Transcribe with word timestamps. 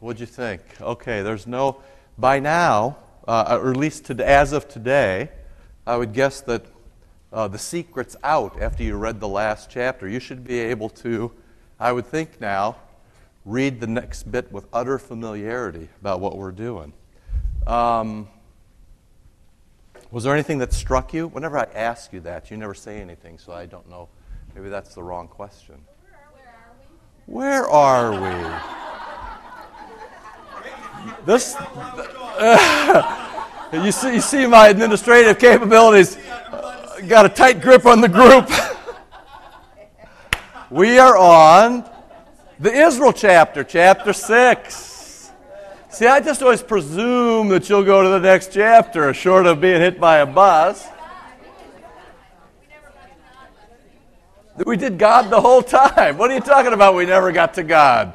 What'd 0.00 0.20
you 0.20 0.26
think? 0.26 0.60
Okay, 0.80 1.22
there's 1.22 1.46
no, 1.46 1.80
by 2.18 2.38
now, 2.38 2.98
uh, 3.26 3.58
or 3.60 3.70
at 3.70 3.76
least 3.76 4.04
to, 4.06 4.28
as 4.28 4.52
of 4.52 4.68
today, 4.68 5.30
I 5.86 5.96
would 5.96 6.12
guess 6.12 6.42
that 6.42 6.66
uh, 7.32 7.48
the 7.48 7.58
secret's 7.58 8.16
out 8.22 8.60
after 8.60 8.82
you 8.82 8.96
read 8.96 9.20
the 9.20 9.28
last 9.28 9.70
chapter. 9.70 10.06
You 10.08 10.20
should 10.20 10.44
be 10.44 10.58
able 10.58 10.90
to, 10.90 11.32
I 11.80 11.92
would 11.92 12.06
think 12.06 12.40
now, 12.40 12.76
read 13.46 13.80
the 13.80 13.86
next 13.86 14.30
bit 14.30 14.52
with 14.52 14.66
utter 14.72 14.98
familiarity 14.98 15.88
about 16.00 16.20
what 16.20 16.36
we're 16.36 16.52
doing. 16.52 16.92
Um, 17.66 18.28
was 20.10 20.24
there 20.24 20.34
anything 20.34 20.58
that 20.58 20.72
struck 20.72 21.14
you? 21.14 21.28
Whenever 21.28 21.58
I 21.58 21.64
ask 21.74 22.12
you 22.12 22.20
that, 22.20 22.50
you 22.50 22.56
never 22.56 22.74
say 22.74 23.00
anything, 23.00 23.38
so 23.38 23.52
I 23.52 23.66
don't 23.66 23.88
know. 23.88 24.08
Maybe 24.54 24.68
that's 24.68 24.94
the 24.94 25.02
wrong 25.02 25.26
question. 25.26 25.76
Where 27.26 27.66
are 27.66 28.12
we? 28.12 28.85
This, 31.24 31.56
uh, 31.56 33.68
you, 33.72 33.92
see, 33.92 34.14
you 34.14 34.20
see 34.20 34.46
my 34.46 34.68
administrative 34.68 35.38
capabilities. 35.38 36.16
Uh, 36.16 37.00
got 37.08 37.26
a 37.26 37.28
tight 37.28 37.60
grip 37.60 37.86
on 37.86 38.00
the 38.00 38.08
group. 38.08 38.48
we 40.70 40.98
are 40.98 41.16
on 41.16 41.88
the 42.58 42.72
Israel 42.72 43.12
chapter, 43.12 43.64
chapter 43.64 44.12
6. 44.12 45.32
See, 45.90 46.06
I 46.06 46.20
just 46.20 46.42
always 46.42 46.62
presume 46.62 47.48
that 47.48 47.68
you'll 47.68 47.84
go 47.84 48.02
to 48.02 48.08
the 48.08 48.20
next 48.20 48.52
chapter, 48.52 49.12
short 49.14 49.46
of 49.46 49.60
being 49.60 49.80
hit 49.80 49.98
by 49.98 50.18
a 50.18 50.26
bus. 50.26 50.86
We 54.64 54.76
did 54.76 54.98
God 54.98 55.30
the 55.30 55.40
whole 55.40 55.62
time. 55.62 56.16
What 56.16 56.30
are 56.30 56.34
you 56.34 56.40
talking 56.40 56.72
about? 56.72 56.94
We 56.94 57.04
never 57.04 57.30
got 57.30 57.54
to 57.54 57.62
God. 57.62 58.14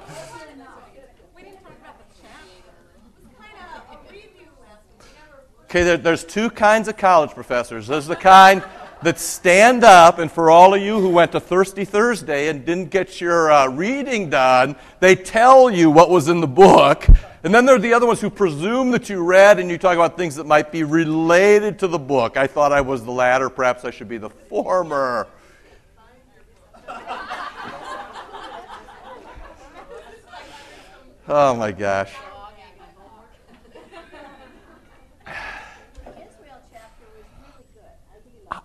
Okay, 5.72 5.84
there, 5.84 5.96
there's 5.96 6.26
two 6.26 6.50
kinds 6.50 6.90
of 6.90 6.98
college 6.98 7.32
professors. 7.32 7.88
There's 7.88 8.06
the 8.06 8.18
kind 8.18 8.62
that 9.04 9.18
stand 9.18 9.86
up, 9.86 10.20
and 10.20 10.30
for 10.30 10.52
all 10.52 10.74
of 10.74 10.82
you 10.82 11.00
who 11.00 11.08
went 11.08 11.32
to 11.32 11.40
Thirsty 11.40 11.86
Thursday 11.86 12.50
and 12.50 12.66
didn't 12.66 12.90
get 12.90 13.22
your 13.22 13.50
uh, 13.50 13.70
reading 13.70 14.30
done, 14.30 14.76
they 15.00 15.16
tell 15.16 15.70
you 15.70 15.90
what 15.90 16.10
was 16.10 16.28
in 16.28 16.42
the 16.42 16.48
book. 16.48 17.08
And 17.46 17.56
then 17.56 17.66
there 17.66 17.76
are 17.76 17.80
the 17.80 17.94
other 17.94 18.06
ones 18.06 18.20
who 18.20 18.30
presume 18.30 18.92
that 18.92 19.08
you 19.08 19.24
read 19.24 19.60
and 19.60 19.72
you 19.72 19.78
talk 19.78 19.96
about 19.96 20.18
things 20.18 20.36
that 20.36 20.46
might 20.46 20.74
be 20.74 20.84
related 20.84 21.80
to 21.80 21.88
the 21.88 21.98
book. 21.98 22.36
I 22.36 22.48
thought 22.48 22.74
I 22.74 22.82
was 22.82 23.06
the 23.06 23.12
latter. 23.12 23.50
Perhaps 23.50 23.86
I 23.86 23.92
should 23.92 24.10
be 24.10 24.18
the 24.18 24.30
former. 24.30 25.26
Oh 31.30 31.56
my 31.56 31.72
gosh. 31.72 32.12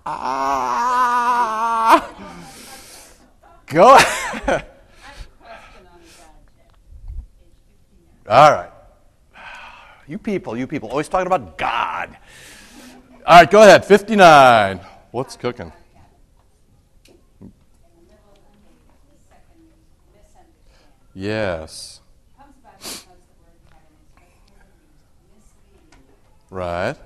Ah, 0.09 1.99
go. 3.67 3.83
All 8.29 8.53
right. 8.53 8.71
You 10.07 10.19
people, 10.19 10.57
you 10.57 10.69
people, 10.69 10.89
always 10.91 11.09
talking 11.09 11.27
about 11.27 11.59
God. 11.59 12.17
All 13.27 13.41
right, 13.41 13.51
go 13.51 13.63
ahead. 13.63 13.85
59. 13.85 14.79
What's 15.11 15.37
cooking? 15.37 15.73
Yes. 21.15 22.01
Right. 26.49 26.97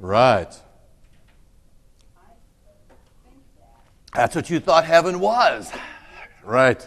Right. 0.00 0.52
That's 4.14 4.34
what 4.34 4.48
you 4.48 4.60
thought 4.60 4.84
heaven 4.84 5.20
was. 5.20 5.70
Right. 6.44 6.86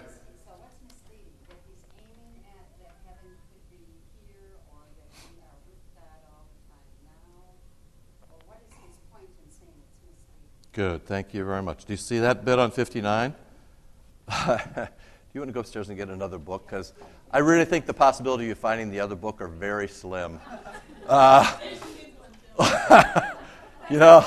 Good. 10.72 11.06
Thank 11.06 11.34
you 11.34 11.44
very 11.44 11.62
much. 11.62 11.86
Do 11.86 11.94
you 11.94 11.98
see 11.98 12.20
that 12.20 12.46
bit 12.46 12.58
on 12.58 12.72
59? 12.72 13.34
Do 14.30 14.36
you 15.34 15.42
want 15.42 15.50
to 15.50 15.52
go 15.52 15.60
upstairs 15.60 15.90
and 15.90 15.98
get 15.98 16.10
another 16.10 16.38
book? 16.38 16.68
Because 16.68 16.94
I 17.32 17.40
really 17.40 17.66
think 17.66 17.86
the 17.86 17.94
possibility 17.94 18.50
of 18.50 18.58
finding 18.58 18.90
the 18.90 19.00
other 19.00 19.16
book 19.16 19.42
are 19.42 19.48
very 19.48 19.88
slim. 19.88 20.40
Uh, 21.08 21.58
you 23.90 23.98
know, 23.98 24.26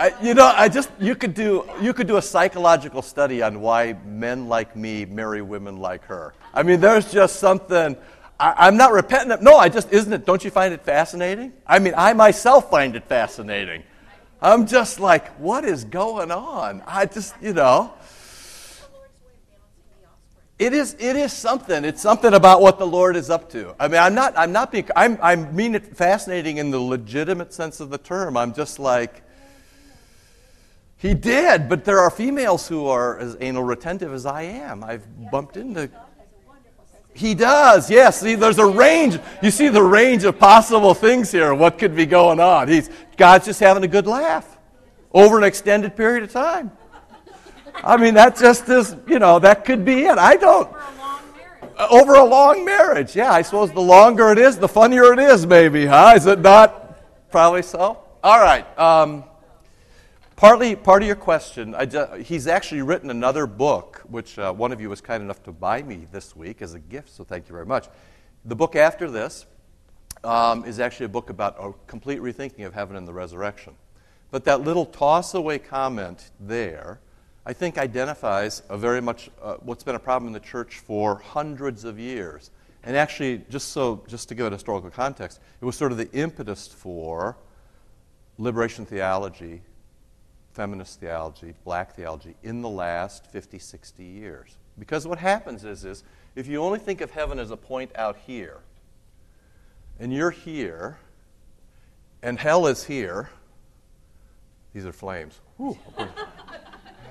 I, 0.00 0.12
you 0.20 0.34
know, 0.34 0.46
I 0.46 0.68
just 0.68 0.90
you 0.98 1.14
could 1.14 1.34
do 1.34 1.68
you 1.80 1.92
could 1.92 2.06
do 2.06 2.16
a 2.16 2.22
psychological 2.22 3.02
study 3.02 3.42
on 3.42 3.60
why 3.60 3.96
men 4.04 4.48
like 4.48 4.74
me 4.74 5.04
marry 5.04 5.40
women 5.40 5.78
like 5.78 6.04
her. 6.04 6.34
I 6.52 6.62
mean, 6.62 6.80
there's 6.80 7.12
just 7.12 7.36
something. 7.36 7.96
I, 8.38 8.66
am 8.66 8.76
not 8.76 8.92
repentant. 8.92 9.42
No, 9.42 9.56
I 9.56 9.68
just 9.68 9.92
isn't 9.92 10.12
it. 10.12 10.26
Don't 10.26 10.44
you 10.44 10.50
find 10.50 10.74
it 10.74 10.82
fascinating? 10.84 11.52
I 11.66 11.78
mean, 11.78 11.94
I 11.96 12.12
myself 12.12 12.68
find 12.70 12.96
it 12.96 13.04
fascinating. 13.04 13.84
I'm 14.42 14.66
just 14.66 15.00
like, 15.00 15.28
what 15.38 15.64
is 15.64 15.84
going 15.84 16.30
on? 16.30 16.82
I 16.86 17.06
just, 17.06 17.34
you 17.40 17.54
know. 17.54 17.94
It 20.64 20.72
is, 20.72 20.96
it 20.98 21.14
is 21.14 21.30
something. 21.30 21.84
It's 21.84 22.00
something 22.00 22.32
about 22.32 22.62
what 22.62 22.78
the 22.78 22.86
Lord 22.86 23.16
is 23.16 23.28
up 23.28 23.50
to. 23.50 23.74
I 23.78 23.86
mean, 23.86 24.00
I'm 24.00 24.14
not, 24.14 24.32
I'm 24.34 24.50
not 24.50 24.72
being, 24.72 24.88
I'm, 24.96 25.18
I 25.20 25.36
mean 25.36 25.74
it 25.74 25.94
fascinating 25.94 26.56
in 26.56 26.70
the 26.70 26.80
legitimate 26.80 27.52
sense 27.52 27.80
of 27.80 27.90
the 27.90 27.98
term. 27.98 28.34
I'm 28.38 28.54
just 28.54 28.78
like, 28.78 29.20
he 30.96 31.12
did, 31.12 31.68
but 31.68 31.84
there 31.84 32.00
are 32.00 32.08
females 32.08 32.66
who 32.66 32.86
are 32.86 33.18
as 33.18 33.36
anal 33.40 33.62
retentive 33.62 34.14
as 34.14 34.24
I 34.24 34.40
am. 34.44 34.82
I've 34.82 35.04
bumped 35.30 35.58
into. 35.58 35.90
He 37.12 37.34
does, 37.34 37.90
yes. 37.90 38.22
See, 38.22 38.34
there's 38.34 38.58
a 38.58 38.64
range. 38.64 39.18
You 39.42 39.50
see 39.50 39.68
the 39.68 39.82
range 39.82 40.24
of 40.24 40.38
possible 40.38 40.94
things 40.94 41.30
here. 41.30 41.52
What 41.52 41.78
could 41.78 41.94
be 41.94 42.06
going 42.06 42.40
on? 42.40 42.68
He's, 42.68 42.88
God's 43.18 43.44
just 43.44 43.60
having 43.60 43.84
a 43.84 43.88
good 43.88 44.06
laugh 44.06 44.56
over 45.12 45.36
an 45.36 45.44
extended 45.44 45.94
period 45.94 46.22
of 46.22 46.32
time. 46.32 46.72
I 47.82 47.96
mean, 47.96 48.14
that 48.14 48.36
just 48.36 48.68
is, 48.68 48.96
you 49.06 49.18
know, 49.18 49.38
that 49.40 49.64
could 49.64 49.84
be 49.84 50.04
it. 50.04 50.18
I 50.18 50.36
don't. 50.36 50.70
Over 51.90 52.14
a 52.14 52.24
long 52.24 52.64
marriage. 52.64 53.16
Yeah, 53.16 53.32
I 53.32 53.42
suppose 53.42 53.72
the 53.72 53.80
longer 53.80 54.30
it 54.30 54.38
is, 54.38 54.58
the 54.58 54.68
funnier 54.68 55.12
it 55.12 55.18
is, 55.18 55.46
maybe, 55.46 55.86
huh? 55.86 56.12
Is 56.16 56.26
it 56.26 56.38
not? 56.38 57.30
Probably 57.30 57.62
so. 57.62 57.98
All 58.22 58.40
right. 58.40 58.66
Um, 58.78 59.24
partly, 60.36 60.76
part 60.76 61.02
of 61.02 61.08
your 61.08 61.16
question, 61.16 61.74
just, 61.88 62.14
he's 62.22 62.46
actually 62.46 62.82
written 62.82 63.10
another 63.10 63.46
book, 63.46 64.02
which 64.08 64.38
uh, 64.38 64.52
one 64.52 64.70
of 64.70 64.80
you 64.80 64.88
was 64.88 65.00
kind 65.00 65.22
enough 65.22 65.42
to 65.42 65.52
buy 65.52 65.82
me 65.82 66.06
this 66.12 66.36
week 66.36 66.62
as 66.62 66.74
a 66.74 66.78
gift, 66.78 67.10
so 67.10 67.24
thank 67.24 67.48
you 67.48 67.52
very 67.52 67.66
much. 67.66 67.88
The 68.44 68.54
book 68.54 68.76
after 68.76 69.10
this 69.10 69.46
um, 70.22 70.64
is 70.64 70.78
actually 70.78 71.06
a 71.06 71.10
book 71.10 71.28
about 71.28 71.56
a 71.58 71.72
complete 71.88 72.20
rethinking 72.20 72.66
of 72.66 72.72
heaven 72.72 72.94
and 72.94 73.06
the 73.06 73.12
resurrection. 73.12 73.74
But 74.30 74.44
that 74.44 74.62
little 74.62 74.86
toss 74.86 75.34
away 75.34 75.58
comment 75.58 76.30
there 76.38 77.00
I 77.46 77.52
think 77.52 77.76
identifies 77.76 78.62
a 78.70 78.78
very 78.78 79.02
much 79.02 79.30
uh, 79.42 79.56
what's 79.60 79.84
been 79.84 79.94
a 79.94 80.00
problem 80.00 80.28
in 80.28 80.32
the 80.32 80.40
church 80.40 80.78
for 80.78 81.16
hundreds 81.16 81.84
of 81.84 81.98
years. 81.98 82.50
And 82.82 82.96
actually, 82.96 83.42
just 83.50 83.68
so, 83.68 84.02
just 84.06 84.28
to 84.28 84.34
give 84.34 84.46
it 84.46 84.52
historical 84.52 84.90
context, 84.90 85.40
it 85.60 85.64
was 85.64 85.76
sort 85.76 85.92
of 85.92 85.98
the 85.98 86.10
impetus 86.12 86.68
for 86.68 87.36
liberation 88.38 88.86
theology, 88.86 89.62
feminist 90.52 91.00
theology, 91.00 91.54
black 91.64 91.94
theology 91.94 92.34
in 92.42 92.62
the 92.62 92.68
last 92.68 93.26
50, 93.26 93.58
60 93.58 94.04
years. 94.04 94.56
Because 94.78 95.06
what 95.06 95.18
happens 95.18 95.64
is, 95.64 95.84
is 95.84 96.04
if 96.34 96.46
you 96.46 96.62
only 96.62 96.78
think 96.78 97.00
of 97.00 97.10
heaven 97.10 97.38
as 97.38 97.50
a 97.50 97.56
point 97.56 97.90
out 97.94 98.16
here, 98.26 98.58
and 100.00 100.12
you're 100.12 100.30
here, 100.30 100.98
and 102.22 102.38
hell 102.38 102.66
is 102.66 102.84
here, 102.84 103.30
these 104.72 104.86
are 104.86 104.92
flames. 104.92 105.40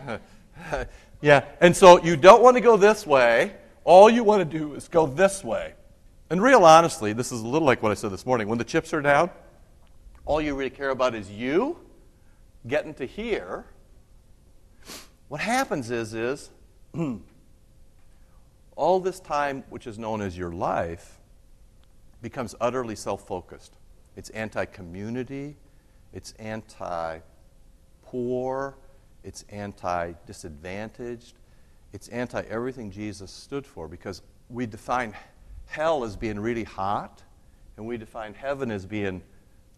yeah, 1.22 1.46
and 1.62 1.76
so 1.76 2.04
you 2.04 2.16
don't 2.16 2.42
want 2.42 2.58
to 2.58 2.62
go 2.62 2.78
this 2.78 3.06
way. 3.06 3.56
All 3.84 4.10
you 4.10 4.24
want 4.24 4.50
to 4.50 4.58
do 4.58 4.76
is 4.76 4.88
go 4.88 5.06
this 5.06 5.44
way. 5.44 5.74
And 6.30 6.42
real 6.42 6.64
honestly, 6.66 7.14
this 7.14 7.32
is 7.32 7.42
a 7.42 7.48
little 7.48 7.66
like 7.66 7.84
what 7.84 7.92
I 7.92 7.96
said 7.96 8.12
this 8.12 8.26
morning. 8.26 8.48
When 8.48 8.58
the 8.58 8.64
chips 8.64 8.94
are 8.94 9.02
down, 9.02 9.30
all 10.26 10.42
you 10.42 10.56
really 10.56 10.70
care 10.70 10.90
about 10.90 11.16
is 11.16 11.30
you 11.30 11.78
getting 12.66 12.94
to 12.96 13.06
here. 13.06 13.66
What 15.28 15.42
happens 15.42 15.92
is, 15.92 16.14
is 16.14 16.50
all 18.76 19.00
this 19.00 19.20
time, 19.20 19.64
which 19.70 19.86
is 19.86 20.00
known 20.00 20.22
as 20.22 20.38
your 20.38 20.52
life, 20.52 21.20
becomes 22.22 22.56
utterly 22.62 22.96
self 22.96 23.28
focused. 23.28 23.78
It's 24.16 24.30
anti 24.30 24.66
community, 24.66 25.58
it's 26.14 26.34
anti 26.40 27.20
poor, 28.04 28.78
it's 29.24 29.44
anti 29.50 30.14
disadvantaged, 30.26 31.36
it's 31.92 32.08
anti 32.10 32.42
everything 32.42 32.92
Jesus 32.92 33.32
stood 33.32 33.66
for 33.66 33.88
because 33.88 34.22
we 34.50 34.66
define 34.66 35.16
hell 35.68 36.04
as 36.04 36.16
being 36.16 36.40
really 36.40 36.64
hot 36.64 37.24
and 37.78 37.86
we 37.86 37.98
define 37.98 38.34
heaven 38.34 38.72
as 38.72 38.86
being 38.86 39.22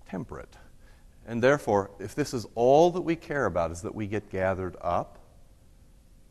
temperate. 0.09 0.56
And 1.27 1.42
therefore, 1.42 1.92
if 2.00 2.13
this 2.13 2.33
is 2.33 2.45
all 2.56 2.92
that 2.92 3.01
we 3.01 3.15
care 3.15 3.45
about 3.45 3.71
is 3.71 3.81
that 3.81 3.95
we 3.95 4.06
get 4.07 4.30
gathered 4.30 4.75
up, 4.81 5.18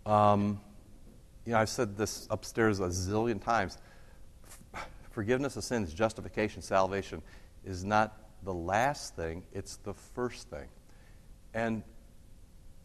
um, 0.06 0.60
you 1.44 1.52
know, 1.52 1.58
I've 1.58 1.68
said 1.68 1.96
this 1.96 2.26
upstairs 2.30 2.80
a 2.80 2.84
zillion 2.84 3.42
times. 3.42 3.78
Forgiveness 5.10 5.56
of 5.56 5.64
sins, 5.64 5.92
justification, 5.92 6.62
salvation 6.62 7.22
is 7.64 7.84
not 7.84 8.20
the 8.44 8.54
last 8.54 9.16
thing, 9.16 9.42
it's 9.52 9.76
the 9.76 9.94
first 9.94 10.48
thing. 10.48 10.68
And 11.54 11.82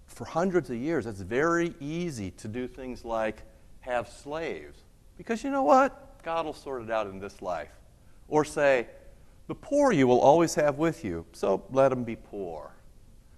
for 0.10 0.26
hundreds 0.26 0.70
of 0.70 0.76
years, 0.76 1.06
it's 1.06 1.22
very 1.22 1.74
easy 1.80 2.32
to 2.32 2.48
do 2.48 2.68
things 2.68 3.06
like 3.06 3.44
have 3.82 4.10
slaves. 4.10 4.80
Because 5.18 5.44
you 5.44 5.52
know 5.52 5.64
what? 5.64 6.22
God 6.24 6.46
will 6.46 6.54
sort 6.54 6.82
it 6.84 6.92
out 6.92 7.08
in 7.08 7.20
this 7.20 7.42
life. 7.42 7.72
Or 8.28 8.44
say, 8.44 8.88
the 9.48 9.56
poor 9.56 9.92
you 9.92 10.08
will 10.08 10.20
always 10.20 10.56
have 10.56 10.78
with 10.78 11.04
you, 11.06 11.26
so 11.32 11.64
let 11.72 11.90
them 11.90 12.04
be 12.04 12.16
poor. 12.16 12.72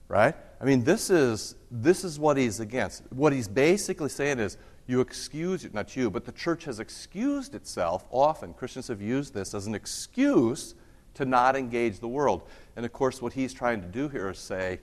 Right? 0.07 0.35
I 0.59 0.65
mean, 0.65 0.83
this 0.83 1.09
is, 1.09 1.55
this 1.69 2.03
is 2.03 2.19
what 2.19 2.37
he's 2.37 2.59
against. 2.59 3.03
What 3.11 3.31
he's 3.31 3.47
basically 3.47 4.09
saying 4.09 4.39
is, 4.39 4.57
you 4.87 4.99
excuse, 4.99 5.67
not 5.73 5.95
you, 5.95 6.09
but 6.09 6.25
the 6.25 6.31
church 6.31 6.65
has 6.65 6.79
excused 6.79 7.55
itself 7.55 8.05
often. 8.11 8.53
Christians 8.53 8.87
have 8.87 9.01
used 9.01 9.33
this 9.33 9.53
as 9.53 9.67
an 9.67 9.75
excuse 9.75 10.75
to 11.13 11.25
not 11.25 11.55
engage 11.55 11.99
the 11.99 12.07
world. 12.07 12.43
And 12.75 12.85
of 12.85 12.91
course, 12.91 13.21
what 13.21 13.33
he's 13.33 13.53
trying 13.53 13.81
to 13.81 13.87
do 13.87 14.09
here 14.09 14.29
is 14.29 14.39
say, 14.39 14.79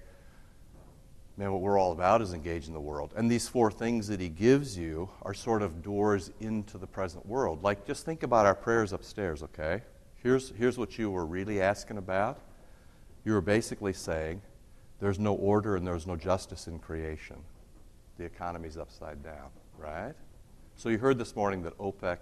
man, 1.39 1.53
what 1.53 1.61
we're 1.61 1.79
all 1.79 1.93
about 1.93 2.21
is 2.21 2.35
engaging 2.35 2.75
the 2.75 2.81
world. 2.81 3.15
And 3.17 3.31
these 3.31 3.49
four 3.49 3.71
things 3.71 4.09
that 4.09 4.21
he 4.21 4.29
gives 4.29 4.77
you 4.77 5.09
are 5.23 5.33
sort 5.33 5.63
of 5.63 5.85
doors 5.85 6.33
into 6.41 6.79
the 6.79 6.87
present 6.87 7.25
world. 7.25 7.63
Like, 7.63 7.87
just 7.87 8.05
think 8.05 8.25
about 8.25 8.45
our 8.45 8.57
prayers 8.57 8.93
upstairs, 8.93 9.45
okay? 9.45 9.83
Here's, 10.17 10.51
here's 10.59 10.77
what 10.77 10.99
you 10.99 11.13
were 11.13 11.25
really 11.25 11.63
asking 11.63 11.97
about. 11.97 12.41
You 13.25 13.35
were 13.35 13.41
basically 13.41 13.93
saying, 13.93 14.43
there's 14.99 15.21
no 15.21 15.35
order 15.35 15.77
and 15.77 15.87
there's 15.87 16.09
no 16.09 16.17
justice 16.17 16.67
in 16.67 16.81
creation. 16.81 17.37
The 18.19 18.25
economy's 18.25 18.77
upside 18.77 19.23
down, 19.23 19.51
right? 19.79 20.15
So 20.75 20.89
you 20.89 20.99
heard 20.99 21.19
this 21.19 21.37
morning 21.37 21.63
that 21.63 21.79
OPEC 21.79 22.19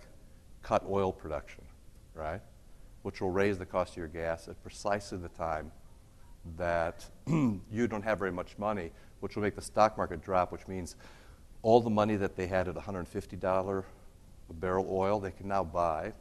cut 0.63 0.85
oil 0.87 1.11
production, 1.11 1.65
right? 2.13 2.43
Which 3.01 3.23
will 3.23 3.31
raise 3.31 3.57
the 3.57 3.65
cost 3.65 3.93
of 3.93 3.97
your 3.97 4.09
gas 4.09 4.47
at 4.47 4.63
precisely 4.63 5.17
the 5.17 5.29
time 5.29 5.73
that 6.59 7.07
you 7.27 7.89
don't 7.89 8.03
have 8.03 8.19
very 8.19 8.31
much 8.31 8.59
money 8.59 8.91
which 9.21 9.37
will 9.37 9.43
make 9.43 9.55
the 9.55 9.63
stock 9.63 9.97
market 9.97 10.23
drop, 10.23 10.53
which 10.53 10.69
means 10.69 10.97
all 11.63 11.81
the 11.81 11.91
money 11.91 12.17
that 12.17 12.37
they 12.37 12.47
had 12.47 12.69
at 12.69 12.75
$150 12.75 13.85
a 14.49 14.53
barrel 14.55 14.87
oil, 14.91 15.19
they 15.19 15.31
can 15.31 15.49
now 15.49 15.65
buy 15.65 16.13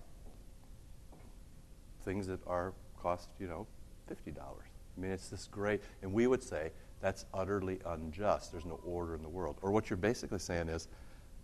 things 2.04 2.28
that 2.28 2.40
are 2.48 2.74
cost, 3.00 3.30
you 3.40 3.48
know, 3.48 3.68
$50. 4.10 4.38
I 4.38 5.02
mean, 5.02 5.12
it's 5.12 5.30
this 5.30 5.48
great, 5.48 5.82
and 6.02 6.14
we 6.14 6.28
would 6.28 6.42
say 6.42 6.72
that's 7.02 7.26
utterly 7.34 7.80
unjust. 7.86 8.52
There's 8.52 8.66
no 8.66 8.80
order 8.86 9.16
in 9.16 9.22
the 9.22 9.30
world. 9.30 9.58
Or 9.62 9.72
what 9.72 9.90
you're 9.90 9.98
basically 9.98 10.40
saying 10.40 10.70
is, 10.70 10.88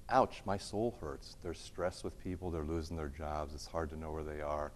ouch, 0.09 0.41
my 0.45 0.57
soul 0.57 0.95
hurts. 1.01 1.37
There's 1.43 1.59
stress 1.59 2.03
with 2.03 2.17
people, 2.23 2.49
they're 2.49 2.63
losing 2.63 2.97
their 2.97 3.09
jobs, 3.09 3.53
it's 3.53 3.67
hard 3.67 3.89
to 3.89 3.99
know 3.99 4.11
where 4.11 4.23
they 4.23 4.41
are. 4.41 4.71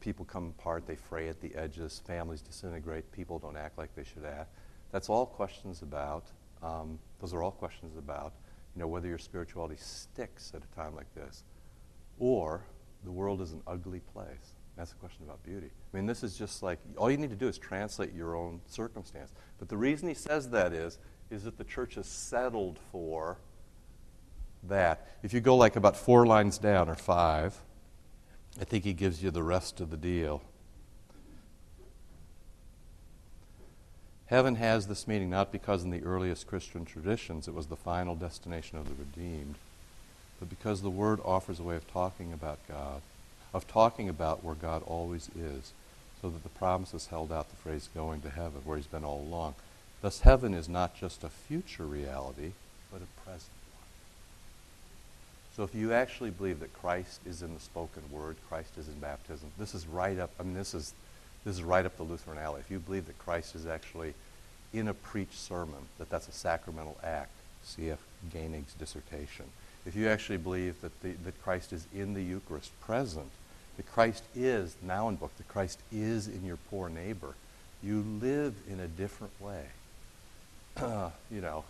People 0.00 0.24
come 0.24 0.52
apart, 0.58 0.86
they 0.86 0.96
fray 0.96 1.28
at 1.28 1.40
the 1.40 1.54
edges, 1.54 2.02
families 2.06 2.42
disintegrate, 2.42 3.10
people 3.12 3.38
don't 3.38 3.56
act 3.56 3.78
like 3.78 3.94
they 3.94 4.04
should 4.04 4.24
act. 4.24 4.52
That's 4.94 5.08
all 5.08 5.26
questions 5.26 5.82
about, 5.82 6.22
um, 6.62 7.00
those 7.20 7.34
are 7.34 7.42
all 7.42 7.50
questions 7.50 7.96
about, 7.98 8.32
you 8.76 8.80
know, 8.80 8.86
whether 8.86 9.08
your 9.08 9.18
spirituality 9.18 9.74
sticks 9.76 10.52
at 10.54 10.62
a 10.62 10.76
time 10.76 10.94
like 10.94 11.12
this, 11.16 11.42
or 12.20 12.62
the 13.02 13.10
world 13.10 13.40
is 13.40 13.50
an 13.50 13.60
ugly 13.66 13.98
place. 13.98 14.54
That's 14.76 14.92
a 14.92 14.94
question 14.94 15.24
about 15.24 15.42
beauty. 15.42 15.66
I 15.66 15.96
mean, 15.96 16.06
this 16.06 16.22
is 16.22 16.38
just 16.38 16.62
like 16.62 16.78
all 16.96 17.10
you 17.10 17.16
need 17.16 17.30
to 17.30 17.36
do 17.36 17.48
is 17.48 17.58
translate 17.58 18.14
your 18.14 18.36
own 18.36 18.60
circumstance. 18.68 19.32
But 19.58 19.68
the 19.68 19.76
reason 19.76 20.06
he 20.06 20.14
says 20.14 20.50
that 20.50 20.72
is, 20.72 21.00
is 21.28 21.42
that 21.42 21.58
the 21.58 21.64
church 21.64 21.96
has 21.96 22.06
settled 22.06 22.78
for 22.92 23.38
that. 24.62 25.08
If 25.24 25.34
you 25.34 25.40
go 25.40 25.56
like 25.56 25.74
about 25.74 25.96
four 25.96 26.24
lines 26.24 26.56
down 26.56 26.88
or 26.88 26.94
five, 26.94 27.60
I 28.60 28.64
think 28.64 28.84
he 28.84 28.92
gives 28.92 29.24
you 29.24 29.32
the 29.32 29.42
rest 29.42 29.80
of 29.80 29.90
the 29.90 29.96
deal. 29.96 30.40
Heaven 34.34 34.56
has 34.56 34.88
this 34.88 35.06
meaning 35.06 35.30
not 35.30 35.52
because 35.52 35.84
in 35.84 35.90
the 35.90 36.02
earliest 36.02 36.48
Christian 36.48 36.84
traditions 36.84 37.46
it 37.46 37.54
was 37.54 37.68
the 37.68 37.76
final 37.76 38.16
destination 38.16 38.76
of 38.76 38.88
the 38.88 38.94
redeemed, 38.96 39.54
but 40.40 40.50
because 40.50 40.82
the 40.82 40.90
Word 40.90 41.20
offers 41.24 41.60
a 41.60 41.62
way 41.62 41.76
of 41.76 41.86
talking 41.86 42.32
about 42.32 42.58
God, 42.66 43.00
of 43.52 43.68
talking 43.68 44.08
about 44.08 44.42
where 44.42 44.56
God 44.56 44.82
always 44.88 45.30
is, 45.38 45.72
so 46.20 46.30
that 46.30 46.42
the 46.42 46.48
promise 46.48 46.92
is 46.94 47.06
held 47.06 47.30
out, 47.30 47.48
the 47.48 47.54
phrase 47.54 47.88
going 47.94 48.22
to 48.22 48.28
heaven, 48.30 48.62
where 48.64 48.76
He's 48.76 48.88
been 48.88 49.04
all 49.04 49.20
along. 49.20 49.54
Thus, 50.02 50.22
heaven 50.22 50.52
is 50.52 50.68
not 50.68 50.96
just 50.96 51.22
a 51.22 51.28
future 51.28 51.86
reality, 51.86 52.54
but 52.90 53.02
a 53.02 53.22
present 53.22 53.52
one. 53.72 53.86
So, 55.54 55.62
if 55.62 55.76
you 55.76 55.92
actually 55.92 56.30
believe 56.30 56.58
that 56.58 56.72
Christ 56.72 57.20
is 57.24 57.40
in 57.40 57.54
the 57.54 57.60
spoken 57.60 58.02
word, 58.10 58.34
Christ 58.48 58.78
is 58.78 58.88
in 58.88 58.98
baptism, 58.98 59.52
this 59.60 59.76
is 59.76 59.86
right 59.86 60.18
up, 60.18 60.32
I 60.40 60.42
mean, 60.42 60.54
this 60.54 60.74
is 60.74 60.92
this 61.44 61.56
is 61.56 61.62
right 61.62 61.84
up 61.84 61.96
the 61.96 62.02
Lutheran 62.02 62.38
alley. 62.38 62.60
If 62.60 62.70
you 62.70 62.78
believe 62.78 63.06
that 63.06 63.18
Christ 63.18 63.54
is 63.54 63.66
actually 63.66 64.14
in 64.74 64.88
a 64.88 64.94
preached 64.94 65.38
sermon, 65.38 65.88
that 65.98 66.10
that's 66.10 66.28
a 66.28 66.32
sacramental 66.32 66.98
act, 67.02 67.30
C.F. 67.62 67.98
Koenig's 68.32 68.74
dissertation. 68.74 69.46
If 69.86 69.94
you 69.94 70.08
actually 70.08 70.38
believe 70.38 70.80
that, 70.80 71.00
the, 71.02 71.12
that 71.24 71.42
Christ 71.42 71.72
is 71.72 71.86
in 71.94 72.14
the 72.14 72.22
Eucharist 72.22 72.78
present, 72.80 73.30
that 73.76 73.90
Christ 73.92 74.24
is, 74.34 74.76
now 74.82 75.08
in 75.08 75.16
book, 75.16 75.36
that 75.36 75.48
Christ 75.48 75.78
is 75.92 76.26
in 76.26 76.44
your 76.44 76.58
poor 76.70 76.88
neighbor, 76.88 77.34
you 77.82 78.04
live 78.20 78.54
in 78.68 78.80
a 78.80 78.88
different 78.88 79.32
way. 79.40 79.64
you 81.30 81.40
know, 81.40 81.64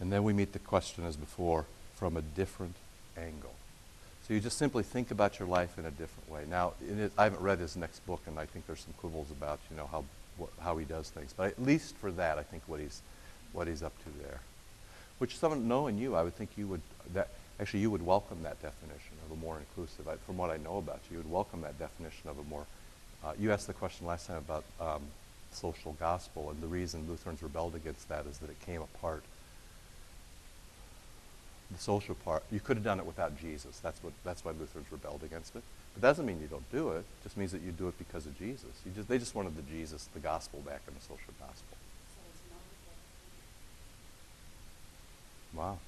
And 0.00 0.12
then 0.12 0.24
we 0.24 0.32
meet 0.32 0.52
the 0.52 0.58
question 0.58 1.04
as 1.04 1.16
before 1.16 1.64
from 1.96 2.16
a 2.16 2.22
different 2.22 2.74
angle. 3.16 3.54
So 4.26 4.34
you 4.34 4.40
just 4.40 4.58
simply 4.58 4.82
think 4.82 5.12
about 5.12 5.38
your 5.38 5.46
life 5.46 5.78
in 5.78 5.86
a 5.86 5.90
different 5.92 6.28
way. 6.28 6.42
Now, 6.50 6.72
it, 6.80 7.12
I 7.16 7.24
haven't 7.24 7.42
read 7.42 7.60
his 7.60 7.76
next 7.76 8.04
book, 8.06 8.22
and 8.26 8.40
I 8.40 8.46
think 8.46 8.66
there's 8.66 8.80
some 8.80 8.94
quibbles 8.94 9.30
about 9.30 9.60
you 9.70 9.76
know 9.76 9.86
how 9.86 10.04
wh- 10.40 10.62
how 10.64 10.76
he 10.78 10.84
does 10.84 11.10
things. 11.10 11.32
But 11.32 11.46
at 11.46 11.62
least 11.62 11.96
for 11.98 12.10
that, 12.10 12.36
I 12.36 12.42
think 12.42 12.64
what 12.66 12.80
he's 12.80 13.02
what 13.52 13.68
he's 13.68 13.84
up 13.84 13.92
to 14.02 14.24
there, 14.24 14.40
which 15.18 15.38
someone 15.38 15.68
knowing 15.68 15.96
you, 15.96 16.16
I 16.16 16.24
would 16.24 16.34
think 16.34 16.50
you 16.56 16.66
would 16.66 16.80
that 17.14 17.28
actually 17.60 17.80
you 17.80 17.90
would 17.92 18.04
welcome 18.04 18.42
that 18.42 18.60
definition 18.60 19.14
of 19.24 19.30
a 19.30 19.40
more 19.40 19.58
inclusive. 19.60 20.08
I, 20.08 20.16
from 20.16 20.38
what 20.38 20.50
I 20.50 20.56
know 20.56 20.78
about 20.78 20.98
you, 21.08 21.18
you 21.18 21.22
would 21.22 21.30
welcome 21.30 21.60
that 21.60 21.78
definition 21.78 22.28
of 22.28 22.36
a 22.36 22.42
more. 22.42 22.66
Uh, 23.24 23.34
you 23.38 23.52
asked 23.52 23.68
the 23.68 23.74
question 23.74 24.08
last 24.08 24.26
time 24.26 24.38
about 24.38 24.64
um, 24.80 25.02
social 25.52 25.92
gospel, 26.00 26.50
and 26.50 26.60
the 26.60 26.66
reason 26.66 27.06
Lutherans 27.08 27.44
rebelled 27.44 27.76
against 27.76 28.08
that 28.08 28.26
is 28.26 28.38
that 28.38 28.50
it 28.50 28.58
came 28.66 28.82
apart 28.82 29.22
the 31.70 31.78
social 31.78 32.14
part. 32.14 32.42
You 32.50 32.60
could 32.60 32.76
have 32.76 32.84
done 32.84 32.98
it 32.98 33.06
without 33.06 33.38
Jesus. 33.38 33.78
That's 33.80 34.02
what 34.02 34.12
that's 34.24 34.44
why 34.44 34.52
Lutherans 34.52 34.90
rebelled 34.90 35.22
against 35.24 35.56
it. 35.56 35.62
But 35.94 36.02
that 36.02 36.08
doesn't 36.08 36.26
mean 36.26 36.40
you 36.40 36.46
don't 36.46 36.70
do 36.70 36.90
it. 36.90 36.98
It 36.98 37.22
just 37.22 37.36
means 37.36 37.52
that 37.52 37.62
you 37.62 37.72
do 37.72 37.88
it 37.88 37.98
because 37.98 38.26
of 38.26 38.38
Jesus. 38.38 38.70
Just, 38.94 39.08
they 39.08 39.18
just 39.18 39.34
wanted 39.34 39.56
the 39.56 39.62
Jesus, 39.62 40.08
the 40.12 40.20
gospel 40.20 40.60
back 40.60 40.82
in 40.86 40.94
the 40.94 41.00
social 41.00 41.32
gospel. 41.40 41.76
Wow. 45.54 45.78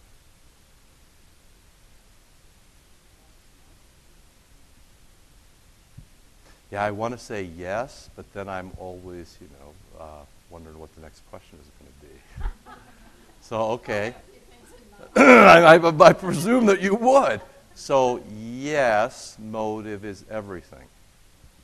Yeah, 6.70 6.82
I 6.84 6.90
want 6.90 7.12
to 7.12 7.18
say 7.18 7.42
yes, 7.42 8.10
but 8.14 8.30
then 8.34 8.48
I'm 8.48 8.70
always, 8.78 9.36
you 9.40 9.48
know, 9.58 10.02
uh, 10.02 10.24
wondering 10.50 10.78
what 10.78 10.94
the 10.94 11.00
next 11.00 11.22
question 11.30 11.58
is 11.62 11.68
going 11.78 11.92
to 11.92 12.06
be. 12.06 12.74
so, 13.40 13.62
okay. 13.72 14.14
I, 15.16 15.76
I, 15.76 16.04
I 16.06 16.12
presume 16.12 16.66
that 16.66 16.80
you 16.80 16.94
would. 16.94 17.40
So, 17.74 18.20
yes, 18.36 19.36
motive 19.38 20.04
is 20.04 20.24
everything. 20.30 20.86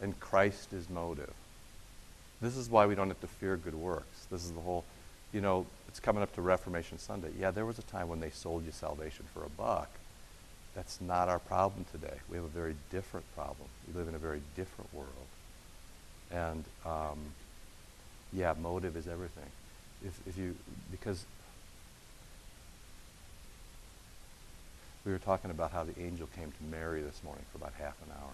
And 0.01 0.19
Christ 0.21 0.73
is 0.73 0.89
motive. 0.89 1.33
This 2.41 2.57
is 2.57 2.69
why 2.69 2.87
we 2.87 2.95
don't 2.95 3.09
have 3.09 3.21
to 3.21 3.27
fear 3.27 3.57
good 3.57 3.75
works. 3.75 4.27
This 4.31 4.45
is 4.45 4.53
the 4.53 4.61
whole, 4.61 4.85
you 5.33 5.41
know, 5.41 5.67
it's 5.89 6.01
coming 6.01 6.23
up 6.23 6.35
to 6.35 6.43
Reformation 6.43 6.99
Sunday. 6.99 7.31
Yeah, 7.39 7.51
there 7.51 7.65
was 7.65 7.79
a 7.79 7.83
time 7.83 8.09
when 8.09 8.21
they 8.21 8.31
sold 8.31 8.65
you 8.67 8.73
salvation 8.73 9.25
for 9.33 9.45
a 9.45 9.49
buck. 9.49 9.89
That's 10.75 11.01
not 11.01 11.29
our 11.29 11.39
problem 11.39 11.87
today. 11.93 12.17
We 12.29 12.37
have 12.37 12.45
a 12.45 12.49
very 12.49 12.75
different 12.91 13.25
problem. 13.35 13.69
We 13.87 13.99
live 13.99 14.09
in 14.09 14.15
a 14.15 14.19
very 14.19 14.41
different 14.57 14.93
world. 14.93 15.09
And 16.33 16.65
um, 16.85 17.19
yeah, 18.33 18.55
motive 18.61 18.97
is 18.97 19.07
everything. 19.07 19.51
If, 20.05 20.19
if 20.27 20.37
you, 20.37 20.57
because 20.91 21.25
We 25.05 25.13
were 25.13 25.19
talking 25.19 25.51
about 25.51 25.73
how 25.73 25.85
the 25.85 25.99
angel 26.01 26.29
came 26.35 26.51
to 26.51 26.65
Mary 26.71 27.03
this 27.03 27.23
morning 27.23 27.45
for 27.53 27.59
about 27.59 27.75
half 27.79 27.95
an 28.07 28.13
hour. 28.13 28.33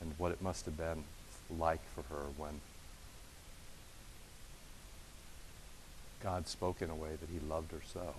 and 0.00 0.14
what 0.16 0.30
it 0.30 0.40
must 0.40 0.64
have 0.64 0.76
been 0.76 1.02
like 1.58 1.80
for 1.94 2.02
her 2.14 2.26
when 2.36 2.60
God 6.22 6.46
spoke 6.46 6.82
in 6.82 6.90
a 6.90 6.94
way 6.94 7.10
that 7.20 7.28
he 7.32 7.40
loved 7.48 7.72
her 7.72 7.80
so. 7.92 8.14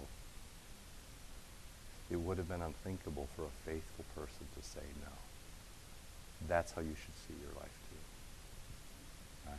It 2.11 2.17
would 2.17 2.37
have 2.37 2.49
been 2.49 2.61
unthinkable 2.61 3.27
for 3.35 3.43
a 3.43 3.65
faithful 3.65 4.05
person 4.15 4.47
to 4.57 4.67
say 4.67 4.81
no. 5.01 5.11
That's 6.47 6.71
how 6.71 6.81
you 6.81 6.95
should 6.95 7.15
see 7.27 7.41
your 7.41 7.53
life 7.55 7.77
too. 7.89 9.51
Right? 9.51 9.57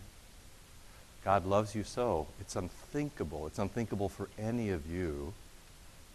God 1.25 1.47
loves 1.47 1.75
you 1.75 1.85
so. 1.85 2.27
It's 2.41 2.57
unthinkable. 2.57 3.47
It's 3.47 3.59
unthinkable 3.59 4.09
for 4.09 4.29
any 4.39 4.71
of 4.71 4.91
you 4.91 5.33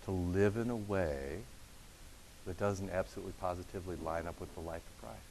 to 0.05 0.11
live 0.11 0.57
in 0.57 0.69
a 0.69 0.75
way 0.75 1.39
that 2.45 2.57
doesn't 2.57 2.89
absolutely 2.91 3.33
positively 3.39 3.95
line 4.03 4.27
up 4.27 4.39
with 4.39 4.53
the 4.55 4.61
life 4.61 4.81
of 4.81 5.07
Christ. 5.07 5.21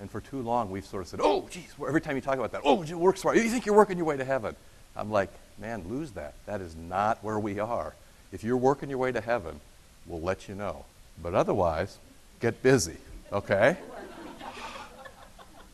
And 0.00 0.10
for 0.10 0.20
too 0.20 0.42
long, 0.42 0.70
we've 0.70 0.84
sort 0.84 1.02
of 1.02 1.08
said, 1.08 1.20
oh, 1.22 1.46
geez, 1.50 1.72
every 1.86 2.00
time 2.00 2.16
you 2.16 2.20
talk 2.20 2.34
about 2.34 2.52
that, 2.52 2.62
oh, 2.64 2.82
it 2.82 2.92
works 2.94 3.22
you. 3.24 3.32
You 3.34 3.48
think 3.48 3.64
you're 3.64 3.76
working 3.76 3.96
your 3.96 4.06
way 4.06 4.16
to 4.16 4.24
heaven. 4.24 4.56
I'm 4.96 5.10
like, 5.10 5.30
man, 5.58 5.84
lose 5.88 6.12
that. 6.12 6.34
That 6.46 6.60
is 6.60 6.74
not 6.74 7.22
where 7.22 7.38
we 7.38 7.60
are. 7.60 7.94
If 8.32 8.42
you're 8.42 8.56
working 8.56 8.88
your 8.88 8.98
way 8.98 9.12
to 9.12 9.20
heaven, 9.20 9.60
we'll 10.06 10.20
let 10.20 10.48
you 10.48 10.54
know. 10.54 10.84
But 11.22 11.34
otherwise, 11.34 11.98
get 12.40 12.62
busy, 12.62 12.96
okay? 13.32 13.76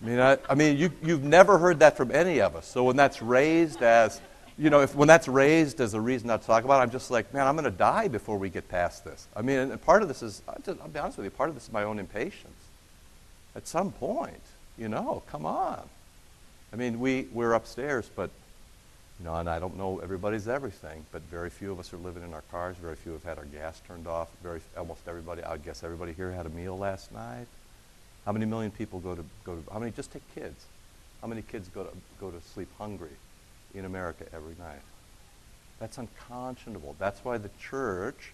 I 0.03 0.07
mean, 0.07 0.21
I, 0.21 0.39
I 0.49 0.55
mean 0.55 0.77
you, 0.77 0.91
you've 1.03 1.25
never 1.25 1.59
heard 1.59 1.81
that 1.81 1.97
from 1.97 2.11
any 2.11 2.41
of 2.41 2.57
us. 2.57 2.67
So 2.67 2.85
when 2.85 2.97
that's 2.97 3.23
raised 3.23 3.83
as, 3.83 4.21
you 4.61 4.69
know, 4.69 4.83
if, 4.83 4.95
when 4.95 5.09
that's 5.09 5.26
raised 5.26 5.81
as 5.81 5.95
a 5.95 6.00
reason 6.00 6.29
not 6.29 6.43
to 6.43 6.47
talk 6.47 6.64
about 6.64 6.81
it, 6.81 6.83
I'm 6.83 6.90
just 6.90 7.11
like, 7.11 7.33
man, 7.33 7.47
I'm 7.47 7.55
going 7.57 7.64
to 7.64 7.71
die 7.71 8.09
before 8.09 8.37
we 8.37 8.50
get 8.50 8.69
past 8.69 9.07
this. 9.07 9.26
I 9.35 9.40
mean, 9.40 9.59
and 9.59 9.81
part 9.81 10.02
of 10.02 10.09
this 10.09 10.23
is, 10.23 10.43
I'll, 10.47 10.76
I'll 10.83 10.88
be 10.88 10.99
honest 10.99 11.17
with 11.17 11.25
you, 11.25 11.31
part 11.31 11.49
of 11.49 11.55
this 11.55 11.64
is 11.64 11.73
my 11.73 11.85
own 11.85 11.99
impatience. 11.99 12.62
At 13.57 13.67
some 13.67 13.90
point, 13.90 14.43
you 14.76 14.90
know, 14.90 15.23
come 15.31 15.47
on. 15.47 15.81
I 16.75 16.76
mean, 16.76 17.00
we, 17.00 17.26
we're 17.33 17.55
upstairs, 17.55 18.11
but, 18.14 18.29
you 19.19 19.25
know, 19.25 19.35
and 19.37 19.49
I 19.49 19.59
don't 19.61 19.79
know 19.79 19.99
everybody's 20.00 20.47
everything, 20.47 21.07
but 21.11 21.23
very 21.31 21.49
few 21.49 21.73
of 21.73 21.81
us 21.81 21.95
are 21.95 21.99
living 21.99 22.23
in 22.23 22.35
our 22.35 22.45
cars. 22.50 22.76
Very 22.76 22.97
few 22.97 23.12
have 23.12 23.25
had 23.25 23.38
our 23.38 23.47
gas 23.47 23.81
turned 23.88 24.07
off. 24.07 24.29
Very, 24.43 24.61
almost 24.76 25.09
everybody, 25.09 25.43
I 25.43 25.57
guess 25.57 25.83
everybody 25.83 26.12
here 26.12 26.33
had 26.33 26.45
a 26.45 26.50
meal 26.50 26.76
last 26.76 27.12
night. 27.12 27.47
How 28.26 28.33
many 28.33 28.45
million 28.45 28.73
people 28.73 29.00
go 29.00 29.14
to, 29.14 29.25
go 29.45 29.57
to, 29.57 29.73
how 29.73 29.79
many, 29.79 29.90
just 29.93 30.12
take 30.12 30.35
kids. 30.35 30.67
How 31.23 31.29
many 31.29 31.40
kids 31.40 31.69
go 31.69 31.85
to, 31.85 31.90
go 32.21 32.31
to 32.31 32.40
sleep 32.43 32.69
hungry 32.76 33.17
in 33.75 33.85
America 33.85 34.25
every 34.33 34.55
night? 34.59 34.83
That's 35.79 35.99
unconscionable. 35.99 36.95
That's 36.99 37.25
why 37.25 37.39
the 37.39 37.50
church 37.61 38.33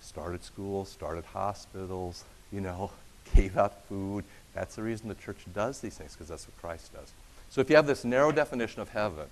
started 0.00 0.44
schools, 0.44 0.88
started 0.88 1.24
hospitals, 1.24 2.24
you 2.52 2.60
know, 2.60 2.90
gave 3.34 3.56
out 3.56 3.84
food. 3.88 4.24
That's 4.54 4.76
the 4.76 4.82
reason 4.82 5.08
the 5.08 5.14
church 5.14 5.44
does 5.54 5.80
these 5.80 5.96
things, 5.96 6.12
because 6.12 6.28
that's 6.28 6.46
what 6.46 6.60
Christ 6.60 6.92
does. 6.92 7.12
So 7.50 7.60
if 7.60 7.70
you 7.70 7.76
have 7.76 7.86
this 7.86 8.04
narrow 8.04 8.32
definition 8.32 8.82
of 8.82 8.90
heaven, 8.90 9.26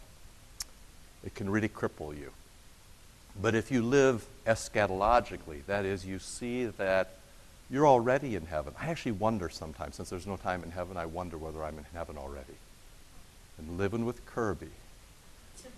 it 1.24 1.34
can 1.34 1.50
really 1.50 1.68
cripple 1.68 2.16
you. 2.16 2.30
But 3.40 3.54
if 3.54 3.70
you 3.70 3.82
live 3.82 4.26
eschatologically, 4.46 5.64
that 5.66 5.84
is, 5.84 6.04
you 6.04 6.18
see 6.18 6.66
that 6.66 7.16
you're 7.70 7.86
already 7.86 8.36
in 8.36 8.46
heaven. 8.46 8.74
I 8.78 8.90
actually 8.90 9.12
wonder 9.12 9.48
sometimes, 9.48 9.96
since 9.96 10.10
there's 10.10 10.26
no 10.26 10.36
time 10.36 10.62
in 10.62 10.70
heaven, 10.70 10.96
I 10.96 11.06
wonder 11.06 11.38
whether 11.38 11.64
I'm 11.64 11.78
in 11.78 11.86
heaven 11.94 12.18
already. 12.18 12.54
And 13.58 13.78
living 13.78 14.04
with 14.04 14.24
Kirby, 14.26 14.68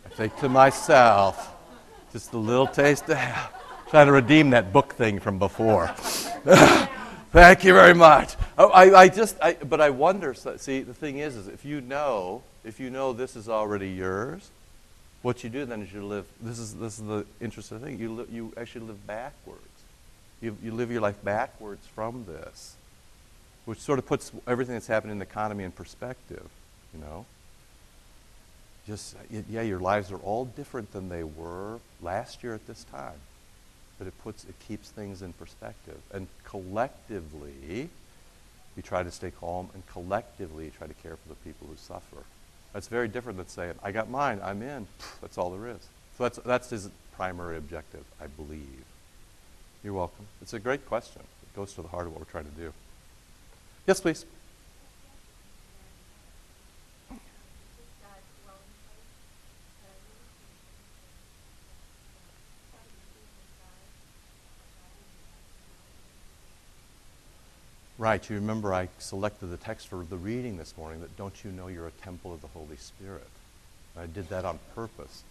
I 0.04 0.08
think 0.10 0.36
to 0.38 0.48
myself, 0.48 1.54
just 2.12 2.32
a 2.32 2.38
little 2.38 2.66
taste 2.66 3.08
of 3.08 3.16
hell. 3.16 3.50
Trying 3.90 4.06
to 4.06 4.12
redeem 4.12 4.50
that 4.50 4.72
book 4.72 4.94
thing 4.94 5.20
from 5.20 5.38
before. 5.38 5.88
Thank 7.32 7.64
you 7.64 7.72
very 7.72 7.94
much. 7.94 8.36
Oh, 8.56 8.68
I, 8.68 9.02
I 9.02 9.08
just, 9.08 9.36
I, 9.42 9.54
but 9.54 9.80
I 9.80 9.90
wonder. 9.90 10.34
See, 10.34 10.82
the 10.82 10.94
thing 10.94 11.18
is, 11.18 11.34
is 11.36 11.48
if 11.48 11.64
you 11.64 11.80
know, 11.80 12.42
if 12.64 12.78
you 12.78 12.90
know 12.90 13.12
this 13.12 13.34
is 13.34 13.48
already 13.48 13.90
yours, 13.90 14.50
what 15.22 15.42
you 15.42 15.50
do 15.50 15.64
then 15.64 15.82
is 15.82 15.92
you 15.92 16.04
live. 16.04 16.26
This 16.40 16.58
is 16.58 16.74
this 16.74 16.98
is 16.98 17.06
the 17.06 17.26
interesting 17.40 17.80
thing. 17.80 17.98
You 17.98 18.12
li- 18.12 18.26
you 18.30 18.52
actually 18.56 18.86
live 18.86 19.06
backwards. 19.06 19.60
You 20.40 20.56
you 20.62 20.70
live 20.70 20.92
your 20.92 21.00
life 21.00 21.22
backwards 21.24 21.86
from 21.94 22.26
this, 22.26 22.76
which 23.64 23.80
sort 23.80 23.98
of 23.98 24.06
puts 24.06 24.30
everything 24.46 24.74
that's 24.74 24.86
happening 24.86 25.12
in 25.12 25.18
the 25.18 25.24
economy 25.24 25.64
in 25.64 25.72
perspective. 25.72 26.46
You 26.92 27.00
know. 27.00 27.26
Just 28.86 29.16
yeah, 29.48 29.62
your 29.62 29.78
lives 29.78 30.12
are 30.12 30.18
all 30.18 30.44
different 30.44 30.92
than 30.92 31.08
they 31.08 31.24
were 31.24 31.78
last 32.02 32.42
year 32.42 32.54
at 32.54 32.66
this 32.66 32.84
time 32.84 33.18
but 33.98 34.06
it 34.06 34.18
puts 34.22 34.44
it 34.44 34.54
keeps 34.66 34.90
things 34.90 35.22
in 35.22 35.32
perspective. 35.34 35.98
And 36.12 36.26
collectively, 36.44 37.88
you 38.76 38.82
try 38.82 39.02
to 39.02 39.10
stay 39.10 39.30
calm, 39.30 39.70
and 39.74 39.86
collectively, 39.86 40.66
you 40.66 40.70
try 40.70 40.86
to 40.86 40.94
care 40.94 41.16
for 41.16 41.28
the 41.28 41.36
people 41.36 41.66
who 41.68 41.76
suffer. 41.76 42.24
That's 42.72 42.88
very 42.88 43.08
different 43.08 43.38
than 43.38 43.48
saying, 43.48 43.74
"I 43.82 43.92
got 43.92 44.10
mine, 44.10 44.40
I'm 44.42 44.62
in." 44.62 44.86
That's 45.20 45.38
all 45.38 45.50
there 45.50 45.68
is. 45.68 45.80
So 46.18 46.24
that's 46.24 46.38
that's 46.38 46.70
his 46.70 46.90
primary 47.16 47.56
objective, 47.56 48.04
I 48.20 48.26
believe. 48.26 48.84
You're 49.82 49.94
welcome. 49.94 50.26
It's 50.42 50.54
a 50.54 50.58
great 50.58 50.86
question. 50.86 51.22
It 51.22 51.56
goes 51.56 51.74
to 51.74 51.82
the 51.82 51.88
heart 51.88 52.06
of 52.06 52.12
what 52.12 52.20
we're 52.20 52.30
trying 52.30 52.50
to 52.50 52.60
do. 52.60 52.72
Yes, 53.86 54.00
please. 54.00 54.24
Right. 68.04 68.28
You 68.28 68.36
remember 68.36 68.74
I 68.74 68.90
selected 68.98 69.46
the 69.46 69.56
text 69.56 69.88
for 69.88 70.04
the 70.04 70.18
reading 70.18 70.58
this 70.58 70.76
morning 70.76 71.00
that 71.00 71.16
don't 71.16 71.42
you 71.42 71.50
know 71.50 71.68
you're 71.68 71.86
a 71.86 72.02
temple 72.02 72.34
of 72.34 72.42
the 72.42 72.48
Holy 72.48 72.76
Spirit? 72.76 73.26
I 73.98 74.04
did 74.04 74.28
that 74.28 74.44
on 74.44 74.58
purpose. 74.74 75.22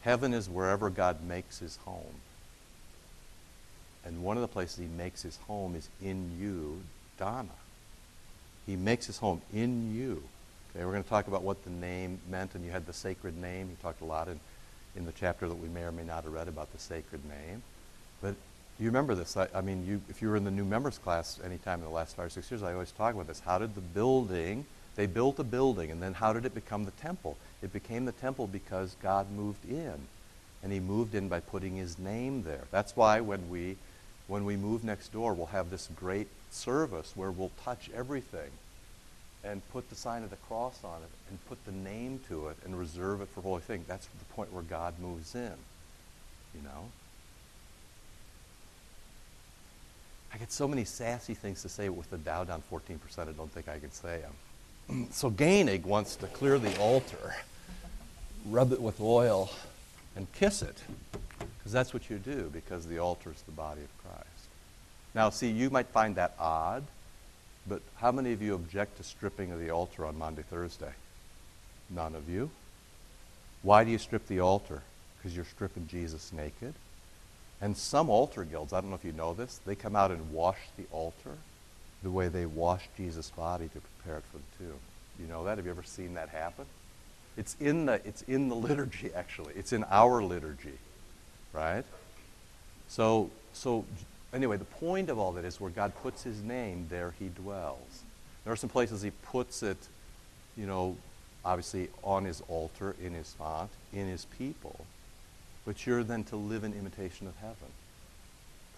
Heaven 0.00 0.34
is 0.34 0.50
wherever 0.50 0.90
God 0.90 1.22
makes 1.22 1.60
his 1.60 1.76
home. 1.84 2.16
And 4.04 4.24
one 4.24 4.36
of 4.36 4.40
the 4.40 4.48
places 4.48 4.78
he 4.78 4.86
makes 4.86 5.22
his 5.22 5.36
home 5.46 5.76
is 5.76 5.88
in 6.02 6.36
you, 6.40 6.82
Donna. 7.16 7.48
He 8.66 8.74
makes 8.74 9.06
his 9.06 9.18
home 9.18 9.40
in 9.54 9.94
you. 9.94 10.24
Okay, 10.74 10.84
we're 10.84 10.90
going 10.90 11.04
to 11.04 11.08
talk 11.08 11.28
about 11.28 11.44
what 11.44 11.62
the 11.62 11.70
name 11.70 12.18
meant, 12.28 12.56
and 12.56 12.64
you 12.64 12.72
had 12.72 12.86
the 12.86 12.92
sacred 12.92 13.40
name. 13.40 13.68
He 13.68 13.76
talked 13.80 14.00
a 14.00 14.04
lot 14.04 14.26
in, 14.26 14.40
in 14.96 15.06
the 15.06 15.12
chapter 15.12 15.46
that 15.46 15.54
we 15.54 15.68
may 15.68 15.82
or 15.82 15.92
may 15.92 16.02
not 16.02 16.24
have 16.24 16.32
read 16.32 16.48
about 16.48 16.72
the 16.72 16.80
sacred 16.80 17.20
name. 17.24 17.62
But 18.20 18.34
you 18.78 18.86
remember 18.86 19.14
this? 19.14 19.36
I, 19.36 19.48
I 19.54 19.60
mean, 19.62 19.86
you, 19.86 20.00
if 20.08 20.20
you 20.20 20.28
were 20.28 20.36
in 20.36 20.44
the 20.44 20.50
new 20.50 20.64
members 20.64 20.98
class 20.98 21.40
any 21.44 21.58
time 21.58 21.78
in 21.80 21.86
the 21.86 21.90
last 21.90 22.16
five 22.16 22.26
or 22.26 22.30
six 22.30 22.50
years, 22.50 22.62
I 22.62 22.72
always 22.72 22.92
talk 22.92 23.14
about 23.14 23.26
this. 23.26 23.40
How 23.40 23.58
did 23.58 23.74
the 23.74 23.80
building, 23.80 24.66
they 24.96 25.06
built 25.06 25.38
a 25.38 25.44
building, 25.44 25.90
and 25.90 26.02
then 26.02 26.12
how 26.14 26.32
did 26.32 26.44
it 26.44 26.54
become 26.54 26.84
the 26.84 26.90
temple? 26.92 27.36
It 27.62 27.72
became 27.72 28.04
the 28.04 28.12
temple 28.12 28.46
because 28.46 28.96
God 29.02 29.30
moved 29.30 29.64
in. 29.68 29.94
And 30.62 30.72
he 30.72 30.80
moved 30.80 31.14
in 31.14 31.28
by 31.28 31.40
putting 31.40 31.76
his 31.76 31.98
name 31.98 32.42
there. 32.42 32.64
That's 32.70 32.96
why 32.96 33.20
when 33.20 33.48
we, 33.48 33.76
when 34.26 34.44
we 34.44 34.56
move 34.56 34.84
next 34.84 35.12
door, 35.12 35.32
we'll 35.32 35.46
have 35.46 35.70
this 35.70 35.88
great 35.96 36.28
service 36.50 37.12
where 37.14 37.30
we'll 37.30 37.52
touch 37.62 37.88
everything 37.94 38.50
and 39.44 39.62
put 39.70 39.88
the 39.88 39.94
sign 39.94 40.24
of 40.24 40.30
the 40.30 40.36
cross 40.36 40.82
on 40.82 41.02
it 41.02 41.08
and 41.30 41.46
put 41.46 41.64
the 41.66 41.72
name 41.72 42.20
to 42.28 42.48
it 42.48 42.56
and 42.64 42.76
reserve 42.76 43.20
it 43.20 43.28
for 43.28 43.42
holy 43.42 43.60
thing. 43.60 43.84
That's 43.86 44.06
the 44.06 44.24
point 44.34 44.52
where 44.52 44.64
God 44.64 44.94
moves 45.00 45.34
in. 45.34 45.54
You 46.54 46.62
know? 46.64 46.90
I 50.36 50.38
get 50.38 50.52
so 50.52 50.68
many 50.68 50.84
sassy 50.84 51.32
things 51.32 51.62
to 51.62 51.70
say 51.70 51.88
with 51.88 52.10
the 52.10 52.18
Dow 52.18 52.44
down 52.44 52.62
14%, 52.70 52.98
I 53.18 53.32
don't 53.32 53.50
think 53.50 53.70
I 53.70 53.78
can 53.78 53.90
say 53.90 54.20
them. 54.20 55.08
so 55.10 55.30
Koenig 55.30 55.86
wants 55.86 56.14
to 56.16 56.26
clear 56.26 56.58
the 56.58 56.78
altar, 56.78 57.34
rub 58.44 58.70
it 58.70 58.82
with 58.82 59.00
oil, 59.00 59.50
and 60.14 60.30
kiss 60.34 60.60
it. 60.60 60.76
Because 61.38 61.72
that's 61.72 61.94
what 61.94 62.10
you 62.10 62.18
do, 62.18 62.50
because 62.52 62.86
the 62.86 62.98
altar 62.98 63.30
is 63.30 63.40
the 63.46 63.52
body 63.52 63.80
of 63.80 63.88
Christ. 64.04 64.48
Now, 65.14 65.30
see, 65.30 65.48
you 65.48 65.70
might 65.70 65.86
find 65.86 66.16
that 66.16 66.34
odd, 66.38 66.84
but 67.66 67.80
how 67.96 68.12
many 68.12 68.34
of 68.34 68.42
you 68.42 68.54
object 68.54 68.98
to 68.98 69.04
stripping 69.04 69.52
of 69.52 69.58
the 69.58 69.70
altar 69.70 70.04
on 70.04 70.18
Maundy, 70.18 70.42
Thursday? 70.42 70.92
None 71.88 72.14
of 72.14 72.28
you. 72.28 72.50
Why 73.62 73.84
do 73.84 73.90
you 73.90 73.96
strip 73.96 74.26
the 74.26 74.40
altar? 74.40 74.82
Because 75.16 75.34
you're 75.34 75.46
stripping 75.46 75.86
Jesus 75.86 76.30
naked? 76.30 76.74
And 77.60 77.76
some 77.76 78.10
altar 78.10 78.44
guilds, 78.44 78.72
I 78.72 78.80
don't 78.80 78.90
know 78.90 78.96
if 78.96 79.04
you 79.04 79.12
know 79.12 79.32
this, 79.32 79.60
they 79.64 79.74
come 79.74 79.96
out 79.96 80.10
and 80.10 80.30
wash 80.30 80.58
the 80.76 80.84
altar 80.92 81.32
the 82.02 82.10
way 82.10 82.28
they 82.28 82.46
wash 82.46 82.88
Jesus' 82.96 83.30
body 83.30 83.68
to 83.68 83.80
prepare 83.80 84.18
it 84.18 84.24
for 84.30 84.38
the 84.38 84.64
tomb. 84.64 84.78
You 85.18 85.26
know 85.26 85.44
that? 85.44 85.56
Have 85.56 85.64
you 85.64 85.70
ever 85.70 85.82
seen 85.82 86.14
that 86.14 86.28
happen? 86.28 86.66
It's 87.36 87.56
in 87.58 87.86
the, 87.86 88.00
it's 88.04 88.22
in 88.22 88.48
the 88.48 88.54
liturgy, 88.68 89.10
actually. 89.14 89.54
It's 89.54 89.72
in 89.72 89.84
our 89.84 90.22
liturgy, 90.22 90.78
right? 91.52 91.84
So, 92.88 93.30
so 93.54 93.84
anyway, 94.34 94.58
the 94.58 94.64
point 94.64 95.08
of 95.08 95.18
all 95.18 95.32
that 95.32 95.44
is 95.44 95.60
where 95.60 95.70
God 95.70 95.92
puts 96.02 96.22
his 96.22 96.42
name, 96.42 96.86
there 96.90 97.14
he 97.18 97.28
dwells. 97.28 98.02
There 98.44 98.52
are 98.52 98.56
some 98.56 98.70
places 98.70 99.02
he 99.02 99.10
puts 99.10 99.62
it, 99.62 99.78
you 100.56 100.66
know, 100.66 100.96
obviously 101.44 101.88
on 102.04 102.24
his 102.24 102.42
altar, 102.48 102.94
in 103.02 103.14
his 103.14 103.32
font, 103.32 103.70
in 103.92 104.06
his 104.06 104.26
people 104.38 104.84
but 105.66 105.84
you're 105.84 106.04
then 106.04 106.24
to 106.24 106.36
live 106.36 106.64
in 106.64 106.72
imitation 106.72 107.26
of 107.26 107.36
heaven. 107.38 107.68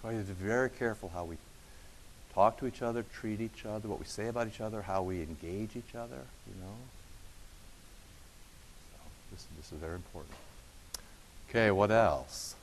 So 0.02 0.09
you 0.09 0.16
have 0.16 0.26
to 0.26 0.33
be 0.33 0.45
very 0.45 0.71
careful 0.71 1.11
how 1.12 1.25
we 1.25 1.37
talk 2.35 2.59
to 2.59 2.66
each 2.66 2.83
other, 2.83 3.04
treat 3.12 3.40
each 3.40 3.66
other, 3.66 3.88
what 3.88 3.99
we 3.99 4.07
say 4.07 4.28
about 4.28 4.49
each 4.49 4.61
other, 4.61 4.83
how 4.83 5.02
we 5.02 5.23
engage 5.23 5.76
each 5.76 5.95
other, 5.95 6.23
you 6.47 6.61
know. 6.61 6.75
So 8.92 8.99
this, 9.33 9.47
this 9.59 9.73
is 9.73 9.78
very 9.78 9.97
important. 9.97 10.35
Okay, 11.50 11.71
what 11.71 11.90
else? 11.90 12.54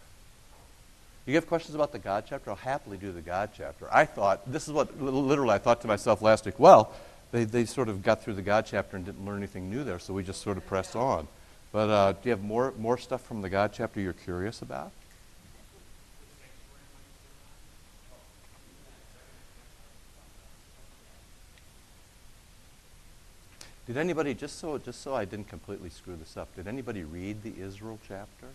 You 1.25 1.35
have 1.35 1.47
questions 1.47 1.75
about 1.75 1.91
the 1.91 1.99
God 1.99 2.25
chapter? 2.27 2.51
I'll 2.51 2.55
happily 2.55 2.97
do 2.97 3.11
the 3.11 3.21
God 3.21 3.49
chapter. 3.55 3.87
I 3.91 4.05
thought, 4.05 4.51
this 4.51 4.67
is 4.67 4.73
what 4.73 5.01
literally 5.01 5.53
I 5.53 5.57
thought 5.57 5.81
to 5.81 5.87
myself 5.87 6.21
last 6.21 6.45
week, 6.45 6.59
well, 6.59 6.91
they, 7.31 7.43
they 7.43 7.65
sort 7.65 7.89
of 7.89 8.03
got 8.03 8.23
through 8.23 8.35
the 8.35 8.43
God 8.43 8.65
chapter 8.67 8.95
and 8.95 9.05
didn't 9.05 9.25
learn 9.25 9.37
anything 9.37 9.69
new 9.69 9.83
there, 9.83 9.99
so 9.99 10.13
we 10.13 10.23
just 10.23 10.41
sort 10.41 10.57
of 10.57 10.65
pressed 10.67 10.95
on. 10.95 11.27
But 11.71 11.89
uh, 11.89 12.11
do 12.13 12.19
you 12.23 12.31
have 12.31 12.43
more, 12.43 12.73
more 12.77 12.97
stuff 12.97 13.21
from 13.25 13.41
the 13.41 13.49
God 13.49 13.71
chapter 13.73 13.99
you're 13.99 14.13
curious 14.13 14.61
about? 14.61 14.91
Did 23.87 23.97
anybody, 23.97 24.33
just 24.33 24.57
so, 24.57 24.79
just 24.79 25.01
so 25.01 25.13
I 25.13 25.25
didn't 25.25 25.47
completely 25.47 25.89
screw 25.89 26.15
this 26.15 26.37
up, 26.37 26.53
did 26.55 26.67
anybody 26.67 27.03
read 27.03 27.43
the 27.43 27.53
Israel 27.61 27.99
chapter? 28.07 28.47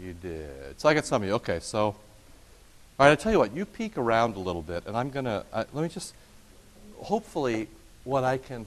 You 0.00 0.14
did. 0.14 0.80
So 0.80 0.88
I 0.88 0.94
got 0.94 1.04
some 1.04 1.22
of 1.22 1.28
you. 1.28 1.34
Okay, 1.34 1.60
so, 1.60 1.84
all 1.84 1.96
right, 2.98 3.12
I 3.12 3.14
tell 3.14 3.30
you 3.30 3.38
what, 3.38 3.54
you 3.54 3.66
peek 3.66 3.98
around 3.98 4.36
a 4.36 4.38
little 4.38 4.62
bit, 4.62 4.86
and 4.86 4.96
I'm 4.96 5.10
going 5.10 5.26
to, 5.26 5.44
uh, 5.52 5.64
let 5.74 5.82
me 5.82 5.88
just, 5.90 6.14
hopefully, 6.96 7.68
what 8.04 8.24
I 8.24 8.38
can, 8.38 8.60
all 8.60 8.66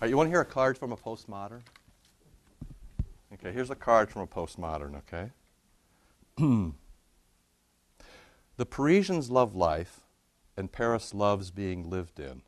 right, 0.00 0.10
you 0.10 0.16
want 0.16 0.28
to 0.28 0.30
hear 0.30 0.42
a 0.42 0.44
card 0.44 0.78
from 0.78 0.92
a 0.92 0.96
postmodern? 0.96 1.60
Okay, 3.44 3.52
here's 3.52 3.68
a 3.68 3.74
card 3.74 4.10
from 4.10 4.22
a 4.22 4.26
postmodern, 4.26 4.96
okay? 4.96 5.30
the 8.56 8.64
Parisians 8.64 9.30
love 9.30 9.54
life, 9.54 10.00
and 10.56 10.72
Paris 10.72 11.12
loves 11.12 11.50
being 11.50 11.90
lived 11.90 12.18
in 12.18 12.40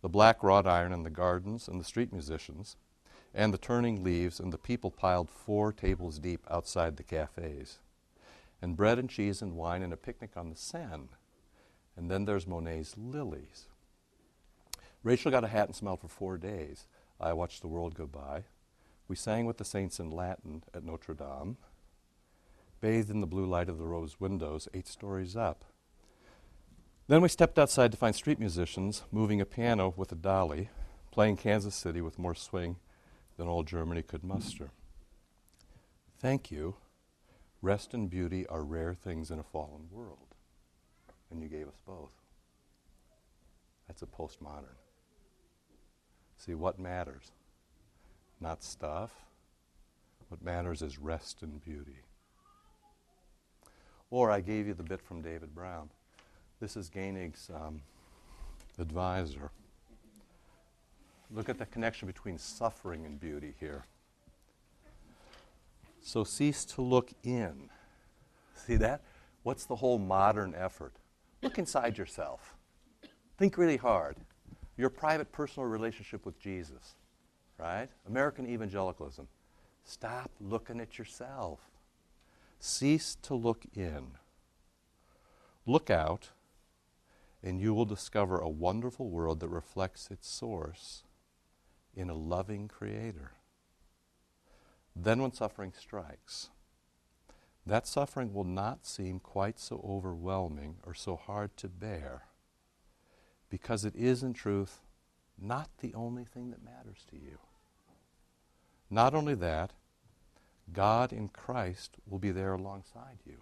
the 0.00 0.08
black 0.08 0.42
wrought 0.42 0.66
iron 0.66 0.92
in 0.92 1.04
the 1.04 1.10
gardens 1.10 1.68
and 1.68 1.78
the 1.78 1.84
street 1.84 2.10
musicians, 2.10 2.76
and 3.32 3.54
the 3.54 3.58
turning 3.58 4.02
leaves 4.02 4.40
and 4.40 4.52
the 4.52 4.58
people 4.58 4.90
piled 4.90 5.30
four 5.30 5.72
tables 5.72 6.18
deep 6.18 6.44
outside 6.50 6.96
the 6.96 7.04
cafes, 7.04 7.78
and 8.60 8.76
bread 8.76 8.98
and 8.98 9.08
cheese 9.08 9.40
and 9.40 9.54
wine 9.54 9.84
and 9.84 9.92
a 9.92 9.96
picnic 9.96 10.30
on 10.36 10.50
the 10.50 10.56
Seine. 10.56 11.10
And 11.96 12.10
then 12.10 12.24
there's 12.24 12.48
Monet's 12.48 12.96
lilies. 12.98 13.66
Rachel 15.04 15.30
got 15.30 15.44
a 15.44 15.48
hat 15.48 15.68
and 15.68 15.76
smelled 15.76 16.00
for 16.00 16.08
four 16.08 16.38
days. 16.38 16.88
I 17.20 17.32
watched 17.34 17.60
the 17.60 17.68
world 17.68 17.94
go 17.94 18.08
by. 18.08 18.42
We 19.12 19.16
sang 19.16 19.44
with 19.44 19.58
the 19.58 19.64
saints 19.66 20.00
in 20.00 20.10
Latin 20.10 20.62
at 20.72 20.84
Notre 20.84 21.12
Dame, 21.12 21.58
bathed 22.80 23.10
in 23.10 23.20
the 23.20 23.26
blue 23.26 23.44
light 23.44 23.68
of 23.68 23.76
the 23.76 23.84
rose 23.84 24.18
windows, 24.18 24.68
eight 24.72 24.88
stories 24.88 25.36
up. 25.36 25.66
Then 27.08 27.20
we 27.20 27.28
stepped 27.28 27.58
outside 27.58 27.92
to 27.92 27.98
find 27.98 28.14
street 28.16 28.38
musicians 28.38 29.02
moving 29.12 29.38
a 29.38 29.44
piano 29.44 29.92
with 29.98 30.12
a 30.12 30.14
dolly, 30.14 30.70
playing 31.10 31.36
Kansas 31.36 31.74
City 31.74 32.00
with 32.00 32.18
more 32.18 32.34
swing 32.34 32.76
than 33.36 33.48
all 33.48 33.64
Germany 33.64 34.00
could 34.00 34.24
muster. 34.24 34.70
Thank 36.18 36.50
you. 36.50 36.76
Rest 37.60 37.92
and 37.92 38.08
beauty 38.08 38.46
are 38.46 38.64
rare 38.64 38.94
things 38.94 39.30
in 39.30 39.38
a 39.38 39.42
fallen 39.42 39.88
world. 39.90 40.36
And 41.30 41.42
you 41.42 41.50
gave 41.50 41.68
us 41.68 41.82
both. 41.86 42.14
That's 43.86 44.00
a 44.00 44.06
postmodern. 44.06 44.78
See, 46.38 46.54
what 46.54 46.78
matters? 46.78 47.30
Not 48.42 48.64
stuff. 48.64 49.12
What 50.28 50.42
matters 50.42 50.82
is 50.82 50.98
rest 50.98 51.42
and 51.42 51.62
beauty. 51.62 52.00
Or 54.10 54.32
I 54.32 54.40
gave 54.40 54.66
you 54.66 54.74
the 54.74 54.82
bit 54.82 55.00
from 55.00 55.22
David 55.22 55.54
Brown. 55.54 55.90
This 56.58 56.76
is 56.76 56.90
Koenig's 56.90 57.48
um, 57.54 57.82
advisor. 58.80 59.52
Look 61.30 61.48
at 61.48 61.58
the 61.58 61.66
connection 61.66 62.08
between 62.08 62.36
suffering 62.36 63.06
and 63.06 63.20
beauty 63.20 63.54
here. 63.60 63.84
So 66.02 66.24
cease 66.24 66.64
to 66.64 66.82
look 66.82 67.12
in. 67.22 67.70
See 68.56 68.74
that? 68.76 69.02
What's 69.44 69.66
the 69.66 69.76
whole 69.76 69.98
modern 69.98 70.52
effort? 70.56 70.94
Look 71.42 71.58
inside 71.58 71.96
yourself. 71.96 72.56
Think 73.38 73.56
really 73.56 73.76
hard. 73.76 74.16
Your 74.76 74.90
private 74.90 75.30
personal 75.30 75.68
relationship 75.68 76.26
with 76.26 76.40
Jesus, 76.40 76.96
right? 77.62 77.88
American 78.08 78.46
evangelicalism. 78.46 79.28
Stop 79.84 80.30
looking 80.40 80.80
at 80.80 80.98
yourself. 80.98 81.60
Cease 82.58 83.16
to 83.22 83.34
look 83.34 83.64
in. 83.74 84.12
Look 85.64 85.90
out 85.90 86.30
and 87.42 87.60
you 87.60 87.74
will 87.74 87.84
discover 87.84 88.38
a 88.38 88.48
wonderful 88.48 89.08
world 89.08 89.40
that 89.40 89.48
reflects 89.48 90.10
its 90.10 90.28
source 90.28 91.02
in 91.94 92.08
a 92.08 92.14
loving 92.14 92.68
Creator. 92.68 93.32
Then, 94.94 95.22
when 95.22 95.32
suffering 95.32 95.72
strikes, 95.76 96.50
that 97.66 97.86
suffering 97.86 98.32
will 98.32 98.44
not 98.44 98.86
seem 98.86 99.18
quite 99.18 99.58
so 99.58 99.84
overwhelming 99.84 100.76
or 100.84 100.94
so 100.94 101.16
hard 101.16 101.56
to 101.58 101.68
bear 101.68 102.22
because 103.50 103.84
it 103.84 103.96
is, 103.96 104.22
in 104.22 104.32
truth, 104.32 104.80
not 105.40 105.68
the 105.80 105.94
only 105.94 106.24
thing 106.24 106.50
that 106.50 106.64
matters 106.64 107.04
to 107.10 107.16
you. 107.16 107.38
Not 108.92 109.14
only 109.14 109.34
that, 109.36 109.72
God 110.70 111.14
in 111.14 111.28
Christ 111.28 111.96
will 112.06 112.18
be 112.18 112.30
there 112.30 112.52
alongside 112.52 113.20
you, 113.24 113.38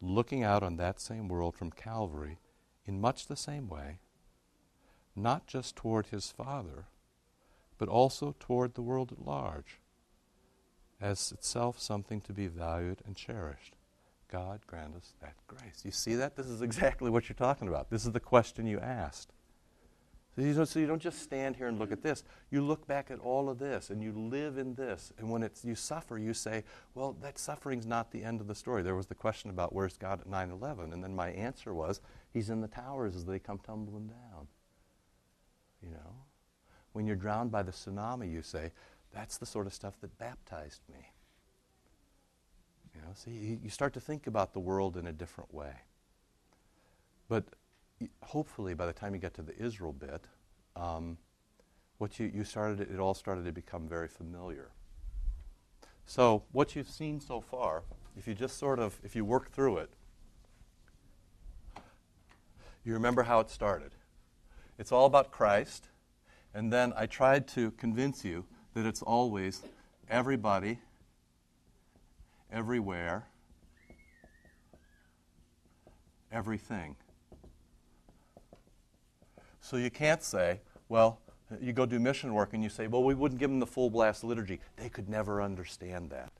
looking 0.00 0.42
out 0.42 0.64
on 0.64 0.78
that 0.78 1.00
same 1.00 1.28
world 1.28 1.54
from 1.54 1.70
Calvary 1.70 2.40
in 2.84 3.00
much 3.00 3.28
the 3.28 3.36
same 3.36 3.68
way, 3.68 4.00
not 5.14 5.46
just 5.46 5.76
toward 5.76 6.08
his 6.08 6.32
Father, 6.32 6.86
but 7.78 7.88
also 7.88 8.34
toward 8.40 8.74
the 8.74 8.82
world 8.82 9.12
at 9.12 9.24
large, 9.24 9.78
as 11.00 11.30
itself 11.30 11.78
something 11.78 12.20
to 12.22 12.32
be 12.32 12.48
valued 12.48 13.02
and 13.06 13.14
cherished. 13.14 13.76
God 14.28 14.66
grant 14.66 14.96
us 14.96 15.12
that 15.20 15.36
grace. 15.46 15.82
You 15.84 15.92
see 15.92 16.16
that? 16.16 16.34
This 16.34 16.46
is 16.46 16.62
exactly 16.62 17.10
what 17.10 17.28
you're 17.28 17.36
talking 17.36 17.68
about. 17.68 17.90
This 17.90 18.04
is 18.04 18.10
the 18.10 18.18
question 18.18 18.66
you 18.66 18.80
asked. 18.80 19.32
So 20.36 20.42
you, 20.42 20.52
don't, 20.52 20.66
so 20.66 20.78
you 20.78 20.86
don't 20.86 21.00
just 21.00 21.22
stand 21.22 21.56
here 21.56 21.66
and 21.66 21.78
look 21.78 21.90
at 21.90 22.02
this. 22.02 22.22
You 22.50 22.60
look 22.60 22.86
back 22.86 23.10
at 23.10 23.18
all 23.20 23.48
of 23.48 23.58
this 23.58 23.88
and 23.88 24.02
you 24.02 24.12
live 24.12 24.58
in 24.58 24.74
this. 24.74 25.10
And 25.16 25.30
when 25.30 25.42
it's, 25.42 25.64
you 25.64 25.74
suffer, 25.74 26.18
you 26.18 26.34
say, 26.34 26.62
well, 26.94 27.16
that 27.22 27.38
suffering's 27.38 27.86
not 27.86 28.10
the 28.12 28.22
end 28.22 28.42
of 28.42 28.46
the 28.46 28.54
story. 28.54 28.82
There 28.82 28.94
was 28.94 29.06
the 29.06 29.14
question 29.14 29.48
about 29.48 29.74
where's 29.74 29.96
God 29.96 30.20
at 30.20 30.28
9 30.28 30.50
11. 30.50 30.92
And 30.92 31.02
then 31.02 31.16
my 31.16 31.30
answer 31.30 31.72
was, 31.72 32.02
He's 32.34 32.50
in 32.50 32.60
the 32.60 32.68
towers 32.68 33.16
as 33.16 33.24
they 33.24 33.38
come 33.38 33.58
tumbling 33.58 34.08
down. 34.08 34.48
You 35.82 35.90
know? 35.92 36.16
When 36.92 37.06
you're 37.06 37.16
drowned 37.16 37.50
by 37.50 37.62
the 37.62 37.72
tsunami, 37.72 38.30
you 38.30 38.42
say, 38.42 38.72
that's 39.14 39.38
the 39.38 39.46
sort 39.46 39.66
of 39.66 39.72
stuff 39.72 39.98
that 40.02 40.18
baptized 40.18 40.82
me. 40.92 41.12
You 42.94 43.00
know, 43.00 43.08
see, 43.14 43.58
you 43.62 43.70
start 43.70 43.94
to 43.94 44.00
think 44.00 44.26
about 44.26 44.52
the 44.52 44.60
world 44.60 44.98
in 44.98 45.06
a 45.06 45.12
different 45.12 45.54
way. 45.54 45.72
But 47.28 47.44
hopefully, 48.22 48.74
by 48.74 48.86
the 48.86 48.92
time 48.92 49.14
you 49.14 49.20
get 49.20 49.34
to 49.34 49.42
the 49.42 49.56
Israel 49.56 49.92
bit, 49.92 50.24
um, 50.74 51.16
what 51.98 52.18
you, 52.18 52.30
you 52.32 52.44
started, 52.44 52.80
it 52.80 52.98
all 52.98 53.14
started 53.14 53.44
to 53.44 53.52
become 53.52 53.88
very 53.88 54.08
familiar. 54.08 54.70
So, 56.04 56.44
what 56.52 56.76
you've 56.76 56.88
seen 56.88 57.20
so 57.20 57.40
far, 57.40 57.82
if 58.16 58.28
you 58.28 58.34
just 58.34 58.58
sort 58.58 58.78
of, 58.78 58.98
if 59.02 59.16
you 59.16 59.24
work 59.24 59.50
through 59.50 59.78
it, 59.78 59.90
you 62.84 62.92
remember 62.92 63.24
how 63.24 63.40
it 63.40 63.50
started. 63.50 63.90
It's 64.78 64.92
all 64.92 65.06
about 65.06 65.32
Christ, 65.32 65.88
and 66.54 66.72
then 66.72 66.92
I 66.96 67.06
tried 67.06 67.48
to 67.48 67.72
convince 67.72 68.24
you 68.24 68.44
that 68.74 68.86
it's 68.86 69.02
always 69.02 69.62
everybody, 70.08 70.78
everywhere, 72.52 73.26
everything. 76.30 76.94
So 79.66 79.76
you 79.76 79.90
can't 79.90 80.22
say, 80.22 80.60
well, 80.88 81.18
you 81.60 81.72
go 81.72 81.86
do 81.86 81.98
mission 81.98 82.32
work 82.34 82.54
and 82.54 82.62
you 82.62 82.68
say, 82.68 82.86
well, 82.86 83.02
we 83.02 83.14
wouldn't 83.14 83.40
give 83.40 83.50
them 83.50 83.58
the 83.58 83.66
full 83.66 83.90
blast 83.90 84.22
liturgy. 84.22 84.60
They 84.76 84.88
could 84.88 85.08
never 85.08 85.42
understand 85.42 86.10
that. 86.10 86.30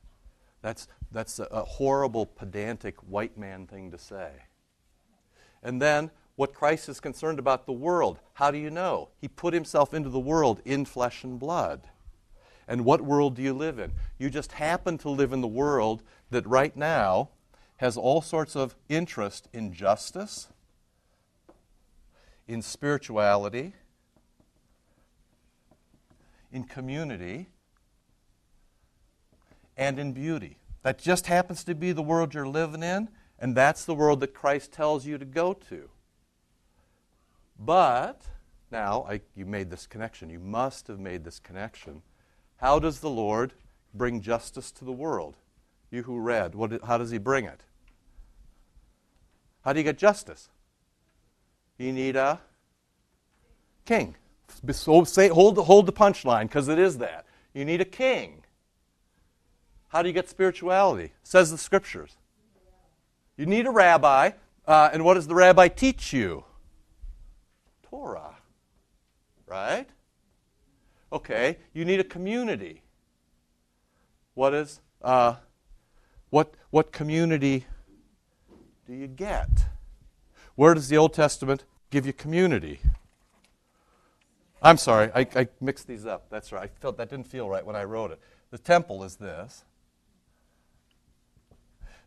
That's, 0.62 0.86
that's 1.10 1.40
a, 1.40 1.48
a 1.50 1.64
horrible, 1.64 2.26
pedantic 2.26 2.96
white 3.00 3.36
man 3.36 3.66
thing 3.66 3.90
to 3.90 3.98
say. 3.98 4.30
And 5.60 5.82
then 5.82 6.12
what 6.36 6.54
Christ 6.54 6.88
is 6.88 7.00
concerned 7.00 7.40
about 7.40 7.66
the 7.66 7.72
world. 7.72 8.20
How 8.34 8.52
do 8.52 8.58
you 8.58 8.70
know? 8.70 9.08
He 9.20 9.26
put 9.26 9.54
himself 9.54 9.92
into 9.92 10.08
the 10.08 10.20
world 10.20 10.60
in 10.64 10.84
flesh 10.84 11.24
and 11.24 11.36
blood. 11.36 11.88
And 12.68 12.84
what 12.84 13.00
world 13.00 13.34
do 13.34 13.42
you 13.42 13.54
live 13.54 13.80
in? 13.80 13.90
You 14.20 14.30
just 14.30 14.52
happen 14.52 14.98
to 14.98 15.10
live 15.10 15.32
in 15.32 15.40
the 15.40 15.48
world 15.48 16.04
that 16.30 16.46
right 16.46 16.76
now 16.76 17.30
has 17.78 17.96
all 17.96 18.22
sorts 18.22 18.54
of 18.54 18.76
interest 18.88 19.48
in 19.52 19.72
justice, 19.72 20.46
in 22.48 22.62
spirituality, 22.62 23.74
in 26.52 26.64
community, 26.64 27.48
and 29.76 29.98
in 29.98 30.12
beauty. 30.12 30.56
That 30.82 30.98
just 30.98 31.26
happens 31.26 31.64
to 31.64 31.74
be 31.74 31.92
the 31.92 32.02
world 32.02 32.32
you're 32.32 32.46
living 32.46 32.82
in, 32.82 33.08
And 33.38 33.54
that's 33.54 33.84
the 33.84 33.94
world 33.94 34.20
that 34.20 34.34
Christ 34.34 34.72
tells 34.72 35.06
you 35.06 35.18
to 35.18 35.24
go 35.24 35.52
to. 35.68 35.90
But, 37.58 38.22
now, 38.70 39.06
I, 39.08 39.20
you 39.34 39.46
made 39.46 39.70
this 39.70 39.86
connection. 39.86 40.30
You 40.30 40.38
must 40.38 40.88
have 40.88 40.98
made 40.98 41.24
this 41.24 41.38
connection. 41.38 42.02
How 42.58 42.78
does 42.78 43.00
the 43.00 43.10
Lord 43.10 43.52
bring 43.94 44.20
justice 44.20 44.70
to 44.72 44.84
the 44.84 44.92
world? 44.92 45.36
You 45.90 46.02
who 46.02 46.18
read, 46.18 46.54
what, 46.54 46.82
how 46.84 46.98
does 46.98 47.10
he 47.10 47.18
bring 47.18 47.44
it? 47.44 47.60
How 49.64 49.72
do 49.72 49.80
you 49.80 49.84
get 49.84 49.98
justice? 49.98 50.48
You 51.78 51.92
need 51.92 52.16
a 52.16 52.40
king. 53.84 54.16
So 54.72 55.04
say, 55.04 55.28
hold, 55.28 55.58
hold 55.58 55.86
the 55.86 55.92
punchline, 55.92 56.42
because 56.42 56.68
it 56.68 56.78
is 56.78 56.98
that. 56.98 57.26
You 57.52 57.64
need 57.64 57.80
a 57.80 57.86
king. 57.86 58.42
How 59.88 60.02
do 60.02 60.08
you 60.08 60.12
get 60.12 60.28
spirituality? 60.28 61.12
Says 61.22 61.50
the 61.50 61.58
scriptures. 61.58 62.16
You 63.36 63.46
need 63.46 63.66
a 63.66 63.70
rabbi, 63.70 64.30
uh, 64.66 64.90
and 64.92 65.04
what 65.04 65.14
does 65.14 65.26
the 65.26 65.34
rabbi 65.34 65.68
teach 65.68 66.12
you? 66.12 66.44
Torah. 67.82 68.36
Right? 69.46 69.86
Okay, 71.12 71.58
you 71.72 71.84
need 71.84 72.00
a 72.00 72.04
community. 72.04 72.82
What 74.34 74.54
is 74.54 74.80
uh, 75.02 75.36
what 76.30 76.52
what 76.70 76.92
community 76.92 77.64
do 78.86 78.92
you 78.92 79.06
get? 79.06 79.48
Where 80.56 80.74
does 80.74 80.88
the 80.88 80.96
Old 80.96 81.14
Testament 81.14 81.64
give 81.90 82.06
you 82.06 82.12
community? 82.12 82.80
I'm 84.62 84.78
sorry, 84.78 85.10
I, 85.14 85.26
I 85.36 85.48
mixed 85.60 85.86
these 85.86 86.06
up. 86.06 86.28
That's 86.30 86.50
right. 86.50 86.64
I 86.64 86.80
felt 86.80 86.96
that 86.96 87.10
didn't 87.10 87.28
feel 87.28 87.48
right 87.48 87.64
when 87.64 87.76
I 87.76 87.84
wrote 87.84 88.10
it. 88.10 88.18
The 88.50 88.58
temple 88.58 89.04
is 89.04 89.16
this. 89.16 89.64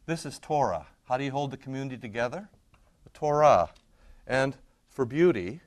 This 0.07 0.25
is 0.25 0.39
Torah. 0.39 0.87
How 1.05 1.17
do 1.17 1.23
you 1.23 1.31
hold 1.31 1.51
the 1.51 1.57
community 1.57 1.97
together? 1.97 2.49
The 3.03 3.11
Torah. 3.11 3.69
And 4.25 4.55
for 4.89 5.05
beauty, 5.05 5.61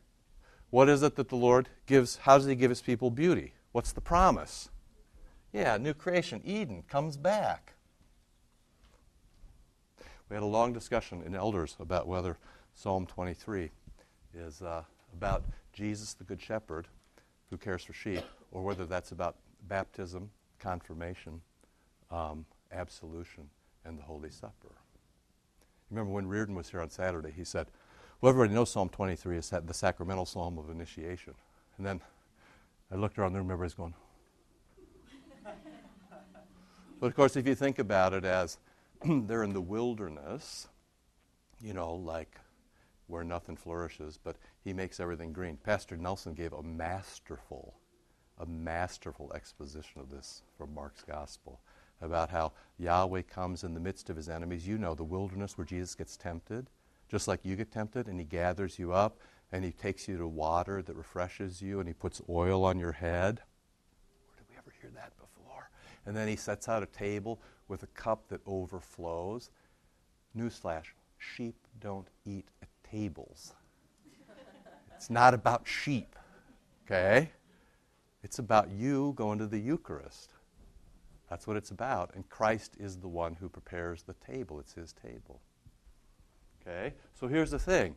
what 0.70 0.88
is 0.88 1.02
it 1.02 1.14
that 1.16 1.28
the 1.28 1.36
Lord 1.36 1.68
gives? 1.86 2.16
How 2.16 2.36
does 2.36 2.46
He 2.46 2.56
give 2.56 2.70
His 2.70 2.82
people 2.82 3.10
beauty? 3.10 3.52
What's 3.70 3.92
the 3.92 4.00
promise? 4.00 4.68
Yeah, 5.52 5.76
new 5.76 5.94
creation. 5.94 6.40
Eden 6.44 6.82
comes 6.88 7.16
back. 7.16 7.74
We 10.28 10.34
had 10.34 10.42
a 10.42 10.46
long 10.46 10.72
discussion 10.72 11.22
in 11.24 11.34
elders 11.34 11.76
about 11.78 12.08
whether 12.08 12.38
Psalm 12.74 13.06
23 13.06 13.70
is 14.34 14.62
uh, 14.62 14.82
about 15.14 15.44
Jesus, 15.72 16.14
the 16.14 16.24
Good 16.24 16.40
Shepherd, 16.40 16.88
who 17.50 17.56
cares 17.56 17.84
for 17.84 17.92
sheep, 17.92 18.24
or 18.50 18.62
whether 18.62 18.86
that's 18.86 19.12
about 19.12 19.36
baptism, 19.68 20.30
confirmation, 20.58 21.40
um, 22.10 22.44
absolution, 22.72 23.48
and 23.84 23.98
the 23.98 24.02
Holy 24.02 24.30
Supper. 24.30 24.72
Remember 25.90 26.12
when 26.12 26.26
Reardon 26.26 26.54
was 26.54 26.70
here 26.70 26.80
on 26.80 26.90
Saturday, 26.90 27.30
he 27.30 27.44
said, 27.44 27.66
well, 28.20 28.30
everybody 28.30 28.54
knows 28.54 28.70
Psalm 28.70 28.88
23 28.88 29.36
is 29.36 29.50
the 29.50 29.74
sacramental 29.74 30.24
psalm 30.24 30.56
of 30.56 30.70
initiation. 30.70 31.34
And 31.76 31.84
then 31.84 32.00
I 32.90 32.94
looked 32.94 33.18
around 33.18 33.32
the 33.32 33.40
room, 33.40 33.50
everybody's 33.50 33.74
going. 33.74 33.94
but 37.00 37.06
of 37.06 37.14
course, 37.16 37.36
if 37.36 37.46
you 37.46 37.54
think 37.54 37.80
about 37.80 38.12
it 38.14 38.24
as 38.24 38.58
they're 39.04 39.42
in 39.42 39.52
the 39.52 39.60
wilderness, 39.60 40.68
you 41.60 41.74
know, 41.74 41.94
like 41.94 42.38
where 43.06 43.24
nothing 43.24 43.56
flourishes, 43.56 44.18
but 44.22 44.36
he 44.64 44.72
makes 44.72 45.00
everything 45.00 45.32
green. 45.32 45.56
Pastor 45.56 45.96
Nelson 45.96 46.34
gave 46.34 46.52
a 46.52 46.62
masterful, 46.62 47.74
a 48.38 48.46
masterful 48.46 49.32
exposition 49.34 50.00
of 50.00 50.10
this 50.10 50.42
from 50.56 50.74
Mark's 50.74 51.02
gospel 51.02 51.60
about 52.00 52.30
how 52.30 52.52
Yahweh 52.78 53.22
comes 53.22 53.64
in 53.64 53.74
the 53.74 53.80
midst 53.80 54.10
of 54.10 54.16
his 54.16 54.28
enemies. 54.28 54.66
You 54.66 54.78
know, 54.78 54.94
the 54.94 55.04
wilderness 55.04 55.56
where 55.56 55.64
Jesus 55.64 55.94
gets 55.94 56.16
tempted 56.16 56.68
just 57.12 57.28
like 57.28 57.44
you 57.44 57.56
get 57.56 57.70
tempted, 57.70 58.08
and 58.08 58.18
He 58.18 58.24
gathers 58.24 58.78
you 58.78 58.94
up 58.94 59.18
and 59.52 59.62
He 59.62 59.70
takes 59.70 60.08
you 60.08 60.16
to 60.16 60.26
water 60.26 60.80
that 60.80 60.96
refreshes 60.96 61.60
you 61.60 61.78
and 61.78 61.86
He 61.86 61.92
puts 61.92 62.22
oil 62.28 62.64
on 62.64 62.78
your 62.78 62.92
head. 62.92 63.42
Where 64.26 64.36
did 64.38 64.46
we 64.48 64.56
ever 64.56 64.72
hear 64.80 64.90
that 64.94 65.12
before? 65.18 65.68
And 66.06 66.16
then 66.16 66.26
He 66.26 66.36
sets 66.36 66.70
out 66.70 66.82
a 66.82 66.86
table 66.86 67.38
with 67.68 67.82
a 67.82 67.88
cup 67.88 68.28
that 68.28 68.40
overflows. 68.46 69.50
Newsflash 70.34 70.86
sheep 71.18 71.54
don't 71.80 72.08
eat 72.24 72.48
at 72.62 72.68
tables. 72.92 73.54
it's 74.94 75.10
not 75.10 75.34
about 75.34 75.66
sheep, 75.66 76.14
okay? 76.84 77.30
It's 78.22 78.38
about 78.38 78.70
you 78.70 79.14
going 79.16 79.38
to 79.38 79.46
the 79.46 79.58
Eucharist. 79.58 80.34
That's 81.28 81.46
what 81.46 81.56
it's 81.56 81.70
about. 81.70 82.14
And 82.14 82.28
Christ 82.28 82.76
is 82.78 82.98
the 82.98 83.08
one 83.08 83.34
who 83.34 83.48
prepares 83.48 84.02
the 84.02 84.14
table, 84.14 84.60
it's 84.60 84.74
His 84.74 84.92
table. 84.92 85.40
Okay? 86.60 86.94
So 87.14 87.26
here's 87.26 87.50
the 87.50 87.58
thing. 87.58 87.96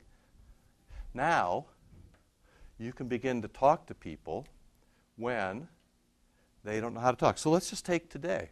Now, 1.14 1.66
you 2.78 2.92
can 2.92 3.08
begin 3.08 3.42
to 3.42 3.48
talk 3.48 3.86
to 3.88 3.94
people 3.94 4.48
when 5.18 5.68
they 6.64 6.80
don't 6.80 6.94
know 6.94 7.00
how 7.00 7.12
to 7.12 7.18
talk. 7.18 7.38
So 7.38 7.52
let's 7.52 7.70
just 7.70 7.86
take 7.86 8.10
today. 8.10 8.50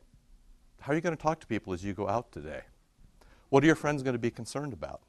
How 0.82 0.92
are 0.92 0.96
you 0.96 1.02
going 1.02 1.16
to 1.16 1.22
talk 1.22 1.40
to 1.40 1.48
people 1.48 1.74
as 1.74 1.84
you 1.84 1.94
go 1.94 2.08
out 2.08 2.32
today? 2.32 2.62
What 3.50 3.64
are 3.64 3.68
your 3.68 3.76
friends 3.76 4.04
going 4.04 4.14
to 4.14 4.20
be 4.20 4.32
concerned 4.32 4.74
about? 4.74 5.02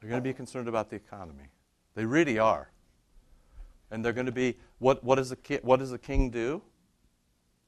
They're 0.00 0.10
going 0.10 0.22
to 0.22 0.28
be 0.28 0.34
concerned 0.34 0.68
about 0.68 0.90
the 0.90 0.96
economy. 0.96 1.50
They 1.94 2.04
really 2.04 2.38
are. 2.38 2.70
And 3.90 4.04
they're 4.04 4.12
going 4.12 4.26
to 4.26 4.32
be 4.32 4.56
what, 4.78 5.02
what, 5.02 5.16
does, 5.16 5.32
a 5.32 5.36
ki- 5.36 5.60
what 5.62 5.78
does 5.80 5.92
a 5.92 5.98
king 5.98 6.30
do? 6.30 6.62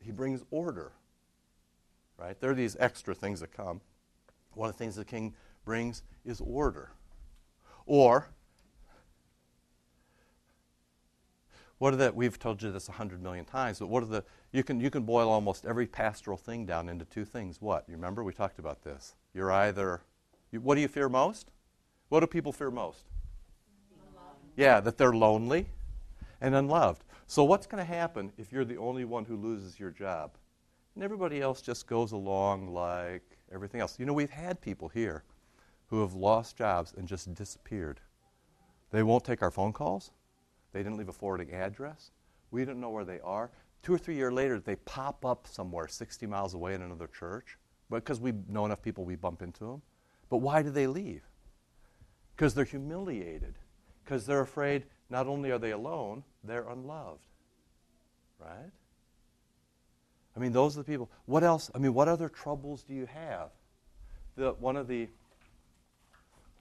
He 0.00 0.12
brings 0.12 0.44
order. 0.50 0.92
Right? 2.16 2.38
There 2.40 2.50
are 2.50 2.54
these 2.54 2.76
extra 2.78 3.14
things 3.14 3.40
that 3.40 3.52
come. 3.52 3.80
One 4.54 4.68
of 4.68 4.76
the 4.76 4.78
things 4.78 4.96
the 4.96 5.04
king 5.04 5.34
brings 5.64 6.02
is 6.24 6.40
order. 6.40 6.90
Or, 7.86 8.28
what 11.78 11.94
are 11.94 11.96
the, 11.96 12.12
we've 12.12 12.38
told 12.38 12.62
you 12.62 12.70
this 12.70 12.88
a 12.88 12.92
hundred 12.92 13.22
million 13.22 13.44
times, 13.44 13.78
but 13.78 13.88
what 13.88 14.02
are 14.02 14.06
the, 14.06 14.24
you 14.52 14.62
can, 14.62 14.80
you 14.80 14.90
can 14.90 15.02
boil 15.02 15.30
almost 15.30 15.64
every 15.64 15.86
pastoral 15.86 16.36
thing 16.36 16.66
down 16.66 16.88
into 16.88 17.04
two 17.06 17.24
things. 17.24 17.60
What? 17.60 17.84
You 17.88 17.94
remember? 17.94 18.22
We 18.22 18.34
talked 18.34 18.58
about 18.58 18.82
this. 18.82 19.14
You're 19.32 19.50
either, 19.50 20.02
you, 20.52 20.60
what 20.60 20.74
do 20.74 20.82
you 20.82 20.88
fear 20.88 21.08
most? 21.08 21.50
What 22.10 22.20
do 22.20 22.26
people 22.26 22.52
fear 22.52 22.72
most? 22.72 23.04
Yeah, 24.56 24.80
that 24.80 24.98
they're 24.98 25.12
lonely 25.12 25.68
and 26.40 26.56
unloved. 26.56 27.04
So, 27.28 27.44
what's 27.44 27.68
going 27.68 27.80
to 27.82 27.90
happen 27.90 28.32
if 28.36 28.52
you're 28.52 28.64
the 28.64 28.76
only 28.76 29.04
one 29.04 29.24
who 29.24 29.36
loses 29.36 29.78
your 29.78 29.92
job? 29.92 30.32
And 30.96 31.04
everybody 31.04 31.40
else 31.40 31.62
just 31.62 31.86
goes 31.86 32.10
along 32.10 32.74
like 32.74 33.22
everything 33.54 33.80
else. 33.80 33.96
You 33.96 34.06
know, 34.06 34.12
we've 34.12 34.28
had 34.28 34.60
people 34.60 34.88
here 34.88 35.22
who 35.86 36.00
have 36.00 36.12
lost 36.12 36.56
jobs 36.56 36.92
and 36.98 37.06
just 37.06 37.32
disappeared. 37.32 38.00
They 38.90 39.04
won't 39.04 39.24
take 39.24 39.40
our 39.40 39.52
phone 39.52 39.72
calls. 39.72 40.10
They 40.72 40.82
didn't 40.82 40.98
leave 40.98 41.08
a 41.08 41.12
forwarding 41.12 41.52
address. 41.52 42.10
We 42.50 42.64
don't 42.64 42.80
know 42.80 42.90
where 42.90 43.04
they 43.04 43.20
are. 43.20 43.52
Two 43.84 43.94
or 43.94 43.98
three 43.98 44.16
years 44.16 44.32
later, 44.32 44.58
they 44.58 44.74
pop 44.74 45.24
up 45.24 45.46
somewhere 45.46 45.86
60 45.86 46.26
miles 46.26 46.54
away 46.54 46.74
in 46.74 46.82
another 46.82 47.06
church 47.06 47.56
because 47.88 48.20
we 48.20 48.32
know 48.48 48.66
enough 48.66 48.82
people, 48.82 49.04
we 49.04 49.14
bump 49.14 49.42
into 49.42 49.60
them. 49.60 49.82
But 50.28 50.38
why 50.38 50.62
do 50.62 50.70
they 50.70 50.88
leave? 50.88 51.29
Because 52.40 52.54
they're 52.54 52.64
humiliated. 52.64 53.52
Because 54.02 54.24
they're 54.24 54.40
afraid 54.40 54.84
not 55.10 55.26
only 55.26 55.50
are 55.50 55.58
they 55.58 55.72
alone, 55.72 56.24
they're 56.42 56.66
unloved. 56.70 57.20
Right? 58.38 58.70
I 60.34 60.40
mean, 60.40 60.50
those 60.52 60.74
are 60.74 60.80
the 60.80 60.84
people. 60.84 61.10
What 61.26 61.44
else? 61.44 61.70
I 61.74 61.78
mean, 61.78 61.92
what 61.92 62.08
other 62.08 62.30
troubles 62.30 62.82
do 62.82 62.94
you 62.94 63.04
have? 63.04 63.50
The, 64.38 64.52
one 64.52 64.78
of 64.78 64.88
the 64.88 65.08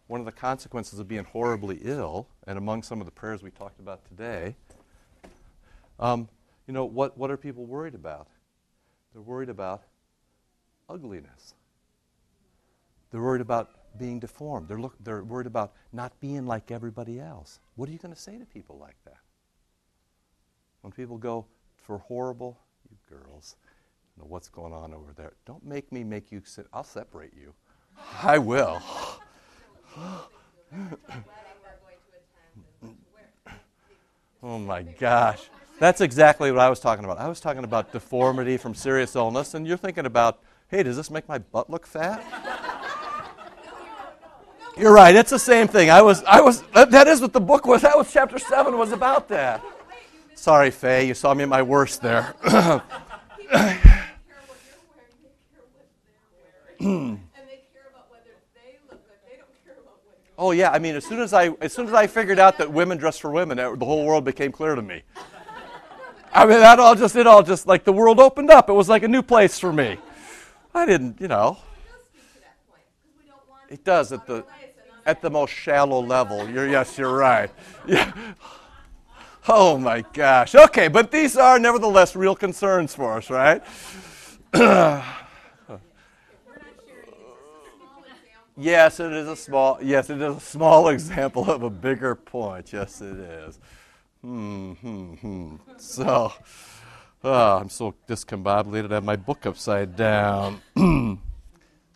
one 0.07 0.19
of 0.19 0.25
the 0.25 0.33
consequences 0.33 0.99
of 0.99 1.07
being 1.07 1.23
horribly 1.23 1.79
ill, 1.83 2.27
and 2.45 2.57
among 2.57 2.83
some 2.83 2.99
of 2.99 3.05
the 3.05 3.11
prayers 3.11 3.41
we 3.41 3.51
talked 3.51 3.79
about 3.79 4.03
today, 4.03 4.57
um, 5.97 6.27
you 6.67 6.73
know, 6.73 6.83
what, 6.83 7.17
what 7.17 7.31
are 7.31 7.37
people 7.37 7.65
worried 7.65 7.95
about? 7.95 8.27
They're 9.13 9.21
worried 9.21 9.47
about 9.47 9.83
ugliness. 10.89 11.53
They're 13.11 13.21
worried 13.21 13.39
about 13.39 13.78
being 13.99 14.19
deformed. 14.19 14.67
They're, 14.67 14.79
look, 14.79 14.95
they're 15.03 15.23
worried 15.23 15.45
about 15.47 15.73
not 15.93 16.19
being 16.19 16.47
like 16.47 16.71
everybody 16.71 17.19
else. 17.19 17.59
What 17.75 17.89
are 17.89 17.91
you 17.91 17.99
going 17.99 18.13
to 18.13 18.19
say 18.19 18.37
to 18.37 18.45
people 18.45 18.77
like 18.79 18.95
that? 19.05 19.17
When 20.81 20.91
people 20.91 21.17
go 21.17 21.45
for 21.77 21.99
horrible, 21.99 22.57
you 22.89 22.97
girls, 23.09 23.57
know 24.17 24.25
what's 24.27 24.49
going 24.49 24.73
on 24.73 24.93
over 24.93 25.13
there. 25.15 25.33
Don't 25.45 25.65
make 25.65 25.91
me 25.91 26.03
make 26.03 26.31
you 26.31 26.41
sit. 26.43 26.67
I'll 26.73 26.83
separate 26.83 27.33
you. 27.39 27.53
I 28.23 28.37
will. 28.37 28.81
oh 34.41 34.57
my 34.57 34.81
gosh. 34.83 35.49
That's 35.79 36.01
exactly 36.01 36.51
what 36.51 36.59
I 36.59 36.69
was 36.69 36.79
talking 36.79 37.05
about. 37.05 37.19
I 37.19 37.27
was 37.27 37.39
talking 37.39 37.63
about 37.63 37.93
deformity 37.93 38.57
from 38.57 38.75
serious 38.75 39.15
illness, 39.15 39.53
and 39.53 39.65
you're 39.65 39.77
thinking 39.77 40.05
about, 40.05 40.39
hey, 40.67 40.83
does 40.83 40.97
this 40.97 41.09
make 41.09 41.27
my 41.27 41.37
butt 41.37 41.69
look 41.69 41.87
fat? 41.87 42.23
You're 44.79 44.93
right. 44.93 45.13
It's 45.13 45.29
the 45.29 45.39
same 45.39 45.67
thing. 45.67 45.89
I 45.89 46.01
was, 46.01 46.23
I 46.23 46.41
was. 46.41 46.63
That 46.73 47.07
is 47.07 47.21
what 47.21 47.33
the 47.33 47.41
book 47.41 47.67
was. 47.67 47.81
That 47.81 47.97
was 47.97 48.11
chapter 48.11 48.39
seven 48.39 48.77
was 48.77 48.91
about 48.91 49.27
that. 49.27 49.63
Sorry, 50.35 50.71
Faye. 50.71 51.05
You 51.05 51.13
saw 51.13 51.33
me 51.33 51.43
at 51.43 51.49
my 51.49 51.61
worst 51.61 52.01
there. 52.01 52.33
Oh 60.41 60.51
yeah, 60.51 60.71
I 60.71 60.79
mean, 60.79 60.95
as 60.95 61.03
soon 61.03 61.19
as 61.19 61.33
I 61.33 61.49
as 61.59 61.73
soon 61.73 61.87
as 61.87 61.93
I 61.93 62.07
figured 62.07 62.39
out 62.39 62.57
that 62.59 62.71
women 62.71 62.97
dress 62.97 63.19
for 63.19 63.29
women, 63.29 63.57
the 63.57 63.85
whole 63.85 64.05
world 64.05 64.23
became 64.23 64.53
clear 64.53 64.73
to 64.73 64.81
me. 64.81 65.03
I 66.33 66.45
mean, 66.45 66.59
that 66.59 66.79
all 66.79 66.95
just 66.95 67.17
it 67.17 67.27
all 67.27 67.43
just 67.43 67.67
like 67.67 67.83
the 67.83 67.91
world 67.91 68.21
opened 68.21 68.49
up. 68.49 68.69
It 68.69 68.73
was 68.73 68.87
like 68.87 69.03
a 69.03 69.09
new 69.09 69.21
place 69.21 69.59
for 69.59 69.73
me. 69.73 69.97
I 70.73 70.85
didn't, 70.85 71.19
you 71.19 71.27
know. 71.27 71.57
It 73.67 73.83
does 73.83 74.13
at 74.13 74.25
the 74.25 74.45
at 75.09 75.21
the 75.21 75.29
most 75.29 75.51
shallow 75.51 75.99
level. 75.99 76.47
You're 76.49 76.67
yes, 76.67 76.97
you're 76.97 77.15
right. 77.15 77.49
Yeah. 77.87 78.13
Oh 79.47 79.79
my 79.79 80.05
gosh. 80.13 80.53
Okay, 80.53 80.87
but 80.87 81.09
these 81.09 81.35
are 81.35 81.57
nevertheless 81.57 82.15
real 82.15 82.35
concerns 82.35 82.93
for 82.93 83.17
us, 83.17 83.29
right? 83.29 83.63
Yes, 88.61 88.99
it 88.99 89.13
is 89.13 89.29
a 89.29 89.37
small. 89.37 89.79
Yes, 89.81 90.09
it 90.09 90.21
is 90.21 90.35
a 90.35 90.39
small 90.41 90.89
example 90.95 91.49
of 91.49 91.63
a 91.63 91.69
bigger 91.69 92.13
point. 92.13 92.73
Yes, 92.73 92.99
it 92.99 93.15
is. 93.15 93.57
Hmm, 94.21 94.73
hmm, 94.73 95.13
hmm. 95.13 95.55
So, 95.77 96.33
oh, 97.23 97.57
I'm 97.57 97.69
so 97.69 97.95
discombobulated. 98.05 98.91
I 98.91 98.95
have 98.95 99.05
my 99.05 99.15
book 99.15 99.45
upside 99.45 99.95
down. 99.95 100.59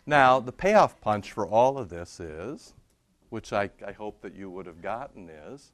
now, 0.06 0.40
the 0.40 0.52
payoff 0.52 0.98
punch 1.02 1.32
for 1.32 1.46
all 1.46 1.76
of 1.76 1.90
this 1.90 2.18
is, 2.18 2.72
which 3.30 3.52
I, 3.52 3.70
I 3.86 3.92
hope 3.92 4.20
that 4.22 4.34
you 4.34 4.50
would 4.50 4.66
have 4.66 4.80
gotten, 4.80 5.28
is 5.28 5.72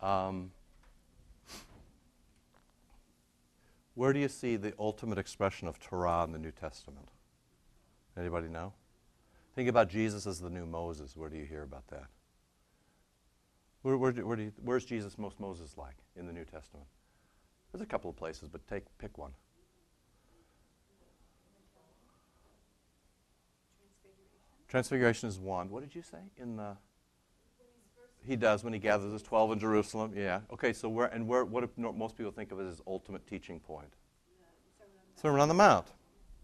um, 0.00 0.50
where 3.94 4.12
do 4.12 4.20
you 4.20 4.28
see 4.28 4.56
the 4.56 4.72
ultimate 4.78 5.18
expression 5.18 5.68
of 5.68 5.78
Torah 5.78 6.24
in 6.24 6.32
the 6.32 6.38
New 6.38 6.52
Testament? 6.52 7.08
Anybody 8.16 8.48
know? 8.48 8.72
Think 9.54 9.68
about 9.68 9.88
Jesus 9.88 10.26
as 10.26 10.40
the 10.40 10.50
new 10.50 10.66
Moses. 10.66 11.16
Where 11.16 11.28
do 11.28 11.36
you 11.36 11.44
hear 11.44 11.62
about 11.62 11.86
that? 11.88 12.06
Where, 13.82 13.96
where, 13.96 14.12
where 14.12 14.36
do 14.36 14.44
you, 14.44 14.52
where's 14.62 14.84
Jesus 14.84 15.18
most 15.18 15.40
Moses 15.40 15.76
like 15.76 15.96
in 16.16 16.26
the 16.26 16.32
New 16.32 16.44
Testament? 16.44 16.86
There's 17.72 17.82
a 17.82 17.86
couple 17.86 18.10
of 18.10 18.16
places, 18.16 18.48
but 18.48 18.66
take 18.66 18.84
pick 18.98 19.16
one. 19.16 19.32
Transfiguration 24.68 25.28
is 25.28 25.38
one. 25.38 25.68
What 25.70 25.82
did 25.82 25.94
you 25.94 26.02
say 26.02 26.18
in 26.36 26.56
the? 26.56 26.76
He 28.26 28.36
does 28.36 28.62
when 28.62 28.72
he 28.72 28.78
gathers 28.78 29.12
his 29.12 29.22
twelve 29.22 29.52
in 29.52 29.58
Jerusalem. 29.58 30.12
Yeah. 30.16 30.40
Okay. 30.52 30.72
So 30.72 30.88
where 30.88 31.06
and 31.06 31.26
where? 31.26 31.44
What 31.44 31.76
do 31.76 31.92
most 31.92 32.16
people 32.16 32.32
think 32.32 32.52
of 32.52 32.60
as 32.60 32.66
his 32.66 32.82
ultimate 32.86 33.26
teaching 33.26 33.60
point? 33.60 33.92
Sermon 35.14 35.40
on 35.40 35.48
the 35.48 35.54
Mount. 35.54 35.86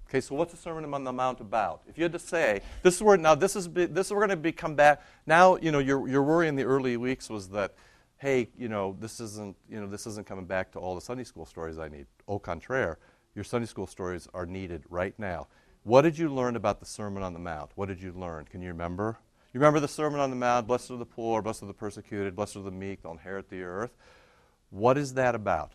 Okay, 0.09 0.21
so 0.21 0.37
what's 0.37 0.53
the 0.53 0.59
Sermon 0.59 0.93
on 0.95 1.03
the 1.03 1.13
Mount 1.13 1.41
about? 1.41 1.83
If 1.89 1.99
you 1.99 2.05
had 2.05 2.13
to 2.13 2.19
say, 2.21 2.61
this 2.83 2.95
is 2.95 3.03
where 3.03 3.17
now 3.17 3.35
this 3.35 3.57
is 3.57 3.69
this 3.69 4.07
is 4.07 4.13
we're 4.13 4.19
going 4.19 4.31
to 4.31 4.37
be 4.37 4.53
come 4.53 4.77
back. 4.77 5.03
Now, 5.27 5.57
you 5.57 5.73
know, 5.73 5.81
your 5.81 6.09
your 6.09 6.23
worry 6.23 6.47
in 6.47 6.55
the 6.55 6.63
early 6.63 6.97
weeks 6.97 7.29
was 7.29 7.49
that, 7.49 7.75
hey, 8.19 8.49
you 8.57 8.69
know, 8.69 8.97
this 9.01 9.19
isn't 9.19 9.57
you 9.69 9.81
know 9.81 9.89
this 9.89 10.07
isn't 10.07 10.27
coming 10.27 10.47
back 10.47 10.71
to 10.73 10.79
all 10.79 10.95
the 10.95 11.01
Sunday 11.01 11.25
school 11.25 11.45
stories 11.45 11.79
I 11.79 11.89
need. 11.89 12.07
Au 12.29 12.39
contraire, 12.39 12.99
your 13.35 13.45
Sunday 13.45 13.67
school 13.67 13.89
stories 13.89 14.29
are 14.33 14.47
needed 14.47 14.85
right 14.89 15.15
now. 15.19 15.49
What 15.83 16.03
did 16.03 16.17
you 16.17 16.29
learn 16.29 16.55
about 16.55 16.79
the 16.79 16.87
Sermon 16.87 17.23
on 17.25 17.33
the 17.33 17.41
Mount? 17.41 17.73
What 17.75 17.87
did 17.89 18.01
you 18.01 18.13
learn? 18.13 18.45
Can 18.45 18.63
you 18.63 18.69
remember? 18.69 19.19
You 19.57 19.61
remember 19.61 19.81
the 19.81 19.89
Sermon 19.89 20.21
on 20.21 20.29
the 20.29 20.37
Mount? 20.37 20.67
Blessed 20.67 20.91
are 20.91 20.99
the 20.99 21.07
poor, 21.07 21.41
blessed 21.41 21.63
are 21.63 21.67
the 21.67 21.73
persecuted, 21.73 22.37
blessed 22.37 22.57
are 22.57 22.63
the 22.63 22.71
meek, 22.71 23.01
they'll 23.01 23.13
inherit 23.13 23.49
the 23.49 23.63
earth. 23.63 23.97
What 24.69 24.99
is 24.99 25.15
that 25.15 25.35
about? 25.35 25.73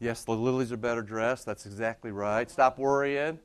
Yes, 0.00 0.22
the 0.22 0.32
lilies 0.32 0.70
are 0.70 0.76
better 0.76 1.00
dressed. 1.00 1.46
That's 1.46 1.64
exactly 1.64 2.10
right. 2.12 2.50
Stop 2.50 2.78
worrying. 2.78 3.38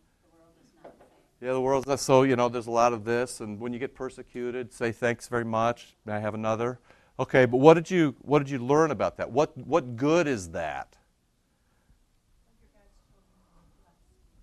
Yeah, 1.40 1.54
the 1.54 1.62
world's 1.62 1.88
not 1.88 2.02
so, 2.02 2.24
you 2.24 2.36
know, 2.36 2.50
there's 2.50 2.68
a 2.68 2.72
lot 2.72 2.92
of 2.92 3.06
this. 3.06 3.40
And 3.40 3.62
when 3.62 3.72
you 3.72 3.80
get 3.80 3.96
persecuted, 3.96 4.74
say 4.74 4.92
thanks 4.92 5.30
very 5.30 5.46
much. 5.46 5.96
May 6.04 6.16
I 6.16 6.20
have 6.20 6.34
another? 6.34 6.82
Okay, 7.18 7.46
but 7.46 7.60
what 7.60 7.76
did 7.76 7.90
you 7.90 8.14
what 8.24 8.40
did 8.40 8.50
you 8.50 8.60
learn 8.60 8.92
about 8.92 9.16
that? 9.20 9.32
What 9.32 9.58
what 9.58 9.96
good 9.96 10.28
is 10.28 10.50
that? 10.50 10.98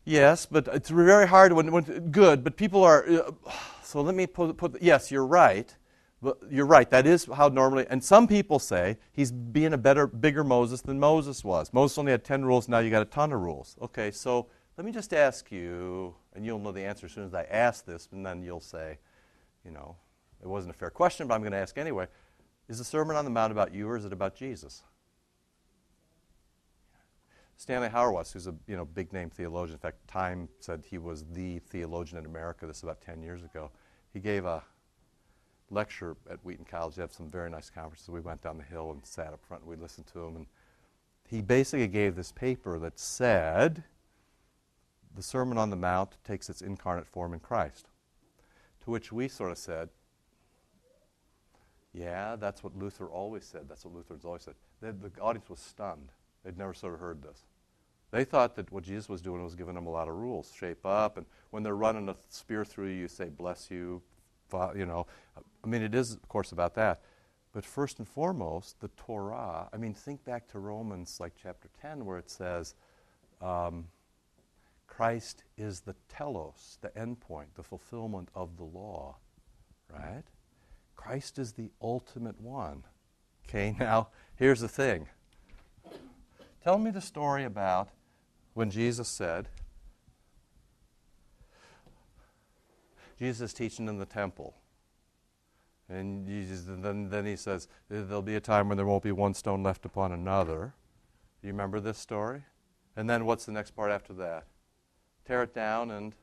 Yes, 0.07 0.47
but 0.47 0.69
it's 0.69 0.89
very 0.89 1.29
hard 1.29 1.53
when, 1.53 1.71
when 1.71 1.83
good, 2.11 2.45
but 2.45 2.57
people 2.57 2.83
are 2.83 3.07
uh, 3.07 3.53
so 3.87 4.01
let 4.01 4.15
me 4.15 4.27
put, 4.27 4.57
put 4.57 4.83
yes, 4.83 5.11
you're 5.11 5.27
right. 5.27 5.75
But 6.23 6.39
you're 6.51 6.67
right. 6.67 6.89
That 6.91 7.07
is 7.07 7.27
how 7.27 7.49
normally. 7.49 7.87
And 7.91 8.03
some 8.03 8.27
people 8.27 8.59
say 8.59 8.97
he's 9.13 9.31
being 9.31 9.75
a 9.75 9.79
better, 9.79 10.07
bigger 10.07 10.43
Moses 10.43 10.81
than 10.81 10.99
Moses 10.99 11.45
was. 11.45 11.73
Moses 11.75 11.99
only 11.99 12.11
had 12.11 12.25
ten 12.25 12.45
rules. 12.45 12.69
Now 12.69 12.79
you 12.79 12.91
got 12.91 13.03
a 13.03 13.07
ton 13.07 13.33
of 13.33 13.41
rules. 13.41 13.77
Okay, 13.83 14.11
so 14.11 14.47
let 14.79 14.87
me 14.87 14.93
just 14.93 15.13
ask 15.13 15.53
you, 15.53 16.15
and 16.35 16.45
you'll 16.45 16.59
know 16.59 16.73
the 16.73 16.83
answer 16.83 17.07
as 17.07 17.13
soon 17.13 17.25
as 17.25 17.35
I 17.35 17.45
ask 17.45 17.85
this, 17.85 18.09
and 18.13 18.25
then 18.25 18.43
you'll 18.43 18.61
say, 18.61 18.99
you 19.65 19.71
know, 19.71 19.97
it 20.43 20.47
wasn't 20.49 20.75
a 20.75 20.79
fair 20.79 20.91
question, 20.91 21.27
but 21.29 21.35
I'm 21.35 21.43
going 21.43 21.53
to 21.53 21.59
ask 21.59 21.77
anyway. 21.77 22.07
Is 22.69 22.79
the 22.79 22.85
Sermon 22.85 23.15
on 23.15 23.25
the 23.25 23.31
Mount 23.31 23.53
about 23.53 23.75
you, 23.75 23.87
or 23.87 23.97
is 23.97 24.07
it 24.07 24.13
about 24.13 24.35
Jesus? 24.35 24.83
Stanley 27.57 27.89
Hauerwas, 27.89 28.33
who's 28.33 28.47
a 28.47 28.55
you 28.67 28.77
know 28.77 28.85
big 28.85 29.13
name 29.13 29.31
theologian. 29.31 29.75
In 29.75 29.81
fact, 29.81 30.07
Time 30.09 30.49
said 30.61 30.85
he 30.89 30.99
was 30.99 31.25
the 31.33 31.59
theologian 31.61 32.19
in 32.19 32.27
America. 32.27 32.67
This 32.67 32.83
about 32.83 33.01
10 33.01 33.23
years 33.23 33.43
ago. 33.43 33.71
He 34.13 34.21
gave 34.21 34.45
a 34.45 34.63
lecture 35.71 36.17
at 36.31 36.39
Wheaton 36.45 36.65
College. 36.65 36.97
They 36.97 37.03
have 37.03 37.13
some 37.13 37.31
very 37.31 37.51
nice 37.51 37.71
conferences. 37.71 38.09
We 38.09 38.21
went 38.21 38.43
down 38.43 38.59
the 38.59 38.65
hill 38.65 38.93
and 38.93 39.05
sat 39.05 39.33
up 39.33 39.45
front 39.45 39.63
and 39.63 39.71
we 39.71 39.77
listened 39.77 40.07
to 40.09 40.21
him. 40.21 40.37
And 40.37 40.47
he 41.29 41.43
basically 41.43 41.89
gave 41.89 42.15
this 42.15 42.33
paper 42.33 42.79
that 42.79 42.99
said 42.99 43.85
the 45.15 45.23
Sermon 45.23 45.59
on 45.59 45.71
the 45.71 45.77
Mount 45.77 46.17
takes 46.25 46.49
its 46.51 46.63
incarnate 46.63 47.07
form 47.07 47.33
in 47.33 47.41
Christ. 47.41 47.89
To 48.85 48.91
which 48.91 49.11
we 49.11 49.29
sort 49.29 49.51
of 49.51 49.59
said, 49.59 49.89
yeah, 51.93 52.37
that's 52.37 52.63
what 52.63 52.77
Luther 52.77 53.07
always 53.07 53.45
said. 53.45 53.63
That's 53.69 53.85
what 53.85 53.95
Lutherans 53.95 54.25
always 54.25 54.43
said. 54.43 54.55
The, 54.81 54.93
the 54.93 55.21
audience 55.21 55.49
was 55.49 55.59
stunned. 55.59 56.13
They'd 56.45 56.59
never 56.59 56.75
sort 56.75 56.95
of 56.95 57.01
heard 57.01 57.23
this. 57.23 57.46
They 58.11 58.25
thought 58.25 58.55
that 58.57 58.71
what 58.71 58.85
Jesus 58.85 59.09
was 59.09 59.21
doing 59.21 59.43
was 59.43 59.55
giving 59.55 59.75
them 59.75 59.87
a 59.87 59.91
lot 59.91 60.09
of 60.09 60.15
rules. 60.15 60.53
Shape 60.57 60.87
up, 60.87 61.17
and 61.17 61.27
when 61.51 61.63
they're 61.63 61.77
running 61.77 62.09
a 62.09 62.17
spear 62.29 62.65
through 62.65 62.89
you, 62.89 63.01
you 63.01 63.09
say, 63.09 63.29
bless 63.29 63.71
you, 63.71 64.03
you 64.75 64.87
know, 64.87 65.07
I 65.37 65.67
mean, 65.67 65.83
it 65.83 65.95
is, 65.95 66.13
of 66.13 66.29
course, 66.29 66.53
about 66.53 66.75
that. 66.75 67.01
But 67.53 67.65
first 67.65 67.99
and 67.99 68.07
foremost, 68.07 68.81
the 68.81 68.89
Torah. 68.89 69.69
I 69.73 69.77
mean, 69.77 69.95
think 69.95 70.25
back 70.25 70.47
to 70.49 70.59
Romans, 70.59 71.19
like 71.19 71.33
chapter 71.43 71.69
10, 71.81 72.05
where 72.05 72.19
it 72.19 72.31
says, 72.31 72.75
um, 73.41 73.87
Christ 74.87 75.43
is 75.59 75.81
the 75.81 75.95
telos, 76.09 76.79
the 76.81 76.89
endpoint, 76.91 77.47
the 77.55 77.63
fulfillment 77.63 78.29
of 78.35 78.57
the 78.57 78.65
law, 78.65 79.17
right? 79.93 80.25
Christ 80.95 81.39
is 81.39 81.53
the 81.53 81.71
ultimate 81.83 82.41
one. 82.41 82.85
Okay, 83.49 83.75
now 83.81 84.09
here's 84.37 84.61
the 84.61 84.69
thing. 84.69 85.09
Tell 86.63 86.79
me 86.79 86.91
the 86.91 87.01
story 87.01 87.45
about 87.45 87.89
when 88.57 88.71
Jesus 88.71 89.07
said, 89.07 89.49
Jesus 93.19 93.51
is 93.51 93.55
teaching 93.55 93.87
in 93.87 93.99
the 93.99 94.07
temple. 94.07 94.55
And 95.91 96.27
just, 96.27 96.67
then, 96.83 97.11
then 97.11 97.27
he 97.27 97.37
says, 97.37 97.69
There'll 97.91 98.23
be 98.23 98.37
a 98.37 98.41
time 98.41 98.69
when 98.69 98.79
there 98.79 98.87
won't 98.87 99.03
be 99.03 99.13
one 99.13 99.35
stone 99.35 99.63
left 99.63 99.85
upon 99.85 100.11
another. 100.11 100.73
Do 101.41 101.49
you 101.49 101.53
remember 101.53 101.81
this 101.81 101.99
story? 101.99 102.45
And 102.97 103.09
then 103.09 103.27
what's 103.27 103.45
the 103.45 103.53
next 103.53 103.73
part 103.73 103.93
after 103.93 104.15
that? 104.15 104.47
Tear 105.27 105.43
it 105.43 105.55
down 105.55 105.91
and. 105.91 106.15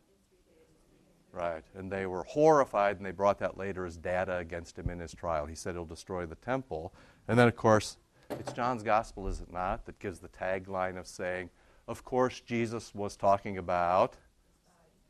Right. 1.32 1.64
And 1.76 1.92
they 1.92 2.08
were 2.08 2.24
horrified, 2.24 2.98
and 2.98 3.06
they 3.06 3.12
brought 3.12 3.38
that 3.40 3.58
later 3.58 3.86
as 3.86 3.96
data 3.96 4.38
against 4.38 4.78
him 4.78 4.90
in 4.90 5.00
his 5.00 5.14
trial. 5.14 5.46
He 5.46 5.56
said 5.56 5.76
it'll 5.76 5.86
destroy 5.86 6.26
the 6.26 6.36
temple. 6.36 6.94
And 7.28 7.38
then, 7.38 7.48
of 7.48 7.56
course, 7.56 7.98
it's 8.32 8.54
John's 8.54 8.82
gospel, 8.82 9.28
is 9.28 9.40
it 9.40 9.52
not, 9.52 9.86
that 9.86 10.00
gives 10.00 10.20
the 10.20 10.30
tagline 10.30 10.98
of 10.98 11.08
saying, 11.08 11.52
of 11.88 12.04
course, 12.04 12.40
Jesus 12.40 12.94
was 12.94 13.16
talking 13.16 13.58
about. 13.58 14.16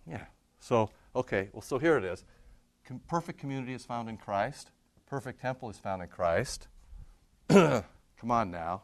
Yeah. 0.07 0.25
So, 0.59 0.89
okay, 1.15 1.49
well, 1.53 1.61
so 1.61 1.77
here 1.77 1.97
it 1.97 2.03
is. 2.03 2.25
Com- 2.85 3.01
perfect 3.07 3.39
community 3.39 3.73
is 3.73 3.85
found 3.85 4.09
in 4.09 4.17
Christ. 4.17 4.71
Perfect 5.07 5.41
temple 5.41 5.69
is 5.69 5.77
found 5.77 6.01
in 6.01 6.07
Christ. 6.07 6.67
Come 7.49 8.31
on 8.31 8.51
now. 8.51 8.81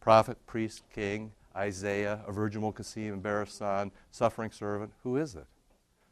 Prophet, 0.00 0.44
priest, 0.46 0.82
king, 0.94 1.32
Isaiah, 1.56 2.20
a 2.26 2.32
virgin 2.32 2.62
will 2.62 2.72
conceive 2.72 3.12
and 3.12 3.22
bear 3.22 3.42
a 3.42 3.46
son, 3.46 3.90
suffering 4.10 4.50
servant. 4.50 4.92
Who 5.02 5.16
is 5.16 5.34
it? 5.34 5.46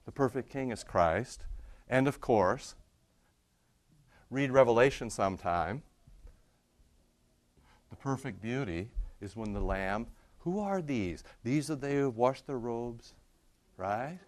The 0.05 0.13
perfect 0.13 0.51
king 0.51 0.71
is 0.71 0.83
Christ. 0.83 1.45
And 1.89 2.09
of 2.09 2.21
course, 2.21 2.75
read 4.31 4.51
Revelation 4.51 5.11
sometime. 5.11 5.83
The 7.91 7.97
perfect 7.97 8.41
beauty 8.41 8.91
is 9.27 9.37
when 9.37 9.53
the 9.53 9.61
Lamb, 9.61 10.07
who 10.39 10.61
are 10.61 10.81
these? 10.81 11.25
These 11.45 11.71
are 11.71 11.77
they 11.77 11.97
who 11.97 12.05
have 12.05 12.17
washed 12.17 12.47
their 12.47 12.59
robes, 12.59 13.13
right? 13.77 14.19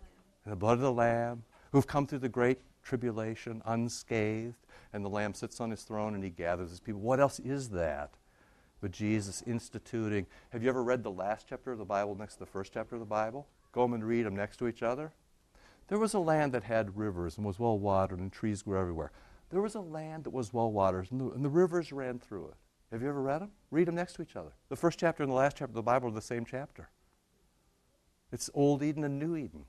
And 0.45 0.53
the 0.53 0.57
blood 0.57 0.75
of 0.75 0.81
the 0.81 0.93
Lamb, 0.93 1.45
who've 1.73 1.87
come 1.87 2.07
through 2.07 2.19
the 2.19 2.29
great 2.29 2.59
tribulation 2.83 3.63
unscathed, 3.65 4.67
and 4.93 5.05
the 5.05 5.09
Lamb 5.09 5.33
sits 5.33 5.61
on 5.61 5.71
his 5.71 5.83
throne 5.83 6.15
and 6.15 6.25
he 6.25 6.31
gathers 6.31 6.71
his 6.71 6.81
people. 6.81 7.01
What 7.01 7.21
else 7.21 7.39
is 7.39 7.69
that? 7.71 8.11
But 8.81 8.91
Jesus 8.91 9.43
instituting. 9.47 10.27
Have 10.51 10.63
you 10.63 10.69
ever 10.69 10.83
read 10.83 11.03
the 11.03 11.11
last 11.11 11.47
chapter 11.49 11.73
of 11.73 11.79
the 11.79 11.85
Bible 11.85 12.15
next 12.15 12.35
to 12.35 12.41
the 12.41 12.47
first 12.47 12.73
chapter 12.73 12.97
of 12.97 13.01
the 13.01 13.07
Bible? 13.07 13.47
Go 13.73 13.83
home 13.83 13.95
and 13.95 14.05
read 14.05 14.27
them 14.27 14.37
next 14.37 14.57
to 14.59 14.69
each 14.69 14.83
other. 14.83 15.13
There 15.89 15.99
was 15.99 16.15
a 16.15 16.19
land 16.19 16.53
that 16.53 16.65
had 16.65 16.97
rivers 16.97 17.37
and 17.37 17.47
was 17.47 17.59
well 17.59 17.79
watered 17.79 18.19
and 18.19 18.33
trees 18.33 18.63
grew 18.63 18.79
everywhere. 18.79 19.11
There 19.51 19.63
was 19.63 19.75
a 19.75 19.81
land 19.81 20.25
that 20.25 20.31
was 20.31 20.53
well 20.53 20.71
watered 20.71 21.09
and 21.11 21.21
the, 21.21 21.31
and 21.31 21.45
the 21.45 21.49
rivers 21.49 21.93
ran 21.93 22.19
through 22.19 22.49
it. 22.49 22.55
Have 22.91 23.03
you 23.03 23.09
ever 23.09 23.21
read 23.21 23.43
them? 23.43 23.51
Read 23.71 23.89
them 23.89 23.95
next 23.95 24.15
to 24.15 24.23
each 24.23 24.37
other. 24.37 24.53
The 24.69 24.77
first 24.77 24.99
chapter 24.99 25.23
and 25.23 25.31
the 25.31 25.37
last 25.37 25.57
chapter 25.59 25.71
of 25.71 25.75
the 25.75 25.83
Bible 25.83 26.09
are 26.09 26.13
the 26.13 26.23
same 26.23 26.45
chapter. 26.45 26.89
It's 28.33 28.49
Old 28.55 28.83
Eden 28.83 29.05
and 29.05 29.19
New 29.19 29.37
Eden. 29.37 29.65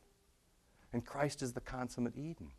And 0.94 1.06
Christ 1.06 1.42
is 1.42 1.54
the 1.54 1.62
consummate 1.62 2.18
Eden. 2.18 2.52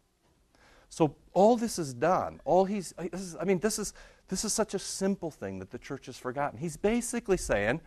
So 0.88 1.14
all 1.32 1.56
this 1.56 1.78
is 1.78 1.94
done. 1.94 2.40
All 2.44 2.64
he's, 2.64 2.92
is, 3.12 3.36
I 3.40 3.44
mean, 3.44 3.60
this 3.60 3.78
is, 3.78 3.94
this 4.28 4.44
is 4.44 4.52
such 4.52 4.74
a 4.74 4.78
simple 4.78 5.30
thing 5.30 5.58
that 5.60 5.70
the 5.70 5.78
church 5.78 6.06
has 6.06 6.18
forgotten. 6.18 6.58
He's 6.58 6.76
basically 6.76 7.36
saying 7.36 7.80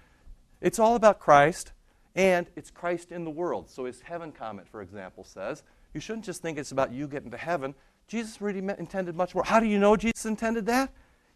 it's 0.61 0.79
all 0.79 0.95
about 0.95 1.19
Christ 1.19 1.73
and 2.15 2.47
it's 2.55 2.71
Christ 2.71 3.11
in 3.11 3.25
the 3.25 3.29
world. 3.29 3.69
So 3.69 3.85
his 3.85 4.01
heaven 4.01 4.31
comment, 4.31 4.67
for 4.67 4.81
example, 4.81 5.23
says 5.23 5.63
you 5.93 5.99
shouldn't 5.99 6.25
just 6.25 6.41
think 6.41 6.57
it's 6.57 6.71
about 6.71 6.91
you 6.91 7.07
getting 7.07 7.31
to 7.31 7.37
heaven. 7.37 7.75
Jesus 8.07 8.41
really 8.41 8.61
meant, 8.61 8.79
intended 8.79 9.15
much 9.15 9.35
more. 9.35 9.43
How 9.43 9.59
do 9.59 9.65
you 9.65 9.79
know 9.79 9.95
Jesus 9.95 10.25
intended 10.25 10.65
that? 10.67 10.91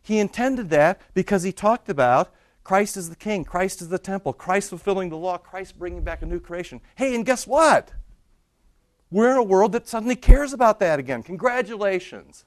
He 0.07 0.19
intended 0.19 0.69
that 0.69 1.01
because 1.13 1.43
he 1.43 1.51
talked 1.51 1.89
about 1.89 2.33
Christ 2.63 2.95
is 2.95 3.09
the 3.09 3.15
king, 3.17 3.43
Christ 3.43 3.81
is 3.81 3.89
the 3.89 3.99
temple, 3.99 4.31
Christ 4.31 4.69
fulfilling 4.69 5.09
the 5.09 5.17
law, 5.17 5.37
Christ 5.37 5.77
bringing 5.77 6.01
back 6.01 6.21
a 6.21 6.25
new 6.25 6.39
creation. 6.39 6.79
Hey, 6.95 7.13
and 7.13 7.25
guess 7.25 7.45
what? 7.45 7.91
We're 9.11 9.31
in 9.31 9.37
a 9.37 9.43
world 9.43 9.73
that 9.73 9.85
suddenly 9.85 10.15
cares 10.15 10.53
about 10.53 10.79
that 10.79 10.97
again. 10.97 11.23
Congratulations. 11.23 12.45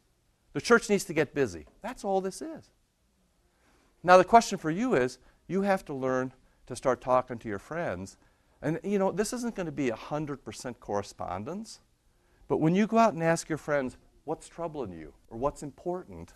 The 0.55 0.63
church 0.63 0.89
needs 0.89 1.05
to 1.05 1.13
get 1.13 1.35
busy. 1.35 1.67
That's 1.83 2.03
all 2.03 2.23
this 2.23 2.41
is. 2.41 2.71
Now, 4.03 4.17
the 4.17 4.25
question 4.25 4.57
for 4.57 4.71
you 4.71 4.95
is 4.95 5.19
you 5.47 5.61
have 5.61 5.85
to 5.85 5.93
learn 5.93 6.33
to 6.67 6.75
start 6.75 7.03
talking 7.03 7.37
to 7.41 7.49
your 7.49 7.59
friends. 7.59 8.17
And, 8.63 8.81
you 8.83 8.99
know, 8.99 9.13
this 9.13 9.35
isn't 9.35 9.55
going 9.55 9.67
to 9.67 9.73
be 9.73 9.91
100% 9.91 10.81
correspondence. 10.81 11.81
But 12.49 12.57
when 12.57 12.75
you 12.75 12.87
go 12.87 12.97
out 12.97 13.13
and 13.13 13.23
ask 13.23 13.51
your 13.51 13.59
friends, 13.59 13.99
what's 14.25 14.49
troubling 14.49 14.93
you 14.93 15.13
or 15.29 15.37
what's 15.37 15.63
important, 15.63 16.33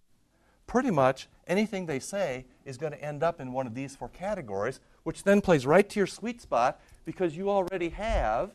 pretty 0.66 0.90
much 0.90 1.28
anything 1.46 1.86
they 1.86 1.98
say 1.98 2.46
is 2.64 2.76
going 2.76 2.92
to 2.92 3.02
end 3.02 3.22
up 3.22 3.40
in 3.40 3.52
one 3.52 3.66
of 3.66 3.74
these 3.74 3.94
four 3.96 4.08
categories, 4.08 4.80
which 5.02 5.24
then 5.24 5.40
plays 5.40 5.66
right 5.66 5.88
to 5.88 6.00
your 6.00 6.06
sweet 6.06 6.40
spot 6.40 6.80
because 7.04 7.36
you 7.36 7.50
already 7.50 7.90
have 7.90 8.50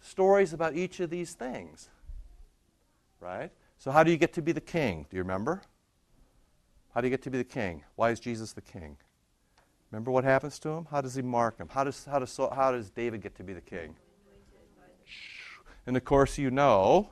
stories 0.00 0.52
about 0.52 0.74
each 0.74 1.00
of 1.00 1.10
these 1.10 1.34
things. 1.34 1.88
Right? 3.20 3.50
So, 3.78 3.90
how 3.90 4.02
do 4.02 4.10
you 4.10 4.16
get 4.16 4.32
to 4.34 4.42
be 4.42 4.52
the 4.52 4.60
king? 4.60 5.06
Do 5.10 5.16
you 5.16 5.22
remember? 5.22 5.62
How 6.94 7.00
do 7.00 7.06
you 7.06 7.10
get 7.10 7.22
to 7.22 7.30
be 7.30 7.38
the 7.38 7.44
king? 7.44 7.84
Why 7.96 8.10
is 8.10 8.20
Jesus 8.20 8.52
the 8.52 8.60
king? 8.60 8.96
Remember 9.90 10.10
what 10.10 10.24
happens 10.24 10.58
to 10.60 10.68
him? 10.68 10.86
How 10.90 11.00
does 11.00 11.14
he 11.14 11.22
mark 11.22 11.58
him? 11.58 11.68
How 11.70 11.84
does, 11.84 12.04
how 12.04 12.18
does, 12.18 12.36
how 12.36 12.72
does 12.72 12.90
David 12.90 13.22
get 13.22 13.34
to 13.36 13.42
be 13.42 13.52
the 13.52 13.60
king? 13.60 13.94
And 15.86 15.96
of 15.96 16.04
course, 16.04 16.36
you 16.36 16.50
know 16.50 17.10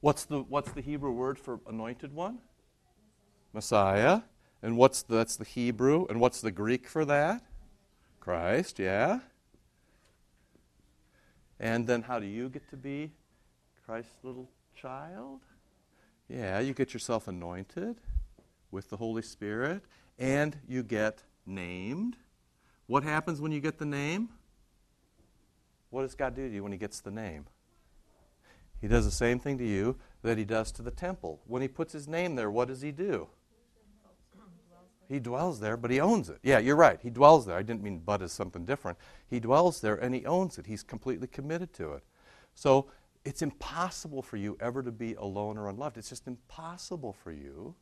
what's 0.00 0.24
the, 0.24 0.40
what's 0.40 0.70
the 0.72 0.82
Hebrew 0.82 1.12
word 1.12 1.38
for 1.38 1.60
anointed 1.66 2.14
one? 2.14 2.38
Messiah. 3.58 4.20
And 4.62 4.76
what's 4.76 5.02
the, 5.02 5.16
that's 5.16 5.34
the 5.34 5.44
Hebrew. 5.44 6.06
And 6.08 6.20
what's 6.20 6.40
the 6.40 6.52
Greek 6.52 6.86
for 6.86 7.04
that? 7.04 7.42
Christ, 8.20 8.78
yeah. 8.78 9.18
And 11.58 11.84
then 11.84 12.02
how 12.02 12.20
do 12.20 12.26
you 12.26 12.48
get 12.48 12.70
to 12.70 12.76
be 12.76 13.10
Christ's 13.84 14.14
little 14.22 14.48
child? 14.80 15.40
Yeah, 16.28 16.60
you 16.60 16.72
get 16.72 16.92
yourself 16.92 17.26
anointed 17.26 17.96
with 18.70 18.90
the 18.90 18.96
Holy 18.96 19.22
Spirit, 19.22 19.82
and 20.20 20.56
you 20.68 20.84
get 20.84 21.24
named. 21.44 22.16
What 22.86 23.02
happens 23.02 23.40
when 23.40 23.50
you 23.50 23.60
get 23.60 23.78
the 23.78 23.86
name? 23.86 24.28
What 25.90 26.02
does 26.02 26.14
God 26.14 26.36
do 26.36 26.46
to 26.46 26.54
you 26.54 26.62
when 26.62 26.70
He 26.70 26.78
gets 26.78 27.00
the 27.00 27.10
name? 27.10 27.46
He 28.80 28.86
does 28.86 29.04
the 29.04 29.10
same 29.10 29.40
thing 29.40 29.58
to 29.58 29.66
you 29.66 29.96
that 30.22 30.38
He 30.38 30.44
does 30.44 30.70
to 30.72 30.82
the 30.82 30.92
temple. 30.92 31.40
When 31.46 31.60
He 31.60 31.66
puts 31.66 31.92
His 31.92 32.06
name 32.06 32.36
there, 32.36 32.52
what 32.52 32.68
does 32.68 32.82
He 32.82 32.92
do? 32.92 33.26
He 35.08 35.18
dwells 35.18 35.58
there, 35.58 35.76
but 35.76 35.90
he 35.90 36.00
owns 36.00 36.28
it. 36.28 36.38
Yeah, 36.42 36.58
you're 36.58 36.76
right. 36.76 37.00
He 37.02 37.08
dwells 37.08 37.46
there. 37.46 37.56
I 37.56 37.62
didn't 37.62 37.82
mean 37.82 38.02
but 38.04 38.20
is 38.20 38.32
something 38.32 38.66
different. 38.66 38.98
He 39.26 39.40
dwells 39.40 39.80
there 39.80 39.94
and 39.94 40.14
he 40.14 40.26
owns 40.26 40.58
it. 40.58 40.66
He's 40.66 40.82
completely 40.82 41.26
committed 41.26 41.72
to 41.74 41.92
it. 41.92 42.04
So 42.54 42.90
it's 43.24 43.40
impossible 43.40 44.20
for 44.20 44.36
you 44.36 44.58
ever 44.60 44.82
to 44.82 44.92
be 44.92 45.14
alone 45.14 45.56
or 45.56 45.68
unloved. 45.68 45.96
It's 45.96 46.10
just 46.10 46.26
impossible 46.26 47.14
for 47.14 47.32
you 47.32 47.74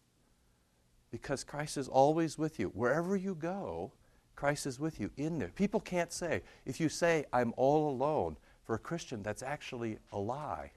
because 1.11 1.43
Christ 1.43 1.77
is 1.77 1.89
always 1.89 2.39
with 2.39 2.61
you. 2.61 2.69
Wherever 2.69 3.17
you 3.17 3.35
go, 3.35 3.93
Christ 4.37 4.67
is 4.67 4.79
with 4.79 5.01
you 5.01 5.11
in 5.17 5.39
there. 5.39 5.49
People 5.49 5.81
can't 5.81 6.13
say, 6.13 6.43
if 6.65 6.79
you 6.79 6.89
say, 6.89 7.25
I'm 7.33 7.55
all 7.57 7.91
alone, 7.91 8.37
for 8.65 8.75
a 8.75 8.79
Christian, 8.79 9.23
that's 9.23 9.43
actually 9.43 9.99
a 10.13 10.19
lie. 10.19 10.73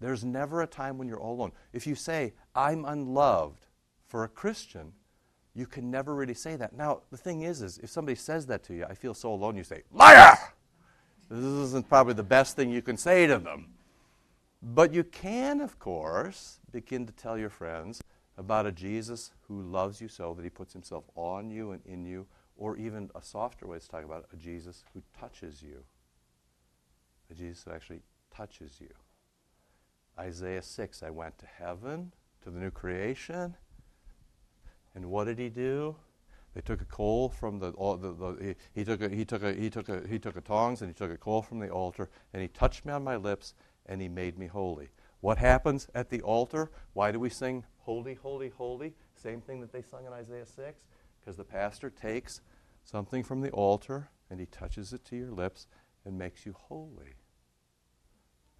There's 0.00 0.24
never 0.24 0.62
a 0.62 0.66
time 0.66 0.96
when 0.96 1.08
you're 1.08 1.20
all 1.20 1.34
alone. 1.34 1.52
If 1.72 1.86
you 1.86 1.94
say, 1.94 2.34
I'm 2.54 2.84
unloved, 2.84 3.64
for 4.06 4.24
a 4.24 4.28
Christian, 4.28 4.92
you 5.58 5.66
can 5.66 5.90
never 5.90 6.14
really 6.14 6.34
say 6.34 6.54
that. 6.54 6.72
Now, 6.72 7.00
the 7.10 7.16
thing 7.16 7.42
is, 7.42 7.62
is 7.62 7.78
if 7.78 7.90
somebody 7.90 8.14
says 8.14 8.46
that 8.46 8.62
to 8.64 8.74
you, 8.74 8.84
I 8.88 8.94
feel 8.94 9.12
so 9.12 9.32
alone, 9.32 9.56
you 9.56 9.64
say, 9.64 9.82
liar! 9.92 10.36
This 11.28 11.44
isn't 11.44 11.88
probably 11.88 12.14
the 12.14 12.22
best 12.22 12.54
thing 12.54 12.70
you 12.70 12.80
can 12.80 12.96
say 12.96 13.26
to 13.26 13.38
them. 13.38 13.74
But 14.62 14.94
you 14.94 15.02
can, 15.02 15.60
of 15.60 15.80
course, 15.80 16.60
begin 16.70 17.06
to 17.06 17.12
tell 17.12 17.36
your 17.36 17.50
friends 17.50 18.00
about 18.36 18.66
a 18.66 18.72
Jesus 18.72 19.32
who 19.48 19.60
loves 19.60 20.00
you 20.00 20.06
so 20.06 20.32
that 20.34 20.44
he 20.44 20.48
puts 20.48 20.72
himself 20.72 21.04
on 21.16 21.50
you 21.50 21.72
and 21.72 21.84
in 21.84 22.04
you, 22.04 22.26
or 22.56 22.76
even 22.76 23.10
a 23.16 23.22
softer 23.22 23.66
way 23.66 23.80
to 23.80 23.88
talk 23.88 24.04
about 24.04 24.20
it, 24.20 24.26
a 24.32 24.36
Jesus 24.36 24.84
who 24.94 25.02
touches 25.18 25.60
you. 25.60 25.82
A 27.32 27.34
Jesus 27.34 27.64
who 27.64 27.72
actually 27.72 28.02
touches 28.32 28.80
you. 28.80 28.90
Isaiah 30.16 30.62
6, 30.62 31.02
I 31.02 31.10
went 31.10 31.36
to 31.38 31.46
heaven, 31.46 32.12
to 32.44 32.50
the 32.50 32.60
new 32.60 32.70
creation, 32.70 33.56
and 34.98 35.06
what 35.06 35.26
did 35.26 35.38
he 35.38 35.48
do? 35.48 35.94
They 36.54 36.60
took 36.60 36.80
a 36.80 36.84
coal 36.86 37.28
from 37.28 37.60
the, 37.60 37.70
the, 37.70 38.12
the 38.12 38.56
he, 38.74 38.80
he, 38.80 38.84
took 38.84 39.00
a, 39.00 39.08
he 39.08 39.24
took 39.24 39.44
a 39.44 39.52
he 39.54 39.70
took 39.70 39.88
a 39.88 40.02
he 40.08 40.18
took 40.18 40.36
a 40.36 40.40
tongs 40.40 40.82
and 40.82 40.90
he 40.90 40.94
took 40.94 41.12
a 41.12 41.16
coal 41.16 41.40
from 41.40 41.60
the 41.60 41.70
altar 41.70 42.10
and 42.32 42.42
he 42.42 42.48
touched 42.48 42.84
me 42.84 42.92
on 42.92 43.04
my 43.04 43.14
lips 43.14 43.54
and 43.86 44.02
he 44.02 44.08
made 44.08 44.36
me 44.36 44.48
holy. 44.48 44.88
What 45.20 45.38
happens 45.38 45.86
at 45.94 46.10
the 46.10 46.20
altar? 46.22 46.72
Why 46.94 47.12
do 47.12 47.20
we 47.20 47.30
sing 47.30 47.64
holy, 47.78 48.14
holy, 48.14 48.48
holy? 48.48 48.92
Same 49.14 49.40
thing 49.40 49.60
that 49.60 49.72
they 49.72 49.82
sung 49.82 50.04
in 50.04 50.12
Isaiah 50.12 50.46
6 50.46 50.80
because 51.20 51.36
the 51.36 51.44
pastor 51.44 51.90
takes 51.90 52.40
something 52.82 53.22
from 53.22 53.40
the 53.40 53.50
altar 53.50 54.10
and 54.30 54.40
he 54.40 54.46
touches 54.46 54.92
it 54.92 55.04
to 55.04 55.16
your 55.16 55.30
lips 55.30 55.68
and 56.04 56.18
makes 56.18 56.44
you 56.44 56.56
holy. 56.58 57.14